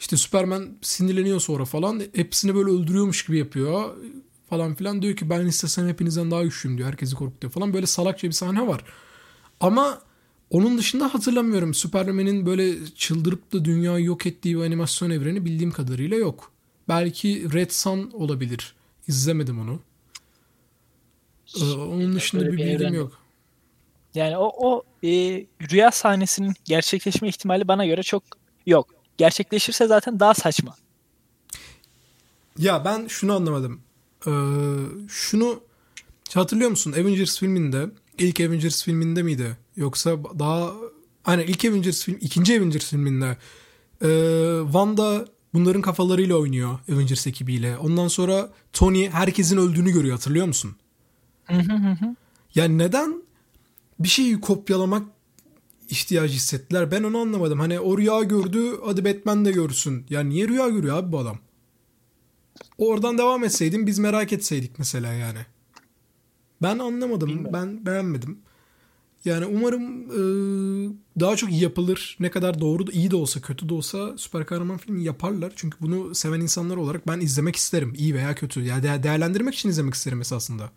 İşte 0.00 0.16
Superman 0.16 0.68
sinirleniyor 0.82 1.40
sonra 1.40 1.64
falan. 1.64 2.02
Hepsini 2.14 2.54
böyle 2.54 2.70
öldürüyormuş 2.70 3.26
gibi 3.26 3.38
yapıyor 3.38 3.96
falan 4.50 4.74
filan. 4.74 5.02
Diyor 5.02 5.16
ki 5.16 5.30
ben 5.30 5.46
istesem 5.46 5.88
hepinizden 5.88 6.30
daha 6.30 6.42
güçlüyüm 6.42 6.78
diyor. 6.78 6.88
Herkesi 6.88 7.14
korkutuyor 7.14 7.52
falan. 7.52 7.74
Böyle 7.74 7.86
salakça 7.86 8.28
bir 8.28 8.32
sahne 8.32 8.66
var. 8.66 8.84
Ama 9.60 10.00
onun 10.50 10.78
dışında 10.78 11.14
hatırlamıyorum. 11.14 11.74
Superman'in 11.74 12.46
böyle 12.46 12.86
çıldırıp 12.86 13.52
da 13.52 13.64
dünyayı 13.64 14.04
yok 14.04 14.26
ettiği 14.26 14.56
bir 14.56 14.62
animasyon 14.62 15.10
evreni 15.10 15.44
bildiğim 15.44 15.70
kadarıyla 15.70 16.16
yok. 16.16 16.52
Belki 16.88 17.52
Red 17.52 17.70
Sun 17.70 18.10
olabilir. 18.10 18.74
İzlemedim 19.08 19.60
onu. 19.60 19.80
Ee, 21.60 21.64
onun 21.64 22.14
dışında 22.14 22.46
bir, 22.46 22.52
bir 22.52 22.58
bilgim 22.58 22.94
yok. 22.94 23.20
Yani 24.14 24.36
o, 24.36 24.52
o 24.58 24.82
e, 25.02 25.08
rüya 25.70 25.90
sahnesinin 25.90 26.54
gerçekleşme 26.64 27.28
ihtimali 27.28 27.68
bana 27.68 27.86
göre 27.86 28.02
çok 28.02 28.22
yok. 28.66 28.94
Gerçekleşirse 29.18 29.86
zaten 29.86 30.20
daha 30.20 30.34
saçma. 30.34 30.76
Ya 32.58 32.84
ben 32.84 33.06
şunu 33.06 33.34
anlamadım. 33.34 33.80
Ee, 34.26 34.30
şunu 35.08 35.60
hatırlıyor 36.34 36.70
musun? 36.70 36.92
Avengers 36.92 37.38
filminde 37.38 37.90
ilk 38.20 38.40
Avengers 38.40 38.84
filminde 38.84 39.22
miydi? 39.22 39.56
Yoksa 39.76 40.18
daha 40.38 40.72
Aynen 41.24 41.46
ilk 41.46 41.64
Avengers 41.64 42.04
film, 42.04 42.18
ikinci 42.20 42.58
Avengers 42.58 42.90
filminde 42.90 43.36
e, 44.02 44.08
Wanda 44.64 45.26
bunların 45.54 45.82
kafalarıyla 45.82 46.36
oynuyor 46.36 46.78
Avengers 46.92 47.26
ekibiyle. 47.26 47.78
Ondan 47.78 48.08
sonra 48.08 48.50
Tony 48.72 49.08
herkesin 49.08 49.56
öldüğünü 49.56 49.90
görüyor 49.90 50.14
hatırlıyor 50.14 50.46
musun? 50.46 50.76
yani 52.54 52.78
neden 52.78 53.22
bir 53.98 54.08
şeyi 54.08 54.40
kopyalamak 54.40 55.06
ihtiyacı 55.88 56.34
hissettiler? 56.34 56.90
Ben 56.90 57.02
onu 57.02 57.18
anlamadım. 57.18 57.60
Hani 57.60 57.80
o 57.80 57.98
rüya 57.98 58.22
gördü 58.22 58.80
hadi 58.84 59.04
Batman 59.04 59.44
de 59.44 59.52
görsün. 59.52 60.06
Yani 60.10 60.30
niye 60.30 60.48
rüya 60.48 60.68
görüyor 60.68 60.96
abi 60.96 61.12
bu 61.12 61.18
adam? 61.18 61.38
Oradan 62.78 63.18
devam 63.18 63.44
etseydin 63.44 63.86
biz 63.86 63.98
merak 63.98 64.32
etseydik 64.32 64.78
mesela 64.78 65.12
yani. 65.12 65.38
Ben 66.62 66.78
anlamadım. 66.78 67.28
Bilmiyorum. 67.28 67.52
Ben 67.52 67.86
beğenmedim. 67.86 68.38
Yani 69.24 69.46
umarım 69.46 70.10
e, 70.10 70.20
daha 71.20 71.36
çok 71.36 71.52
yapılır. 71.52 72.16
Ne 72.20 72.30
kadar 72.30 72.60
doğru 72.60 72.92
iyi 72.92 73.10
de 73.10 73.16
olsa 73.16 73.40
kötü 73.40 73.68
de 73.68 73.74
olsa 73.74 74.18
süper 74.18 74.46
kahraman 74.46 74.78
filmi 74.78 75.04
yaparlar. 75.04 75.52
Çünkü 75.56 75.78
bunu 75.80 76.14
seven 76.14 76.40
insanlar 76.40 76.76
olarak 76.76 77.08
ben 77.08 77.20
izlemek 77.20 77.56
isterim. 77.56 77.94
İyi 77.96 78.14
veya 78.14 78.34
kötü. 78.34 78.62
Yani 78.62 78.82
de- 78.82 79.02
değerlendirmek 79.02 79.54
için 79.54 79.68
izlemek 79.68 79.94
isterim 79.94 80.20
esasında. 80.20 80.70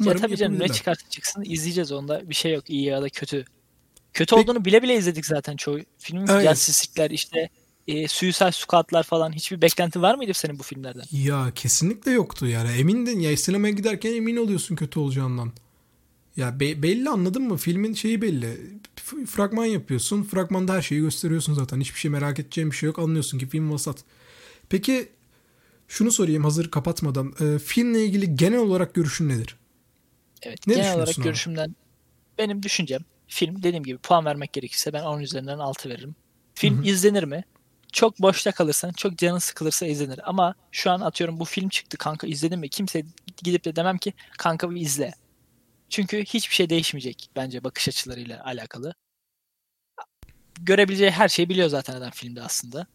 Umarım 0.00 0.16
ya 0.18 0.26
tabii 0.26 0.36
canım 0.36 0.58
ne 0.58 0.68
çıkarsa 0.68 1.08
çıksın 1.10 1.42
izleyeceğiz 1.46 1.92
onda. 1.92 2.30
Bir 2.30 2.34
şey 2.34 2.54
yok 2.54 2.70
iyi 2.70 2.84
ya 2.84 3.02
da 3.02 3.08
kötü. 3.08 3.44
Kötü 4.12 4.34
Peki, 4.34 4.42
olduğunu 4.42 4.64
bile 4.64 4.82
bile 4.82 4.96
izledik 4.96 5.26
zaten 5.26 5.56
çoğu. 5.56 5.78
Filmin 5.98 6.26
evet. 6.26 7.10
İşte 7.10 7.50
e, 7.88 8.08
Suicide 8.08 8.52
Squad'lar 8.52 9.02
falan 9.02 9.32
hiçbir 9.32 9.62
beklenti 9.62 10.02
var 10.02 10.14
mıydı 10.14 10.34
senin 10.34 10.58
bu 10.58 10.62
filmlerden? 10.62 11.04
Ya 11.12 11.52
kesinlikle 11.54 12.10
yoktu 12.10 12.46
yani. 12.46 12.70
Emindin 12.70 13.20
ya 13.20 13.36
sinemaya 13.36 13.74
giderken 13.74 14.14
emin 14.14 14.36
oluyorsun 14.36 14.76
kötü 14.76 15.00
olacağından. 15.00 15.52
Ya 16.36 16.60
be- 16.60 16.82
belli 16.82 17.08
anladın 17.08 17.42
mı? 17.42 17.56
Filmin 17.56 17.94
şeyi 17.94 18.22
belli. 18.22 18.60
F- 18.96 19.26
fragman 19.26 19.64
yapıyorsun. 19.64 20.22
Fragmanda 20.22 20.74
her 20.74 20.82
şeyi 20.82 21.00
gösteriyorsun 21.00 21.54
zaten. 21.54 21.80
Hiçbir 21.80 21.98
şey 22.00 22.10
merak 22.10 22.38
edeceğim 22.38 22.70
bir 22.70 22.76
şey 22.76 22.86
yok. 22.86 22.98
Anlıyorsun 22.98 23.38
ki 23.38 23.46
film 23.48 23.72
vasat. 23.72 24.04
Peki 24.68 25.08
şunu 25.88 26.10
sorayım 26.10 26.44
hazır 26.44 26.70
kapatmadan. 26.70 27.34
E, 27.40 27.58
filmle 27.58 28.04
ilgili 28.04 28.36
genel 28.36 28.58
olarak 28.58 28.94
görüşün 28.94 29.28
nedir? 29.28 29.56
Evet 30.42 30.66
ne 30.66 30.74
genel 30.74 30.96
olarak 30.96 31.18
abi? 31.18 31.24
görüşümden 31.24 31.76
benim 32.38 32.62
düşüncem 32.62 33.00
film 33.26 33.62
dediğim 33.62 33.84
gibi 33.84 33.98
puan 33.98 34.24
vermek 34.24 34.52
gerekirse 34.52 34.92
ben 34.92 35.02
10 35.02 35.20
üzerinden 35.20 35.58
6 35.58 35.88
veririm. 35.88 36.14
Film 36.54 36.76
Hı-hı. 36.78 36.86
izlenir 36.86 37.24
mi? 37.24 37.44
Çok 37.92 38.22
boşta 38.22 38.52
kalırsan, 38.52 38.92
çok 38.92 39.18
canın 39.18 39.38
sıkılırsa 39.38 39.86
izlenir. 39.86 40.20
Ama 40.24 40.54
şu 40.72 40.90
an 40.90 41.00
atıyorum 41.00 41.40
bu 41.40 41.44
film 41.44 41.68
çıktı 41.68 41.98
kanka 41.98 42.26
izledin 42.26 42.58
mi? 42.58 42.68
Kimse 42.68 43.02
gidip 43.36 43.64
de 43.64 43.76
demem 43.76 43.98
ki 43.98 44.12
kanka 44.38 44.70
bir 44.70 44.80
izle. 44.80 45.14
Çünkü 45.90 46.24
hiçbir 46.24 46.54
şey 46.54 46.70
değişmeyecek 46.70 47.30
bence 47.36 47.64
bakış 47.64 47.88
açılarıyla 47.88 48.44
alakalı. 48.44 48.94
Görebileceği 50.60 51.10
her 51.10 51.28
şeyi 51.28 51.48
biliyor 51.48 51.68
zaten 51.68 51.94
adam 51.94 52.10
filmde 52.10 52.42
aslında. 52.42 52.86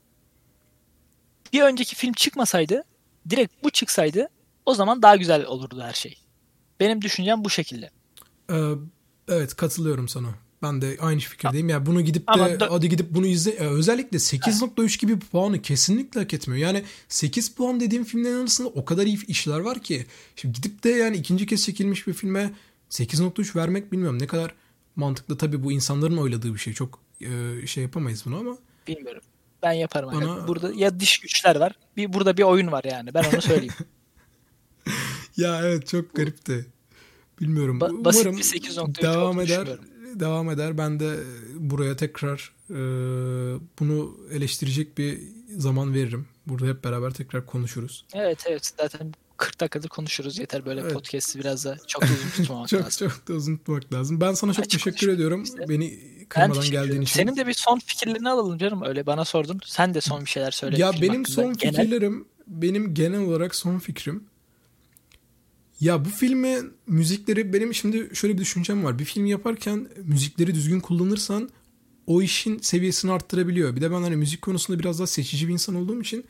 Bir 1.54 1.62
önceki 1.62 1.96
film 1.96 2.14
çıkmasaydı, 2.14 2.84
direkt 3.30 3.64
bu 3.64 3.70
çıksaydı 3.70 4.30
o 4.66 4.74
zaman 4.74 5.02
daha 5.02 5.16
güzel 5.16 5.46
olurdu 5.46 5.82
her 5.82 5.94
şey. 5.94 6.18
Benim 6.80 7.02
düşüncem 7.02 7.46
bu 7.46 7.50
şekilde. 7.50 7.90
Ee, 8.52 8.74
evet 9.28 9.56
katılıyorum 9.56 10.08
sana. 10.08 10.43
Ben 10.64 10.82
de 10.82 10.98
aynı 11.00 11.20
fikirdeyim. 11.20 11.70
Ya 11.70 11.74
yani 11.74 11.86
bunu 11.86 12.02
gidip 12.02 12.28
de 12.28 12.60
da... 12.60 12.72
hadi 12.72 12.90
gidip 12.90 13.08
bunu 13.12 13.26
izle. 13.26 13.52
Ee, 13.52 13.68
özellikle 13.68 14.18
8.3 14.18 15.00
gibi 15.02 15.22
bir 15.22 15.26
puanı 15.26 15.62
kesinlikle 15.62 16.20
hak 16.20 16.34
etmiyor. 16.34 16.68
Yani 16.68 16.84
8 17.08 17.56
puan 17.56 17.80
dediğim 17.80 18.04
filmlerin 18.04 18.40
arasında 18.40 18.68
o 18.68 18.86
kadar 18.86 19.06
iyi 19.06 19.26
işler 19.26 19.60
var 19.60 19.80
ki. 19.80 20.06
Şimdi 20.36 20.56
gidip 20.56 20.84
de 20.84 20.90
yani 20.90 21.18
ikinci 21.18 21.46
kez 21.46 21.66
çekilmiş 21.66 22.08
bir 22.08 22.14
filme 22.14 22.54
8.3 22.90 23.56
vermek 23.56 23.92
bilmiyorum 23.92 24.20
ne 24.22 24.28
kadar 24.28 24.56
mantıklı. 24.96 25.38
Tabii 25.38 25.64
bu 25.64 25.72
insanların 25.72 26.18
oyladığı 26.18 26.54
bir 26.54 26.60
şey. 26.60 26.74
Çok 26.74 27.00
e, 27.22 27.68
şey 27.68 27.84
yapamayız 27.84 28.24
bunu 28.26 28.38
ama. 28.38 28.58
Bilmiyorum. 28.88 29.22
Ben 29.64 29.72
yaparım. 29.72 30.10
Bana... 30.14 30.48
Burada 30.48 30.72
ya 30.76 31.00
diş 31.00 31.18
güçler 31.18 31.56
var. 31.56 31.76
Bir 31.98 32.14
burada 32.14 32.38
bir 32.38 32.44
oyun 32.44 32.72
var 32.72 32.84
yani. 32.84 33.14
Ben 33.14 33.24
onu 33.34 33.42
söyleyeyim. 33.42 33.74
ya 35.38 35.62
evet 35.64 35.88
çok 35.88 36.16
garipti. 36.16 36.66
Bilmiyorum. 37.40 37.80
Ba- 37.80 38.06
basit 38.06 38.26
Umarım 38.26 38.38
bir 38.38 38.44
8.3 38.44 39.02
devam 39.02 39.40
eder. 39.40 39.68
Devam 40.20 40.50
eder. 40.50 40.78
Ben 40.78 41.00
de 41.00 41.16
buraya 41.56 41.96
tekrar 41.96 42.52
e, 42.70 42.76
bunu 43.80 44.18
eleştirecek 44.32 44.98
bir 44.98 45.20
zaman 45.58 45.94
veririm. 45.94 46.28
Burada 46.48 46.68
hep 46.68 46.84
beraber 46.84 47.12
tekrar 47.12 47.46
konuşuruz. 47.46 48.06
Evet 48.14 48.44
evet. 48.48 48.72
Zaten 48.78 49.14
40 49.38 49.60
dakikadır 49.60 49.90
konuşuruz. 49.90 50.40
Yeter 50.40 50.66
böyle 50.66 50.82
evet. 50.82 50.94
podcast'i 50.94 51.40
biraz 51.40 51.66
da 51.66 51.78
çok 51.88 52.04
uzun 52.04 52.30
tutmamak 52.38 52.68
çok, 52.68 52.82
lazım. 52.82 53.10
Çok 53.10 53.28
da 53.28 53.34
uzun 53.34 53.58
tutmak 53.58 53.94
lazım. 53.94 54.22
Ben 54.22 54.34
sana 54.34 54.54
çok 54.54 54.66
Açık 54.66 54.84
teşekkür 54.84 55.08
ediyorum. 55.08 55.44
Işte. 55.44 55.70
Beni 55.70 56.00
kırmadan 56.30 56.72
geldiğin 56.72 57.02
için. 57.02 57.14
Senin 57.14 57.36
de 57.36 57.48
bir 57.48 57.54
son 57.54 57.80
fikirlerini 57.80 58.30
alalım 58.30 58.58
canım. 58.58 58.82
Öyle 58.84 59.06
bana 59.06 59.26
sordun. 59.26 59.60
Sen 59.66 59.94
de 59.94 60.02
son 60.02 60.22
bir 60.22 60.30
şeyler 60.30 60.52
söyle. 60.52 60.78
Ya 60.78 60.92
benim 61.02 61.26
son 61.26 61.54
genel. 61.54 61.76
fikirlerim, 61.76 62.26
benim 62.48 62.94
genel 62.94 63.22
olarak 63.22 63.56
son 63.56 63.80
fikrim. 63.80 64.24
Ya 65.80 66.06
bu 66.06 66.10
filme 66.10 66.60
müzikleri 66.88 67.54
benim 67.54 67.74
şimdi 67.74 68.10
şöyle 68.14 68.34
bir 68.34 68.42
düşüncem 68.42 68.84
var. 68.84 69.00
Bir 69.00 69.06
film 69.06 69.26
yaparken 69.26 69.88
müzikleri 70.04 70.56
düzgün 70.56 70.80
kullanırsan 70.80 71.50
o 72.08 72.22
işin 72.22 72.60
seviyesini 72.60 73.12
arttırabiliyor. 73.12 73.76
Bir 73.76 73.82
de 73.82 73.92
ben 73.92 74.02
hani 74.02 74.16
müzik 74.16 74.42
konusunda 74.42 74.80
biraz 74.80 75.00
daha 75.00 75.08
seçici 75.08 75.48
bir 75.48 75.54
insan 75.54 75.76
olduğum 75.76 76.02
için 76.02 76.26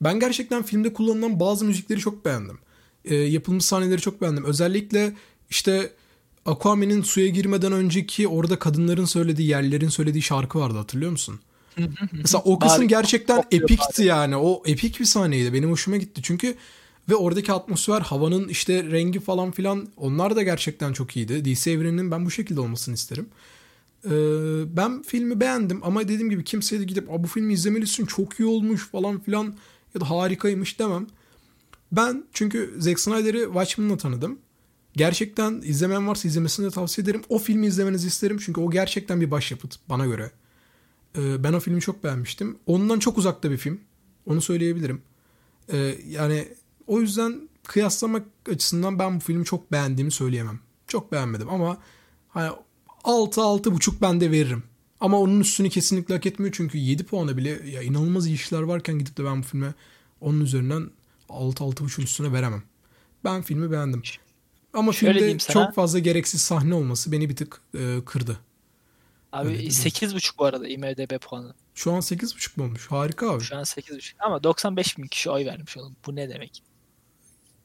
ben 0.00 0.20
gerçekten 0.20 0.62
filmde 0.62 0.92
kullanılan 0.92 1.40
bazı 1.40 1.64
müzikleri 1.64 2.00
çok 2.00 2.24
beğendim. 2.24 2.58
E, 3.04 3.14
yapılmış 3.14 3.64
sahneleri 3.64 4.00
çok 4.00 4.20
beğendim. 4.20 4.44
Özellikle 4.44 5.14
işte 5.50 5.92
Aquaman'in 6.46 7.02
suya 7.02 7.28
girmeden 7.28 7.72
önceki 7.72 8.28
orada 8.28 8.58
kadınların 8.58 9.04
söylediği, 9.04 9.48
yerlerin 9.48 9.88
söylediği 9.88 10.22
şarkı 10.22 10.58
vardı 10.58 10.78
hatırlıyor 10.78 11.10
musun? 11.10 11.40
Mesela 12.12 12.42
o 12.44 12.58
kısım 12.58 12.88
gerçekten 12.88 13.44
epikti 13.50 14.02
yani. 14.02 14.36
O 14.36 14.62
epik 14.66 15.00
bir 15.00 15.04
sahneydi. 15.04 15.52
Benim 15.52 15.70
hoşuma 15.70 15.96
gitti. 15.96 16.20
Çünkü 16.24 16.54
ve 17.08 17.16
oradaki 17.16 17.52
atmosfer, 17.52 18.00
havanın 18.00 18.48
işte 18.48 18.84
rengi 18.84 19.20
falan 19.20 19.50
filan 19.50 19.88
onlar 19.96 20.36
da 20.36 20.42
gerçekten 20.42 20.92
çok 20.92 21.16
iyiydi. 21.16 21.44
DC 21.44 21.70
evreninin 21.70 22.10
ben 22.10 22.26
bu 22.26 22.30
şekilde 22.30 22.60
olmasını 22.60 22.94
isterim. 22.94 23.28
Ee, 24.04 24.10
ben 24.76 25.02
filmi 25.02 25.40
beğendim 25.40 25.80
ama 25.82 26.02
dediğim 26.02 26.30
gibi 26.30 26.44
kimseye 26.44 26.80
de 26.80 26.84
gidip 26.84 27.08
bu 27.08 27.26
filmi 27.26 27.52
izlemelisin 27.52 28.06
çok 28.06 28.40
iyi 28.40 28.46
olmuş 28.46 28.88
falan 28.88 29.20
filan 29.20 29.54
ya 29.94 30.00
da 30.00 30.10
harikaymış 30.10 30.78
demem. 30.78 31.06
Ben 31.92 32.24
çünkü 32.32 32.74
Zack 32.78 33.00
Snyder'ı 33.00 33.44
Watchmen'la 33.44 33.96
tanıdım. 33.96 34.38
Gerçekten 34.96 35.62
izlemeyen 35.64 36.08
varsa 36.08 36.28
izlemesini 36.28 36.66
de 36.66 36.70
tavsiye 36.70 37.02
ederim. 37.02 37.22
O 37.28 37.38
filmi 37.38 37.66
izlemenizi 37.66 38.08
isterim 38.08 38.38
çünkü 38.40 38.60
o 38.60 38.70
gerçekten 38.70 39.20
bir 39.20 39.30
başyapıt 39.30 39.76
bana 39.88 40.06
göre. 40.06 40.30
Ee, 41.18 41.44
ben 41.44 41.52
o 41.52 41.60
filmi 41.60 41.80
çok 41.80 42.04
beğenmiştim. 42.04 42.58
Ondan 42.66 42.98
çok 42.98 43.18
uzakta 43.18 43.50
bir 43.50 43.56
film. 43.56 43.80
Onu 44.26 44.40
söyleyebilirim. 44.40 45.02
Ee, 45.72 45.94
yani 46.08 46.48
o 46.88 47.00
yüzden 47.00 47.48
kıyaslamak 47.64 48.26
açısından 48.50 48.98
ben 48.98 49.16
bu 49.16 49.20
filmi 49.20 49.44
çok 49.44 49.72
beğendiğimi 49.72 50.12
söyleyemem. 50.12 50.60
Çok 50.86 51.12
beğenmedim 51.12 51.48
ama 51.50 51.78
hani 52.28 52.50
6 53.04 53.72
buçuk 53.72 54.02
ben 54.02 54.20
de 54.20 54.30
veririm. 54.30 54.62
Ama 55.00 55.18
onun 55.20 55.40
üstünü 55.40 55.70
kesinlikle 55.70 56.14
hak 56.14 56.26
etmiyor 56.26 56.54
çünkü 56.56 56.78
7 56.78 57.04
puana 57.04 57.36
bile 57.36 57.70
ya 57.70 57.82
inanılmaz 57.82 58.26
iyi 58.26 58.34
işler 58.34 58.62
varken 58.62 58.98
gidip 58.98 59.16
de 59.16 59.24
ben 59.24 59.38
bu 59.38 59.42
filme 59.42 59.74
onun 60.20 60.40
üzerinden 60.40 60.90
6-6.5'ün 61.28 62.04
üstüne 62.04 62.32
veremem. 62.32 62.62
Ben 63.24 63.42
filmi 63.42 63.70
beğendim. 63.70 64.02
Ama 64.72 64.92
Şöyle 64.92 65.18
filmde 65.18 65.38
çok 65.38 65.74
fazla 65.74 65.98
gereksiz 65.98 66.42
sahne 66.42 66.74
olması 66.74 67.12
beni 67.12 67.28
bir 67.28 67.36
tık 67.36 67.60
e, 67.74 67.98
kırdı. 68.06 68.38
Abi 69.32 69.48
8.5 69.48 70.38
bu 70.38 70.44
arada 70.44 70.68
IMDB 70.68 71.20
puanı. 71.20 71.54
Şu 71.74 71.92
an 71.92 71.98
8.5 71.98 72.50
mu 72.56 72.64
olmuş? 72.64 72.86
Harika 72.90 73.30
abi. 73.30 73.44
Şu 73.44 73.56
an 73.56 73.62
8.5 73.62 74.12
ama 74.18 74.42
95 74.44 74.98
bin 74.98 75.06
kişi 75.06 75.30
oy 75.30 75.46
vermiş 75.46 75.76
oğlum. 75.76 75.96
Bu 76.06 76.16
ne 76.16 76.28
demek? 76.28 76.62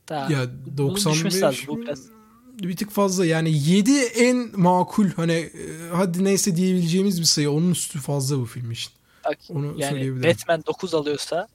Daha 0.10 0.32
ya 0.32 0.50
95 0.78 1.42
lazım. 1.42 1.66
Bu 1.68 1.82
biraz 1.82 2.00
bir 2.60 2.76
tık 2.76 2.92
fazla 2.92 3.26
yani 3.26 3.70
7 3.70 3.92
en 4.00 4.60
makul 4.60 5.10
hani 5.10 5.34
e, 5.34 5.90
hadi 5.92 6.24
neyse 6.24 6.56
diyebileceğimiz 6.56 7.20
bir 7.20 7.26
sayı 7.26 7.52
onun 7.52 7.72
üstü 7.72 8.00
fazla 8.00 8.40
bu 8.40 8.46
film 8.46 8.72
için. 8.72 8.92
Bak, 9.26 9.38
Onu 9.50 9.76
yani 9.78 10.24
Batman 10.24 10.64
9 10.68 10.94
alıyorsa 10.94 11.48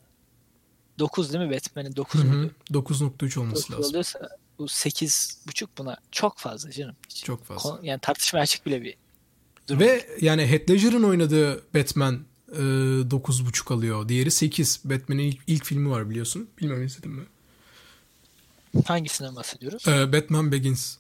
9 0.98 1.32
değil 1.32 1.44
mi 1.44 1.54
Batman'in 1.54 1.96
9 1.96 2.24
mu? 2.24 2.50
9.3 2.70 3.40
olması 3.40 3.62
9 3.62 3.70
lazım. 3.70 3.84
alıyorsa 3.90 4.28
bu 4.58 4.64
8.5 4.64 5.66
buna 5.78 5.96
çok 6.12 6.38
fazla 6.38 6.70
canım. 6.70 6.96
Hiç 7.08 7.24
çok 7.24 7.44
fazla. 7.44 7.78
Yani 7.82 8.00
tartışmaya 8.00 8.40
açık 8.40 8.66
bile 8.66 8.82
bir 8.82 8.94
durum. 9.68 9.80
Ve 9.80 10.06
yani 10.20 10.46
Heath 10.46 10.70
Ledger'ın 10.70 11.02
oynadığı 11.02 11.62
Batman 11.74 12.24
e, 12.52 12.58
9.5 12.58 13.74
alıyor. 13.74 14.08
Diğeri 14.08 14.30
8. 14.30 14.80
Batman'in 14.84 15.22
ilk, 15.22 15.40
ilk 15.46 15.64
filmi 15.64 15.90
var 15.90 16.10
biliyorsun. 16.10 16.48
Bilmem 16.60 16.84
izledin 16.84 17.10
mi? 17.10 17.22
Hangisinden 18.84 19.36
bahsediyoruz? 19.36 19.88
Ee, 19.88 20.12
Batman 20.12 20.52
Begins. 20.52 20.96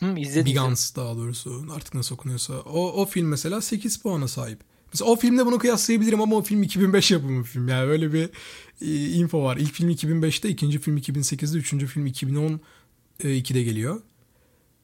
Hı, 0.00 0.18
izledim. 0.18 0.46
Begins 0.46 0.96
daha 0.96 1.16
doğrusu 1.16 1.66
artık 1.74 1.94
nasıl 1.94 2.14
okunuyorsa. 2.14 2.54
O, 2.54 2.92
o 2.92 3.06
film 3.06 3.28
mesela 3.28 3.60
8 3.60 3.96
puana 3.98 4.28
sahip. 4.28 4.60
Mesela 4.92 5.10
o 5.10 5.16
filmde 5.16 5.46
bunu 5.46 5.58
kıyaslayabilirim 5.58 6.20
ama 6.20 6.36
o 6.36 6.42
film 6.42 6.62
2005 6.62 7.10
yapımı 7.10 7.40
bir 7.40 7.48
film. 7.48 7.68
Yani 7.68 7.90
öyle 7.90 8.12
bir 8.12 8.30
e, 8.80 9.10
info 9.10 9.42
var. 9.42 9.56
İlk 9.56 9.72
film 9.72 9.90
2005'te, 9.90 10.48
ikinci 10.48 10.78
film 10.78 10.96
2008'de, 10.98 11.58
üçüncü 11.58 11.86
film 11.86 12.06
2012'de 12.06 13.62
geliyor. 13.62 14.00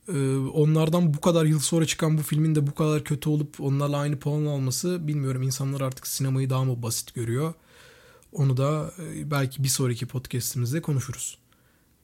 E, 0.09 0.37
onlardan 0.37 1.14
bu 1.14 1.20
kadar 1.20 1.45
yıl 1.45 1.59
sonra 1.59 1.87
çıkan 1.87 2.18
bu 2.18 2.22
filmin 2.22 2.55
de 2.55 2.66
bu 2.66 2.74
kadar 2.74 3.05
kötü 3.05 3.28
olup 3.28 3.61
onlarla 3.61 3.97
aynı 3.97 4.18
puan 4.18 4.47
alması 4.47 5.09
bilmiyorum. 5.09 5.43
İnsanlar 5.43 5.81
artık 5.81 6.07
sinemayı 6.07 6.51
daha 6.51 6.64
mı 6.64 6.83
basit 6.83 7.14
görüyor? 7.14 7.55
Onu 8.33 8.57
da 8.57 8.93
e, 8.99 9.31
belki 9.31 9.62
bir 9.62 9.68
sonraki 9.68 10.07
podcastimizde 10.07 10.83
konuşuruz. 10.83 11.39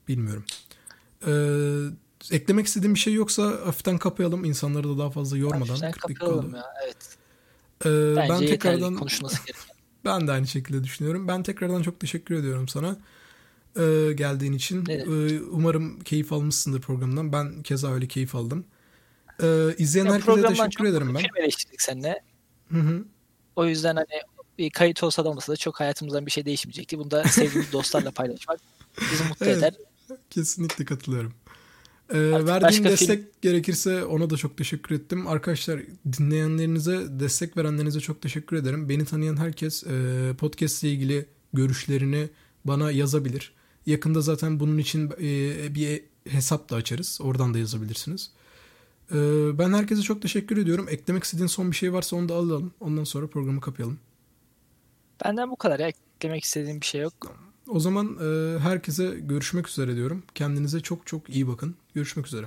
Bilmiyorum. 0.09 0.45
Ee, 1.27 2.37
eklemek 2.37 2.67
istediğim 2.67 2.95
bir 2.95 3.01
şey 3.01 3.15
yoksa 3.15 3.43
hafiften 3.43 3.99
kapayalım. 3.99 4.45
insanları 4.45 4.89
da 4.89 4.99
daha 4.99 5.11
fazla 5.11 5.37
yormadan. 5.37 5.67
Hafiften 5.67 5.93
kapayalım 5.93 6.55
ya 6.55 6.65
evet. 6.85 7.17
Ee, 7.85 8.17
ben 8.17 8.39
tekrardan 8.39 9.01
Ben 10.05 10.29
de 10.29 10.33
aynı 10.33 10.47
şekilde 10.47 10.85
düşünüyorum. 10.85 11.29
Ben 11.29 11.43
tekrardan 11.43 11.83
çok 11.83 12.01
teşekkür 12.01 12.35
ediyorum 12.35 12.69
sana. 12.69 12.97
Ee, 13.77 14.13
geldiğin 14.13 14.53
için. 14.53 14.87
Ee, 14.89 15.41
umarım 15.41 16.01
keyif 16.01 16.33
almışsındır 16.33 16.81
programdan. 16.81 17.33
Ben 17.33 17.63
keza 17.63 17.93
öyle 17.93 18.09
keyif 18.09 18.35
aldım. 18.35 18.65
Ee, 19.43 19.75
izleyen 19.79 20.07
ya 20.07 20.13
herkese 20.13 20.43
teşekkür 20.43 20.85
ederim 20.85 21.15
ben. 21.15 21.21
Film 21.21 21.37
eleştirdik 21.37 21.83
seninle. 21.83 22.23
Hı 22.73 22.79
hı. 22.79 23.05
O 23.57 23.67
yüzden 23.67 23.97
hani 23.97 24.23
bir 24.59 24.71
kayıt 24.71 25.03
olsa 25.03 25.25
da 25.25 25.29
olmasa 25.29 25.53
da 25.53 25.57
çok 25.57 25.81
hayatımızdan 25.81 26.27
bir 26.27 26.31
şey 26.31 26.45
değişmeyecekti. 26.45 26.99
Bunu 26.99 27.11
da 27.11 27.25
sevdiğimiz 27.25 27.73
dostlarla 27.73 28.11
paylaşmak 28.11 28.61
bizi 29.13 29.25
mutlu 29.25 29.47
evet, 29.47 29.59
eder. 29.59 29.75
Kesinlikle 30.31 30.85
katılıyorum. 30.85 31.33
Ee, 32.11 32.47
verdiğin 32.47 32.85
destek 32.85 33.19
film... 33.19 33.31
gerekirse 33.43 34.05
ona 34.05 34.31
da 34.31 34.37
çok 34.37 34.57
teşekkür 34.57 34.95
ettim. 34.95 35.27
Arkadaşlar 35.27 35.81
dinleyenlerinize, 36.13 37.07
destek 37.21 37.57
verenlerinize 37.57 38.01
çok 38.01 38.23
teşekkür 38.23 38.57
ederim. 38.57 38.89
Beni 38.89 39.05
tanıyan 39.05 39.37
herkes 39.37 39.85
e, 39.85 40.33
podcast 40.39 40.85
ile 40.85 40.93
ilgili 40.93 41.27
görüşlerini 41.53 42.29
bana 42.65 42.91
yazabilir. 42.91 43.53
Yakında 43.87 44.21
zaten 44.21 44.61
bunun 44.61 44.79
için 44.79 45.13
e, 45.21 45.75
bir 45.75 46.03
hesap 46.29 46.71
da 46.71 46.77
açarız. 46.77 47.19
Oradan 47.23 47.55
da 47.55 47.59
yazabilirsiniz. 47.59 48.31
E, 49.13 49.17
ben 49.59 49.73
herkese 49.73 50.03
çok 50.03 50.23
teşekkür 50.23 50.57
ediyorum. 50.57 50.87
Eklemek 50.91 51.25
istediğin 51.25 51.47
son 51.47 51.71
bir 51.71 51.77
şey 51.77 51.93
varsa 51.93 52.17
onu 52.17 52.29
da 52.29 52.35
alalım. 52.35 52.73
Ondan 52.81 53.05
sonra 53.05 53.27
programı 53.27 53.61
kapayalım. 53.61 53.99
Benden 55.25 55.51
bu 55.51 55.57
kadar. 55.57 55.81
Eklemek 55.81 56.45
istediğim 56.45 56.81
bir 56.81 56.87
şey 56.87 57.01
yok. 57.01 57.37
O 57.69 57.81
zaman 57.81 58.19
e, 58.21 58.59
herkese 58.59 59.17
görüşmek 59.21 59.69
üzere 59.69 59.97
diyorum. 59.97 60.23
Kendinize 60.35 60.81
çok 60.81 61.07
çok 61.07 61.31
iyi 61.31 61.49
bakın. 61.49 61.75
Görüşmek 61.95 62.27
üzere. 62.27 62.47